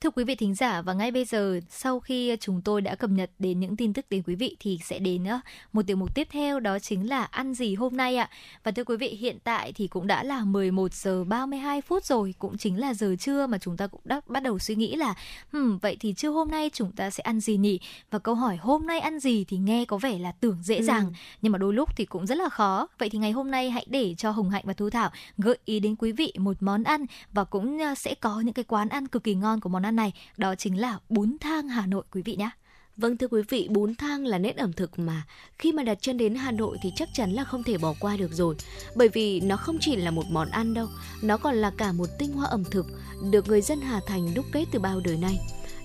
[0.00, 3.10] Thưa quý vị thính giả và ngay bây giờ sau khi chúng tôi đã cập
[3.10, 5.40] nhật đến những tin tức đến quý vị thì sẽ đến ờ,
[5.72, 8.30] một tiểu mục tiếp theo đó chính là ăn gì hôm nay ạ.
[8.64, 12.34] Và thưa quý vị hiện tại thì cũng đã là 11 giờ 32 phút rồi,
[12.38, 15.14] cũng chính là giờ trưa mà chúng ta cũng đã bắt đầu suy nghĩ là
[15.52, 17.80] hmm, vậy thì trưa hôm nay chúng ta sẽ ăn gì nhỉ?
[18.10, 21.04] Và câu hỏi hôm nay ăn gì thì nghe có vẻ là tưởng dễ dàng
[21.04, 21.12] ừ.
[21.42, 22.88] nhưng mà đôi lúc thì cũng rất là khó.
[22.98, 25.80] Vậy thì ngày hôm nay hãy để cho Hồng Hạnh và Thu Thảo gợi ý
[25.80, 29.08] đến quý vị một món ăn và cũng ờ, sẽ có những cái quán ăn
[29.08, 32.22] cực kỳ ngon của món ăn này đó chính là bún thang Hà Nội quý
[32.22, 32.50] vị nhé.
[32.96, 35.22] Vâng thưa quý vị, bún thang là nét ẩm thực mà
[35.58, 38.16] khi mà đặt chân đến Hà Nội thì chắc chắn là không thể bỏ qua
[38.16, 38.54] được rồi.
[38.96, 40.88] Bởi vì nó không chỉ là một món ăn đâu,
[41.22, 42.86] nó còn là cả một tinh hoa ẩm thực
[43.30, 45.38] được người dân Hà Thành đúc kết từ bao đời nay.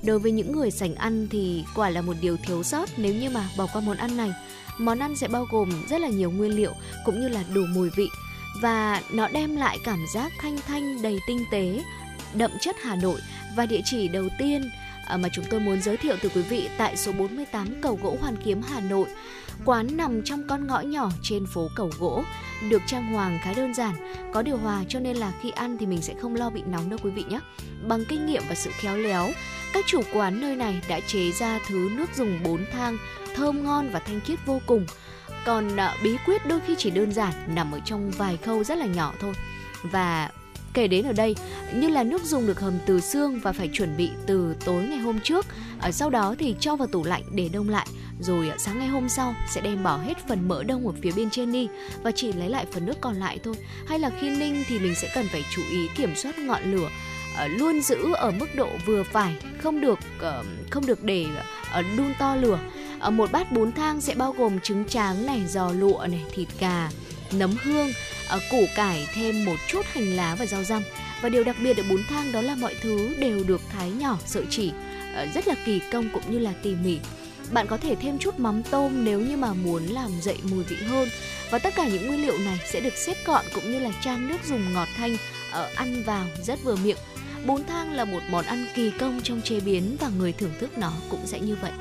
[0.03, 3.29] Đối với những người sành ăn thì quả là một điều thiếu sót nếu như
[3.29, 4.31] mà bỏ qua món ăn này.
[4.77, 6.71] Món ăn sẽ bao gồm rất là nhiều nguyên liệu
[7.05, 8.07] cũng như là đủ mùi vị
[8.61, 11.83] và nó đem lại cảm giác thanh thanh đầy tinh tế,
[12.33, 13.19] đậm chất Hà Nội
[13.55, 14.69] và địa chỉ đầu tiên
[15.07, 18.17] à, mà chúng tôi muốn giới thiệu từ quý vị tại số 48 Cầu Gỗ
[18.21, 19.09] Hoàn Kiếm, Hà Nội.
[19.65, 22.23] Quán nằm trong con ngõ nhỏ trên phố Cầu Gỗ,
[22.69, 23.93] được trang hoàng khá đơn giản,
[24.33, 26.89] có điều hòa cho nên là khi ăn thì mình sẽ không lo bị nóng
[26.89, 27.39] đâu quý vị nhé.
[27.87, 29.29] Bằng kinh nghiệm và sự khéo léo,
[29.73, 32.97] các chủ quán nơi này đã chế ra thứ nước dùng bốn thang
[33.35, 34.85] thơm ngon và thanh khiết vô cùng.
[35.45, 38.77] Còn à, bí quyết đôi khi chỉ đơn giản nằm ở trong vài khâu rất
[38.77, 39.33] là nhỏ thôi.
[39.83, 40.29] Và
[40.73, 41.35] kể đến ở đây,
[41.75, 44.99] như là nước dùng được hầm từ xương và phải chuẩn bị từ tối ngày
[44.99, 45.45] hôm trước.
[45.79, 47.87] Ở sau đó thì cho vào tủ lạnh để đông lại,
[48.19, 51.11] rồi ờ, sáng ngày hôm sau sẽ đem bỏ hết phần mỡ đông ở phía
[51.15, 51.67] bên trên đi
[52.03, 53.55] và chỉ lấy lại phần nước còn lại thôi.
[53.87, 56.89] Hay là khi ninh thì mình sẽ cần phải chú ý kiểm soát ngọn lửa
[57.37, 59.99] ờ, luôn giữ ở mức độ vừa phải, không được
[60.69, 61.25] không được để
[61.97, 62.59] đun to lửa.
[63.11, 66.89] Một bát bún thang sẽ bao gồm trứng tráng này, giò lụa này, thịt gà
[67.33, 67.91] nấm hương
[68.27, 70.83] ờ, củ cải thêm một chút hành lá và rau răm.
[71.21, 74.17] Và điều đặc biệt ở bún thang đó là mọi thứ đều được thái nhỏ,
[74.25, 74.71] sợi chỉ
[75.15, 76.99] ờ, rất là kỳ công cũng như là tỉ mỉ.
[77.51, 80.75] Bạn có thể thêm chút mắm tôm nếu như mà muốn làm dậy mùi vị
[80.75, 81.09] hơn.
[81.51, 84.27] Và tất cả những nguyên liệu này sẽ được xếp gọn cũng như là chan
[84.27, 85.17] nước dùng ngọt thanh
[85.51, 86.97] ở ăn vào rất vừa miệng.
[87.45, 90.77] Bún thang là một món ăn kỳ công trong chế biến và người thưởng thức
[90.77, 91.71] nó cũng sẽ như vậy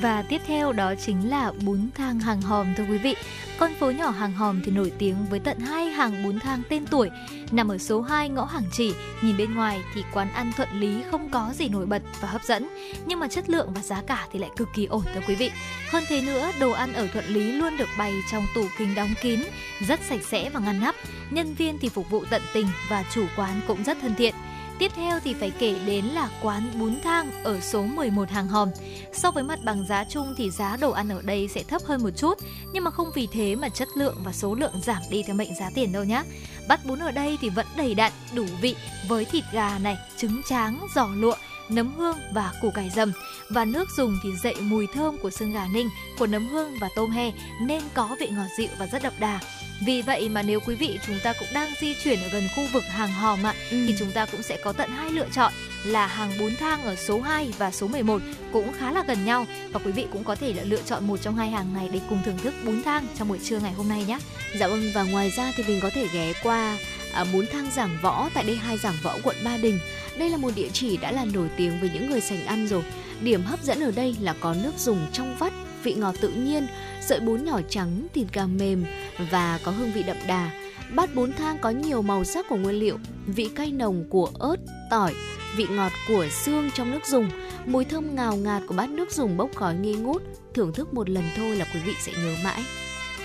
[0.00, 3.14] và tiếp theo đó chính là bún thang hàng hòm thưa quý vị.
[3.58, 6.86] Con phố nhỏ hàng hòm thì nổi tiếng với tận hai hàng bún thang tên
[6.86, 7.10] tuổi.
[7.50, 11.02] Nằm ở số 2 ngõ hàng chỉ, nhìn bên ngoài thì quán ăn thuận lý
[11.10, 12.68] không có gì nổi bật và hấp dẫn.
[13.06, 15.50] Nhưng mà chất lượng và giá cả thì lại cực kỳ ổn thưa quý vị.
[15.90, 19.14] Hơn thế nữa, đồ ăn ở thuận lý luôn được bày trong tủ kính đóng
[19.22, 19.40] kín,
[19.86, 20.94] rất sạch sẽ và ngăn nắp.
[21.30, 24.34] Nhân viên thì phục vụ tận tình và chủ quán cũng rất thân thiện.
[24.78, 28.68] Tiếp theo thì phải kể đến là quán bún thang ở số 11 hàng hòm.
[29.12, 32.02] So với mặt bằng giá chung thì giá đồ ăn ở đây sẽ thấp hơn
[32.02, 32.38] một chút,
[32.72, 35.54] nhưng mà không vì thế mà chất lượng và số lượng giảm đi theo mệnh
[35.54, 36.22] giá tiền đâu nhá.
[36.68, 38.76] Bát bún ở đây thì vẫn đầy đặn, đủ vị
[39.08, 41.36] với thịt gà này, trứng tráng, giò lụa,
[41.68, 43.12] nấm hương và củ cải dầm
[43.50, 45.88] và nước dùng thì dậy mùi thơm của xương gà ninh,
[46.18, 49.40] của nấm hương và tôm he nên có vị ngọt dịu và rất đậm đà.
[49.80, 52.62] Vì vậy mà nếu quý vị chúng ta cũng đang di chuyển ở gần khu
[52.72, 53.84] vực hàng hòm ạ ừ.
[53.86, 55.52] thì chúng ta cũng sẽ có tận hai lựa chọn
[55.84, 58.22] là hàng bún thang ở số 2 và số 11
[58.52, 61.16] cũng khá là gần nhau và quý vị cũng có thể là lựa chọn một
[61.22, 63.88] trong hai hàng này để cùng thưởng thức bún thang trong buổi trưa ngày hôm
[63.88, 64.18] nay nhé.
[64.58, 66.78] Dạ vâng và ngoài ra thì mình có thể ghé qua
[67.12, 69.78] à, thang Giảng Võ tại đây hai Giảng Võ quận Ba Đình.
[70.18, 72.82] Đây là một địa chỉ đã là nổi tiếng với những người sành ăn rồi.
[73.20, 76.66] Điểm hấp dẫn ở đây là có nước dùng trong vắt vị ngọt tự nhiên,
[77.08, 78.84] sợi bún nhỏ trắng, thịt gà mềm
[79.30, 80.50] và có hương vị đậm đà.
[80.94, 84.56] Bát bún thang có nhiều màu sắc của nguyên liệu, vị cay nồng của ớt,
[84.90, 85.14] tỏi,
[85.56, 87.30] vị ngọt của xương trong nước dùng,
[87.66, 90.22] mùi thơm ngào ngạt của bát nước dùng bốc khói nghi ngút.
[90.54, 92.62] Thưởng thức một lần thôi là quý vị sẽ nhớ mãi.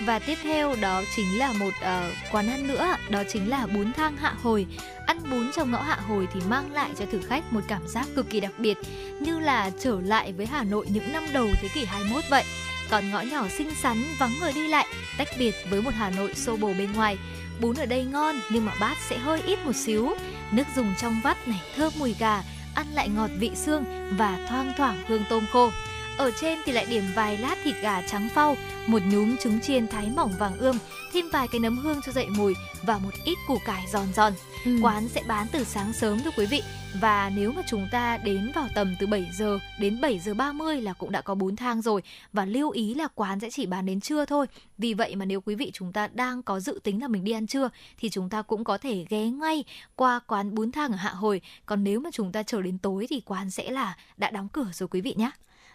[0.06, 3.94] Và tiếp theo đó chính là một uh, quán ăn nữa, đó chính là bún
[3.94, 4.66] thang hạ hồi.
[5.06, 8.08] Ăn bún trong ngõ hạ hồi thì mang lại cho thử khách một cảm giác
[8.16, 8.78] cực kỳ đặc biệt,
[9.20, 12.44] như là trở lại với Hà Nội những năm đầu thế kỷ 21 vậy.
[12.91, 14.88] Còn ngõ nhỏ xinh xắn, vắng người đi lại,
[15.18, 17.18] tách biệt với một Hà Nội xô bồ bên ngoài.
[17.61, 20.13] Bún ở đây ngon nhưng mà bát sẽ hơi ít một xíu.
[20.51, 22.43] Nước dùng trong vắt này thơm mùi gà,
[22.76, 23.84] ăn lại ngọt vị xương
[24.18, 25.72] và thoang thoảng hương tôm khô.
[26.18, 28.57] Ở trên thì lại điểm vài lát thịt gà trắng phau,
[28.88, 30.77] một nhúm trứng chiên thái mỏng vàng ươm,
[31.13, 32.53] thêm vài cái nấm hương cho dậy mùi
[32.84, 34.34] và một ít củ cải giòn giòn.
[34.66, 34.80] Ừ.
[34.82, 36.64] Quán sẽ bán từ sáng sớm thưa quý vị.
[37.02, 40.82] Và nếu mà chúng ta đến vào tầm từ 7 giờ đến 7 giờ 30
[40.82, 42.02] là cũng đã có bún thang rồi
[42.34, 44.46] và lưu ý là quán sẽ chỉ bán đến trưa thôi.
[44.78, 47.32] Vì vậy mà nếu quý vị chúng ta đang có dự tính là mình đi
[47.32, 49.64] ăn trưa, thì chúng ta cũng có thể ghé ngay
[49.96, 51.42] qua quán bún thang ở Hạ Hồi.
[51.66, 54.68] Còn nếu mà chúng ta chờ đến tối thì quán sẽ là đã đóng cửa
[54.74, 55.32] rồi quý vị nhé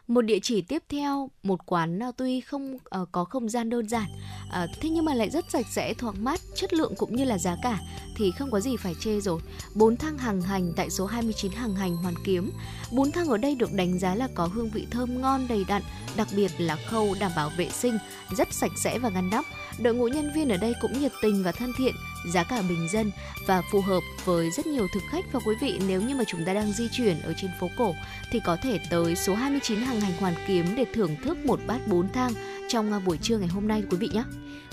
[0.09, 3.89] một địa chỉ tiếp theo một quán à, tuy không uh, có không gian đơn
[3.89, 4.07] giản
[4.47, 7.39] uh, thế nhưng mà lại rất sạch sẽ thoáng mát chất lượng cũng như là
[7.39, 7.79] giá cả
[8.17, 9.41] thì không có gì phải chê rồi.
[9.75, 12.53] Bốn thang hàng hành tại số 29 hàng hành hoàn kiếm.
[12.93, 15.83] Bốn thang ở đây được đánh giá là có hương vị thơm ngon đầy đặn
[16.17, 17.99] đặc biệt là khâu đảm bảo vệ sinh
[18.37, 19.45] rất sạch sẽ và ngăn nắp.
[19.79, 21.95] Đội ngũ nhân viên ở đây cũng nhiệt tình và thân thiện
[22.33, 23.11] giá cả bình dân
[23.47, 26.45] và phù hợp với rất nhiều thực khách và quý vị nếu như mà chúng
[26.45, 27.95] ta đang di chuyển ở trên phố cổ
[28.33, 31.87] thì có thể tới số 29 hàng hành hoàn kiếm để thưởng thức một bát
[31.87, 32.33] bún thang
[32.69, 34.23] trong à, buổi trưa ngày hôm nay quý vị nhé.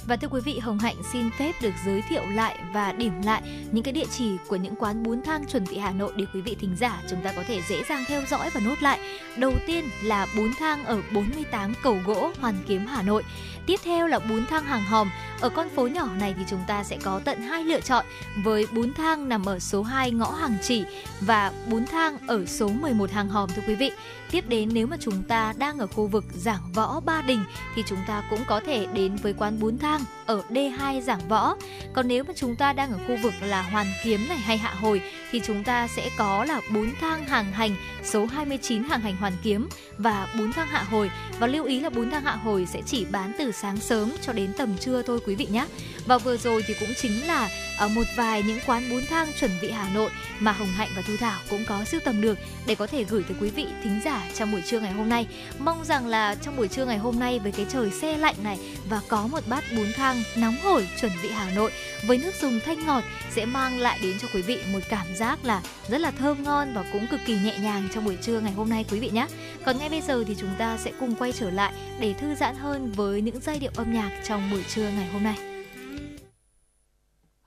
[0.08, 3.42] Và thưa quý vị, Hồng Hạnh xin phép được giới thiệu lại và điểm lại
[3.72, 6.42] những cái địa chỉ của những quán bún thang chuẩn vị Hà Nội để quý
[6.42, 9.00] vị thính giả chúng ta có thể dễ dàng theo dõi và nốt lại.
[9.38, 13.24] Đầu tiên là bún thang ở 48 Cầu Gỗ, Hoàn Kiếm, Hà Nội.
[13.66, 15.10] Tiếp theo là bún thang hàng hòm.
[15.42, 18.06] Ở con phố nhỏ này thì chúng ta sẽ có tận hai lựa chọn
[18.44, 20.84] với bún thang nằm ở số 2 ngõ Hàng Chỉ
[21.22, 23.92] và bún thang ở số 11 hàng hòm, thưa quý vị.
[24.34, 27.44] Tiếp đến nếu mà chúng ta đang ở khu vực Giảng Võ Ba Đình
[27.76, 31.56] thì chúng ta cũng có thể đến với quán bún thang ở D2 Giảng Võ.
[31.94, 34.74] Còn nếu mà chúng ta đang ở khu vực là Hoàn Kiếm này hay Hạ
[34.74, 35.02] Hồi
[35.32, 39.34] thì chúng ta sẽ có là bún thang hàng hành, số 29 hàng hành Hoàn
[39.44, 41.12] Kiếm và bún thang Hạ Hồi.
[41.40, 44.34] Và lưu ý là bún thang Hạ Hồi sẽ chỉ bán từ sáng sớm cho
[44.34, 45.68] đến tầm trưa thôi quý vị nhé.
[46.06, 49.52] Và vừa rồi thì cũng chính là ở một vài những quán bún thang chuẩn
[49.62, 52.76] vị Hà Nội mà Hồng Hạnh và Thu Thảo cũng có sưu tầm được để
[52.76, 55.28] có thể gửi tới quý vị thính giả trong buổi trưa ngày hôm nay.
[55.60, 58.60] Mong rằng là trong buổi trưa ngày hôm nay với cái trời se lạnh này
[58.90, 61.72] và có một bát bún thang nóng hổi chuẩn vị Hà Nội
[62.08, 65.46] với nước dùng thanh ngọt sẽ mang lại đến cho quý vị một cảm giác
[65.46, 68.54] là rất là thơm ngon và cũng cực kỳ nhẹ nhàng trong buổi trưa ngày
[68.54, 69.28] hôm nay quý vị nhé.
[69.66, 72.56] Còn ngay bây giờ thì chúng ta sẽ cùng quay trở lại để thư giãn
[72.56, 75.36] hơn với những giai điệu âm nhạc trong buổi trưa ngày hôm nay.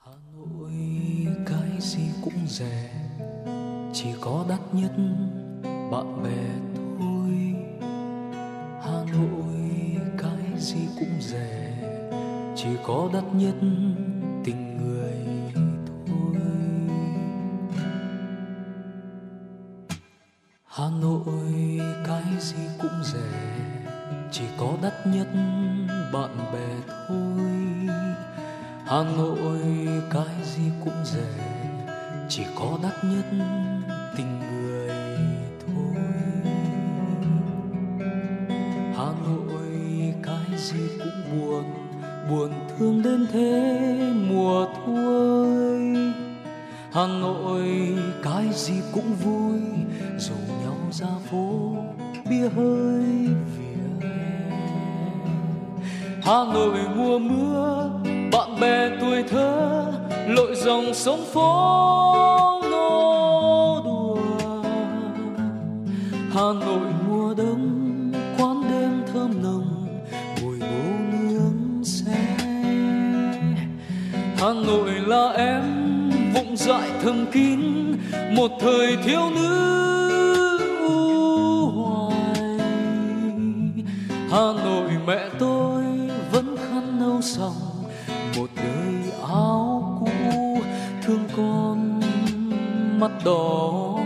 [0.04, 0.70] Hà Nội,
[1.46, 2.90] cái gì cũng rẻ,
[3.94, 4.92] chỉ có đắt nhất
[5.90, 6.44] bạn bè
[6.98, 7.54] thôi
[8.82, 11.72] Hà Nội cái gì cũng rẻ,
[12.56, 13.54] chỉ có đắt nhất
[14.44, 15.12] tình người
[16.06, 16.36] thôi.
[20.66, 23.38] Hà Nội cái gì cũng rẻ,
[24.30, 25.28] chỉ có đắt nhất
[26.12, 27.88] bạn bè thôi.
[28.86, 29.60] Hà Nội
[30.10, 31.56] cái gì cũng rẻ,
[32.28, 33.24] chỉ có đắt nhất
[34.16, 34.55] tình người
[41.36, 41.64] buồn
[42.30, 43.98] buồn thương đến thế
[44.28, 45.96] mùa thu ơi
[46.92, 47.64] Hà Nội,
[48.22, 49.60] cái gì cũng vui,
[50.18, 51.76] dù nhau ra phố,
[52.30, 53.04] bia hơi
[53.58, 54.08] vỉa
[56.22, 57.90] Hà Nội mùa mưa,
[58.32, 59.92] bạn bè tuổi thơ,
[60.28, 64.16] lội dòng sông phố nô đùa.
[66.30, 66.92] Hà Nội
[74.46, 75.62] Hà Nội là em,
[76.34, 77.60] vụng dại thầm kín,
[78.34, 80.58] một thời thiếu nữ
[80.88, 82.58] u hoài.
[84.30, 85.84] Hà Nội mẹ tôi
[86.32, 87.84] vẫn khăn nâu sòng,
[88.36, 90.60] một đời áo cũ
[91.02, 92.00] thương con
[93.00, 93.98] mắt đỏ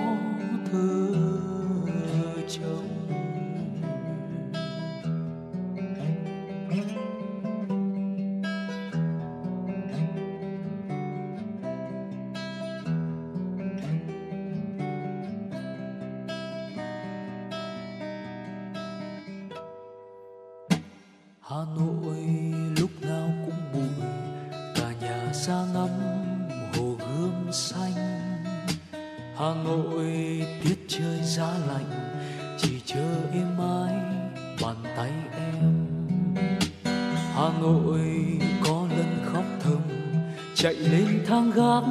[41.01, 41.85] trên thang gác,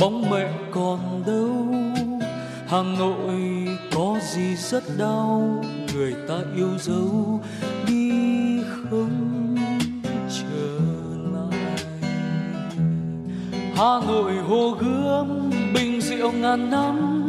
[0.00, 1.66] bóng mẹ còn đâu.
[2.68, 5.64] Hà nội có gì rất đau,
[5.94, 7.40] người ta yêu dấu,
[7.86, 8.10] đi
[8.64, 9.56] không
[10.28, 10.78] trở
[11.34, 11.76] lại.
[13.76, 17.22] Hà nội hồ gươm, bình rượu ngàn năm,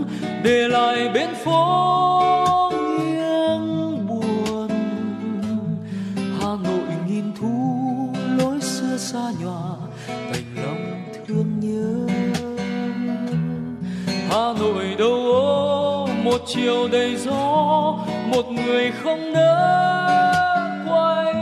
[0.44, 4.70] để lại bên phố nghiêng buồn.
[6.16, 9.83] Hà nội nghìn thu, lối xưa xa nhòa
[15.04, 17.32] đầu đâu ô, một chiều đầy gió,
[18.28, 21.34] một người không nỡ quay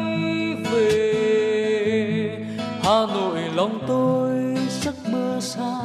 [0.71, 2.38] về.
[2.83, 5.81] Hà Nội lòng tôi giấc mơ xa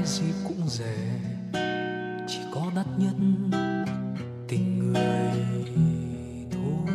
[0.00, 0.96] cái gì cũng rẻ,
[2.28, 3.14] chỉ có đắt nhất
[4.48, 6.94] tình người thôi.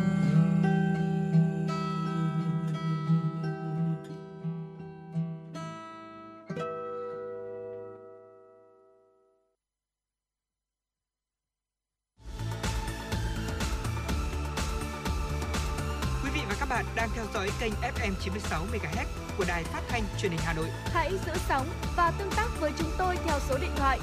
[16.24, 19.82] Quý vị và các bạn đang theo dõi kênh FM 96 MHz của đài phát
[19.88, 20.66] thanh truyền hình Hà Nội.
[20.84, 23.98] Hãy giữ sóng và tương tác với chúng tôi theo số điện thoại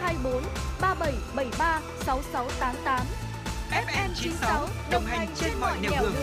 [0.00, 0.42] 024
[0.80, 3.06] 3773 6688.
[3.70, 6.14] FM 96 đồng hành trên mọi nẻo đường.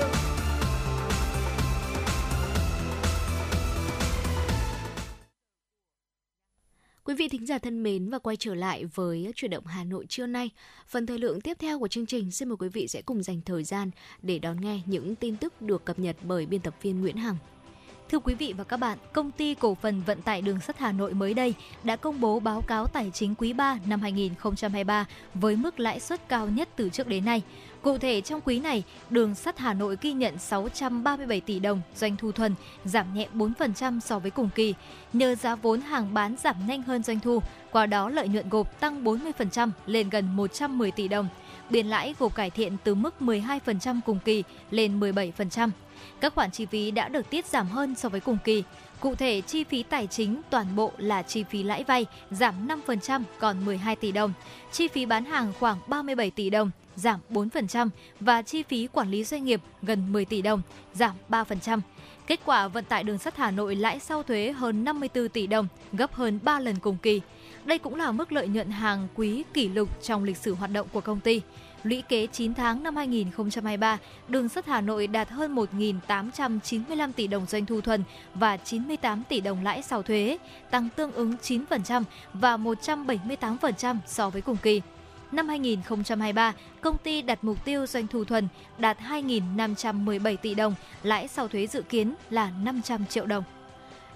[7.04, 10.06] Quý vị thính giả thân mến và quay trở lại với chuyển động Hà Nội
[10.10, 10.50] trưa nay.
[10.88, 13.42] Phần thời lượng tiếp theo của chương trình xin mời quý vị sẽ cùng dành
[13.46, 13.92] thời gian
[14.22, 17.38] để đón nghe những tin tức được cập nhật bởi biên tập viên Nguyễn Hằng.
[18.12, 20.92] Thưa quý vị và các bạn, công ty cổ phần vận tải đường sắt Hà
[20.92, 21.54] Nội mới đây
[21.84, 26.30] đã công bố báo cáo tài chính quý 3 năm 2023 với mức lãi suất
[26.30, 27.42] cao nhất từ trước đến nay.
[27.82, 32.18] Cụ thể trong quý này, đường sắt Hà Nội ghi nhận 637 tỷ đồng doanh
[32.18, 32.56] thu thuần,
[32.86, 34.74] giảm nhẹ 4% so với cùng kỳ.
[35.14, 37.40] Nhờ giá vốn hàng bán giảm nhanh hơn doanh thu,
[37.72, 41.28] qua đó lợi nhuận gộp tăng 40% lên gần 110 tỷ đồng.
[41.70, 45.70] Biên lãi gộp cải thiện từ mức 12% cùng kỳ lên 17%.
[46.20, 48.64] Các khoản chi phí đã được tiết giảm hơn so với cùng kỳ.
[49.00, 53.22] Cụ thể, chi phí tài chính toàn bộ là chi phí lãi vay giảm 5%
[53.40, 54.34] còn 12 tỷ đồng,
[54.72, 57.90] chi phí bán hàng khoảng 37 tỷ đồng, giảm 4%
[58.20, 60.62] và chi phí quản lý doanh nghiệp gần 10 tỷ đồng,
[60.94, 61.80] giảm 3%.
[62.28, 65.68] Kết quả vận tải đường sắt Hà Nội lãi sau thuế hơn 54 tỷ đồng,
[65.94, 67.22] gấp hơn 3 lần cùng kỳ.
[67.66, 70.88] Đây cũng là mức lợi nhuận hàng quý kỷ lục trong lịch sử hoạt động
[70.94, 71.42] của công ty.
[71.84, 73.98] Lũy kế 9 tháng năm 2023,
[74.28, 78.04] đường sắt Hà Nội đạt hơn 1.895 tỷ đồng doanh thu thuần
[78.36, 80.38] và 98 tỷ đồng lãi sau thuế,
[80.72, 84.82] tăng tương ứng 9% và 178% so với cùng kỳ.
[85.32, 88.48] Năm 2023, công ty đặt mục tiêu doanh thu thuần
[88.78, 93.44] đạt 2.517 tỷ đồng, lãi sau thuế dự kiến là 500 triệu đồng.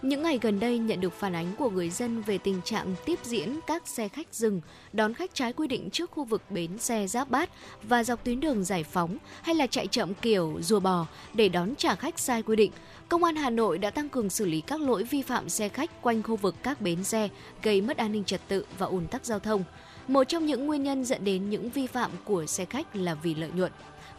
[0.02, 3.20] Những ngày gần đây nhận được phản ánh của người dân về tình trạng tiếp
[3.24, 4.62] diễn các xe khách dừng,
[4.94, 7.50] đón khách trái quy định trước khu vực bến xe Giáp Bát
[7.84, 11.76] và dọc tuyến đường Giải Phóng hay là chạy chậm kiểu rùa bò để đón
[11.76, 12.72] trả khách sai quy định.
[13.10, 16.02] Công an Hà Nội đã tăng cường xử lý các lỗi vi phạm xe khách
[16.02, 17.30] quanh khu vực các bến xe,
[17.64, 19.64] gây mất an ninh trật tự và ùn tắc giao thông.
[20.08, 23.36] Một trong những nguyên nhân dẫn đến những vi phạm của xe khách là vì
[23.36, 23.72] lợi nhuận.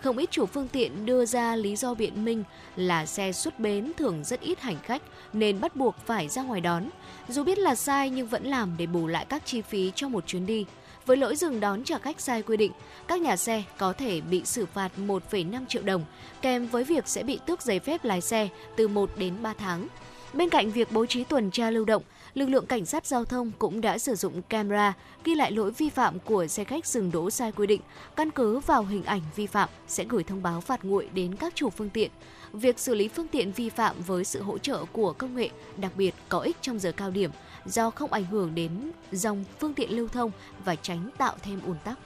[0.02, 2.44] Không ít chủ phương tiện đưa ra lý do biện minh
[2.76, 5.02] là xe xuất bến thường rất ít hành khách
[5.32, 6.84] nên bắt buộc phải ra ngoài đón.
[7.28, 10.26] Dù biết là sai nhưng vẫn làm để bù lại các chi phí cho một
[10.26, 10.66] chuyến đi.
[11.06, 12.72] Với lỗi dừng đón trả khách sai quy định,
[13.08, 16.04] các nhà xe có thể bị xử phạt 1,5 triệu đồng,
[16.42, 19.88] kèm với việc sẽ bị tước giấy phép lái xe từ 1 đến 3 tháng.
[20.32, 22.02] Bên cạnh việc bố trí tuần tra lưu động,
[22.34, 24.92] lực lượng cảnh sát giao thông cũng đã sử dụng camera
[25.24, 27.80] ghi lại lỗi vi phạm của xe khách dừng đỗ sai quy định.
[28.16, 31.54] Căn cứ vào hình ảnh vi phạm, sẽ gửi thông báo phạt nguội đến các
[31.54, 32.10] chủ phương tiện.
[32.52, 35.92] Việc xử lý phương tiện vi phạm với sự hỗ trợ của công nghệ, đặc
[35.96, 37.30] biệt có ích trong giờ cao điểm,
[37.64, 40.30] do không ảnh hưởng đến dòng phương tiện lưu thông
[40.64, 41.98] và tránh tạo thêm ùn tắc.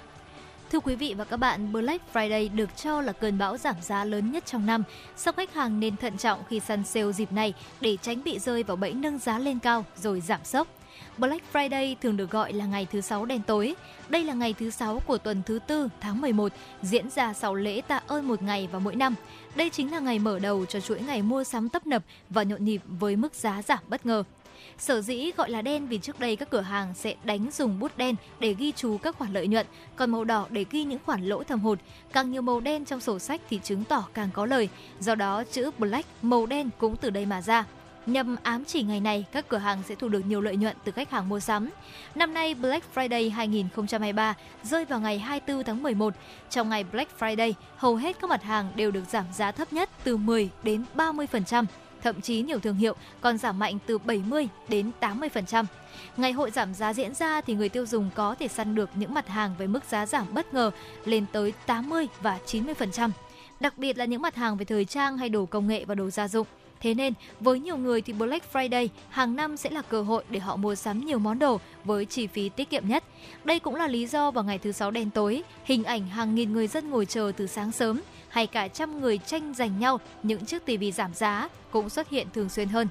[0.72, 4.05] Thưa quý vị và các bạn, Black Friday được cho là cơn bão giảm giá
[4.05, 4.82] lớn nhất trong năm.
[5.16, 8.62] Song khách hàng nên thận trọng khi săn sale dịp này để tránh bị rơi
[8.62, 10.68] vào bẫy nâng giá lên cao rồi giảm sốc.
[11.18, 13.74] Black Friday thường được gọi là ngày thứ sáu đen tối.
[14.09, 16.52] Đây là ngày thứ sáu của tuần thứ tư tháng 11,
[16.82, 19.14] diễn ra sau lễ tạ ơn một ngày vào mỗi năm.
[19.55, 22.64] Đây chính là ngày mở đầu cho chuỗi ngày mua sắm tấp nập và nhộn
[22.64, 24.24] nhịp với mức giá giảm bất ngờ.
[24.78, 27.97] Sở dĩ gọi là đen vì trước đây các cửa hàng sẽ đánh dùng bút
[27.97, 29.66] đen để ghi chú các khoản lợi nhuận,
[29.97, 31.78] còn màu đỏ để ghi những khoản lỗ thầm hụt.
[32.12, 34.69] Càng nhiều màu đen trong sổ sách thì chứng tỏ càng có lời.
[35.01, 37.65] Do đó chữ Black màu đen cũng từ đây mà ra.
[38.07, 40.93] Nhằm ám chỉ ngày này, các cửa hàng sẽ thu được nhiều lợi nhuận từ
[40.93, 41.70] khách hàng mua sắm.
[42.15, 46.15] Năm nay Black Friday 2023 rơi vào ngày 24 tháng 11.
[46.51, 49.90] Trong ngày Black Friday, hầu hết các mặt hàng đều được giảm giá thấp nhất
[50.05, 51.65] từ 10 đến 30%
[52.02, 55.64] thậm chí nhiều thương hiệu còn giảm mạnh từ 70 đến 80%.
[56.16, 59.14] Ngày hội giảm giá diễn ra thì người tiêu dùng có thể săn được những
[59.14, 60.70] mặt hàng với mức giá giảm bất ngờ
[61.05, 63.10] lên tới 80 và 90%.
[63.60, 66.10] Đặc biệt là những mặt hàng về thời trang hay đồ công nghệ và đồ
[66.10, 66.47] gia dụng.
[66.81, 70.40] Thế nên, với nhiều người thì Black Friday hàng năm sẽ là cơ hội để
[70.40, 73.05] họ mua sắm nhiều món đồ với chi phí tiết kiệm nhất.
[73.44, 76.52] Đây cũng là lý do vào ngày thứ sáu đen tối, hình ảnh hàng nghìn
[76.52, 80.44] người dân ngồi chờ từ sáng sớm hay cả trăm người tranh giành nhau những
[80.44, 82.89] chiếc tivi giảm giá cũng xuất hiện thường xuyên hơn.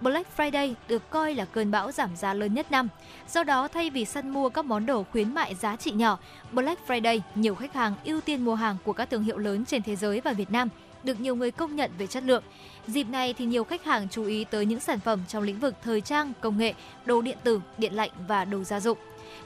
[0.00, 2.88] Black Friday được coi là cơn bão giảm giá lớn nhất năm.
[3.28, 6.18] Do đó, thay vì săn mua các món đồ khuyến mại giá trị nhỏ,
[6.52, 9.82] Black Friday nhiều khách hàng ưu tiên mua hàng của các thương hiệu lớn trên
[9.82, 10.68] thế giới và Việt Nam
[11.04, 12.42] được nhiều người công nhận về chất lượng.
[12.86, 15.74] Dịp này thì nhiều khách hàng chú ý tới những sản phẩm trong lĩnh vực
[15.82, 16.74] thời trang, công nghệ,
[17.04, 18.98] đồ điện tử, điện lạnh và đồ gia dụng.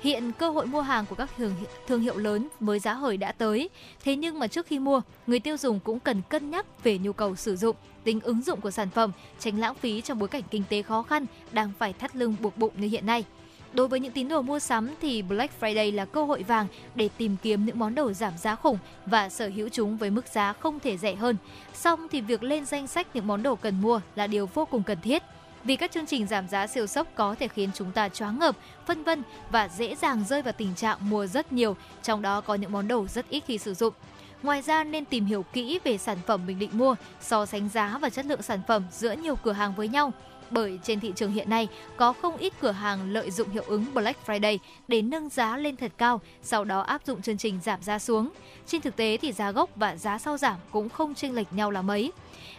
[0.02, 1.54] Hiện cơ hội mua hàng của các thương,
[1.86, 3.70] thương hiệu lớn với giá hời đã tới.
[4.04, 7.12] Thế nhưng mà trước khi mua, người tiêu dùng cũng cần cân nhắc về nhu
[7.12, 10.42] cầu sử dụng, tính ứng dụng của sản phẩm, tránh lãng phí trong bối cảnh
[10.50, 13.24] kinh tế khó khăn đang phải thắt lưng buộc bụng như hiện nay.
[13.72, 17.08] Đối với những tín đồ mua sắm thì Black Friday là cơ hội vàng để
[17.16, 20.52] tìm kiếm những món đồ giảm giá khủng và sở hữu chúng với mức giá
[20.52, 21.36] không thể rẻ hơn.
[21.74, 24.82] Song thì việc lên danh sách những món đồ cần mua là điều vô cùng
[24.82, 25.22] cần thiết
[25.64, 28.56] vì các chương trình giảm giá siêu sốc có thể khiến chúng ta choáng ngợp,
[28.86, 32.54] phân vân và dễ dàng rơi vào tình trạng mua rất nhiều, trong đó có
[32.54, 33.94] những món đồ rất ít khi sử dụng.
[34.42, 37.98] Ngoài ra nên tìm hiểu kỹ về sản phẩm mình định mua, so sánh giá
[37.98, 40.12] và chất lượng sản phẩm giữa nhiều cửa hàng với nhau
[40.52, 43.84] bởi trên thị trường hiện nay có không ít cửa hàng lợi dụng hiệu ứng
[43.94, 44.58] Black Friday
[44.88, 48.30] để nâng giá lên thật cao, sau đó áp dụng chương trình giảm giá xuống.
[48.66, 51.70] Trên thực tế thì giá gốc và giá sau giảm cũng không chênh lệch nhau
[51.70, 52.12] là mấy.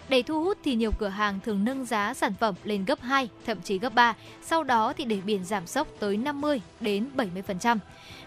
[0.10, 3.30] Để thu hút thì nhiều cửa hàng thường nâng giá sản phẩm lên gấp 2,
[3.46, 7.78] thậm chí gấp 3, sau đó thì để biển giảm sốc tới 50 đến 70%.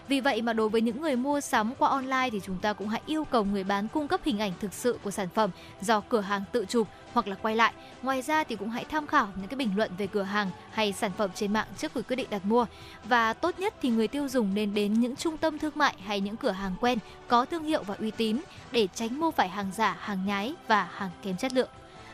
[0.07, 2.87] Vì vậy mà đối với những người mua sắm qua online thì chúng ta cũng
[2.87, 5.49] hãy yêu cầu người bán cung cấp hình ảnh thực sự của sản phẩm
[5.81, 7.73] do cửa hàng tự chụp hoặc là quay lại.
[8.01, 10.93] Ngoài ra thì cũng hãy tham khảo những cái bình luận về cửa hàng hay
[10.93, 12.65] sản phẩm trên mạng trước khi quyết định đặt mua.
[13.03, 16.21] Và tốt nhất thì người tiêu dùng nên đến những trung tâm thương mại hay
[16.21, 19.71] những cửa hàng quen có thương hiệu và uy tín để tránh mua phải hàng
[19.75, 21.69] giả, hàng nhái và hàng kém chất lượng.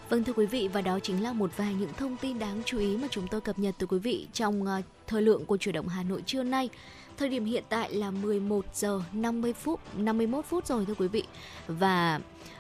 [0.10, 2.80] Vâng thưa quý vị và đó chính là một vài những thông tin đáng chú
[2.80, 5.72] ý mà chúng tôi cập nhật từ quý vị trong ờ, thời lượng của chủ
[5.72, 6.70] động Hà Nội trưa nay.
[7.18, 11.24] Thời điểm hiện tại là 11 giờ 50 phút 51 phút rồi thưa quý vị.
[11.68, 12.20] Và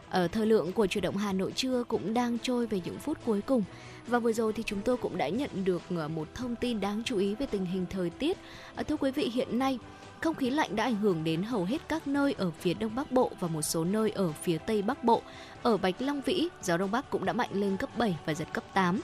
[0.10, 3.18] Ở thời lượng của chuyển động Hà Nội trưa cũng đang trôi về những phút
[3.26, 3.64] cuối cùng.
[4.08, 7.02] Và vừa rồi thì chúng tôi cũng đã nhận được ờ, một thông tin đáng
[7.06, 8.38] chú ý về tình hình thời tiết.
[8.76, 9.80] Ờ, thưa quý vị, hiện nay
[10.22, 13.12] không khí lạnh đã ảnh hưởng đến hầu hết các nơi ở phía Đông Bắc
[13.12, 15.22] Bộ và một số nơi ở phía Tây Bắc Bộ.
[15.64, 18.48] Ở Bạch Long Vĩ, gió Đông Bắc cũng đã mạnh lên cấp 7 và giật
[18.54, 19.00] cấp 8.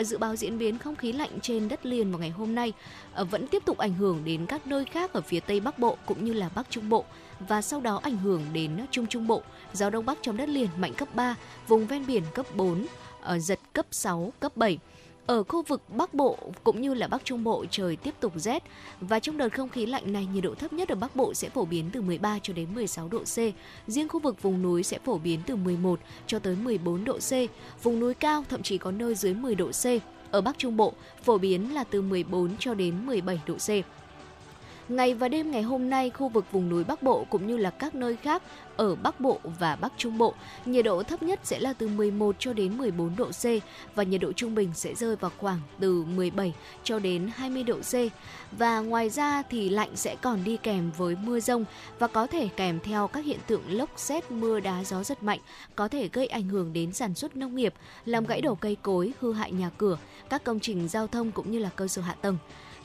[0.00, 2.72] Dự báo diễn biến không khí lạnh trên đất liền vào ngày hôm nay
[3.14, 5.96] ờ, vẫn tiếp tục ảnh hưởng đến các nơi khác ở phía Tây Bắc Bộ
[6.06, 7.04] cũng như là Bắc Trung Bộ
[7.48, 9.42] và sau đó ảnh hưởng đến Trung Trung Bộ.
[9.72, 11.34] Gió Đông Bắc trong đất liền mạnh cấp 3,
[11.68, 12.86] vùng ven biển cấp 4,
[13.20, 14.78] ờ, giật cấp 6, cấp 7.
[15.26, 18.62] Ở khu vực Bắc Bộ cũng như là Bắc Trung Bộ, trời tiếp tục rét
[19.00, 21.48] và trong đợt không khí lạnh này, nhiệt độ thấp nhất ở Bắc Bộ sẽ
[21.48, 23.38] phổ biến từ 13 cho đến 16 độ C.
[23.86, 27.32] Riêng khu vực vùng núi sẽ phổ biến từ 11 cho tới 14 độ C.
[27.82, 29.86] Vùng núi cao, thậm chí có nơi dưới 10 độ C.
[30.30, 30.92] Ở Bắc Trung Bộ,
[31.22, 33.68] phổ biến là từ 14 cho đến 17 độ C.
[34.88, 37.70] Ngày và đêm ngày hôm nay, khu vực vùng núi Bắc Bộ cũng như là
[37.70, 38.42] các nơi khác
[38.76, 40.34] ở Bắc Bộ và Bắc Trung Bộ,
[40.64, 43.44] nhiệt độ thấp nhất sẽ là từ 11 cho đến 14 độ C
[43.94, 46.54] và nhiệt độ trung bình sẽ rơi vào khoảng từ 17
[46.84, 47.94] cho đến 20 độ C.
[48.52, 51.64] Và ngoài ra thì lạnh sẽ còn đi kèm với mưa rông
[51.98, 55.40] và có thể kèm theo các hiện tượng lốc xét, mưa đá, gió rất mạnh
[55.76, 59.12] có thể gây ảnh hưởng đến sản xuất nông nghiệp, làm gãy đổ cây cối,
[59.20, 59.98] hư hại nhà cửa,
[60.28, 62.38] các công trình giao thông cũng như là cơ sở hạ tầng.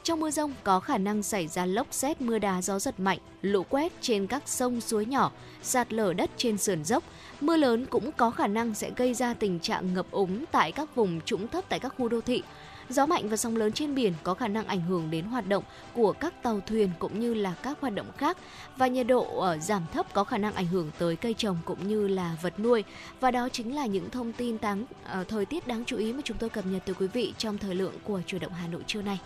[0.08, 3.20] Trong mưa rông có khả năng xảy ra lốc xét, mưa đá, gió giật mạnh,
[3.42, 5.32] lũ quét trên các sông suối nhỏ,
[5.62, 7.04] sạt lở đất trên sườn dốc.
[7.42, 10.96] Mưa lớn cũng có khả năng sẽ gây ra tình trạng ngập úng tại các
[10.96, 12.44] vùng trũng thấp tại các khu đô thị.
[12.90, 15.64] Gió mạnh và sóng lớn trên biển có khả năng ảnh hưởng đến hoạt động
[15.94, 18.38] của các tàu thuyền cũng như là các hoạt động khác
[18.78, 21.88] và nhiệt độ ở giảm thấp có khả năng ảnh hưởng tới cây trồng cũng
[21.88, 22.84] như là vật nuôi.
[23.20, 24.86] Và đó chính là những thông tin đáng
[25.22, 27.58] uh, thời tiết đáng chú ý mà chúng tôi cập nhật từ quý vị trong
[27.58, 29.20] thời lượng của chủ động Hà Nội trưa nay.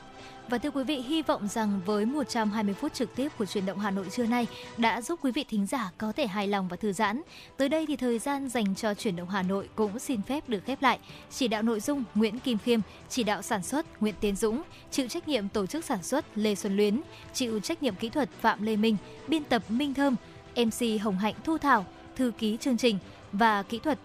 [0.51, 3.79] Và thưa quý vị, hy vọng rằng với 120 phút trực tiếp của truyền động
[3.79, 4.47] Hà Nội trưa nay
[4.77, 7.21] đã giúp quý vị thính giả có thể hài lòng và thư giãn.
[7.57, 10.65] Tới đây thì thời gian dành cho truyền động Hà Nội cũng xin phép được
[10.65, 10.99] khép lại.
[11.29, 12.79] Chỉ đạo nội dung Nguyễn Kim Khiêm,
[13.09, 14.61] chỉ đạo sản xuất Nguyễn Tiến Dũng,
[14.91, 17.01] chịu trách nhiệm tổ chức sản xuất Lê Xuân Luyến,
[17.33, 18.97] chịu trách nhiệm kỹ thuật Phạm Lê Minh,
[19.27, 20.15] biên tập Minh Thơm,
[20.55, 22.97] MC Hồng Hạnh Thu Thảo, thư ký chương trình
[23.31, 23.99] và kỹ thuật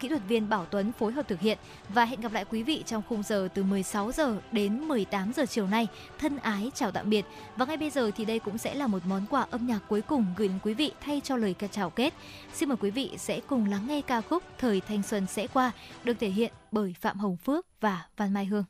[0.00, 2.82] kỹ thuật viên Bảo Tuấn phối hợp thực hiện và hẹn gặp lại quý vị
[2.86, 5.86] trong khung giờ từ 16 giờ đến 18 giờ chiều nay.
[6.18, 7.24] Thân ái chào tạm biệt.
[7.56, 10.02] Và ngay bây giờ thì đây cũng sẽ là một món quà âm nhạc cuối
[10.02, 12.14] cùng gửi đến quý vị thay cho lời ca chào kết.
[12.54, 15.72] Xin mời quý vị sẽ cùng lắng nghe ca khúc Thời thanh xuân sẽ qua,
[16.04, 18.64] được thể hiện bởi Phạm Hồng Phước và Văn Mai Hương.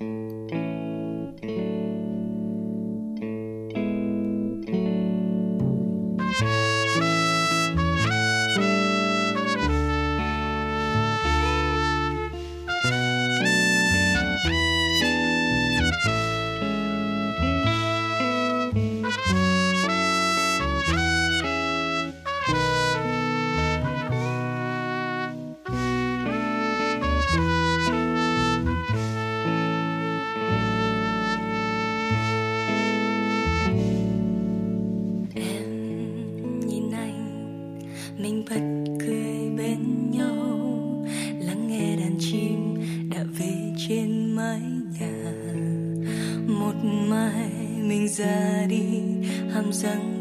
[0.00, 0.77] ra
[49.58, 50.17] hàm răng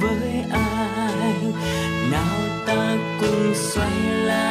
[0.00, 1.52] với ai.
[2.10, 3.92] Nào ta cùng xoay
[4.24, 4.47] lại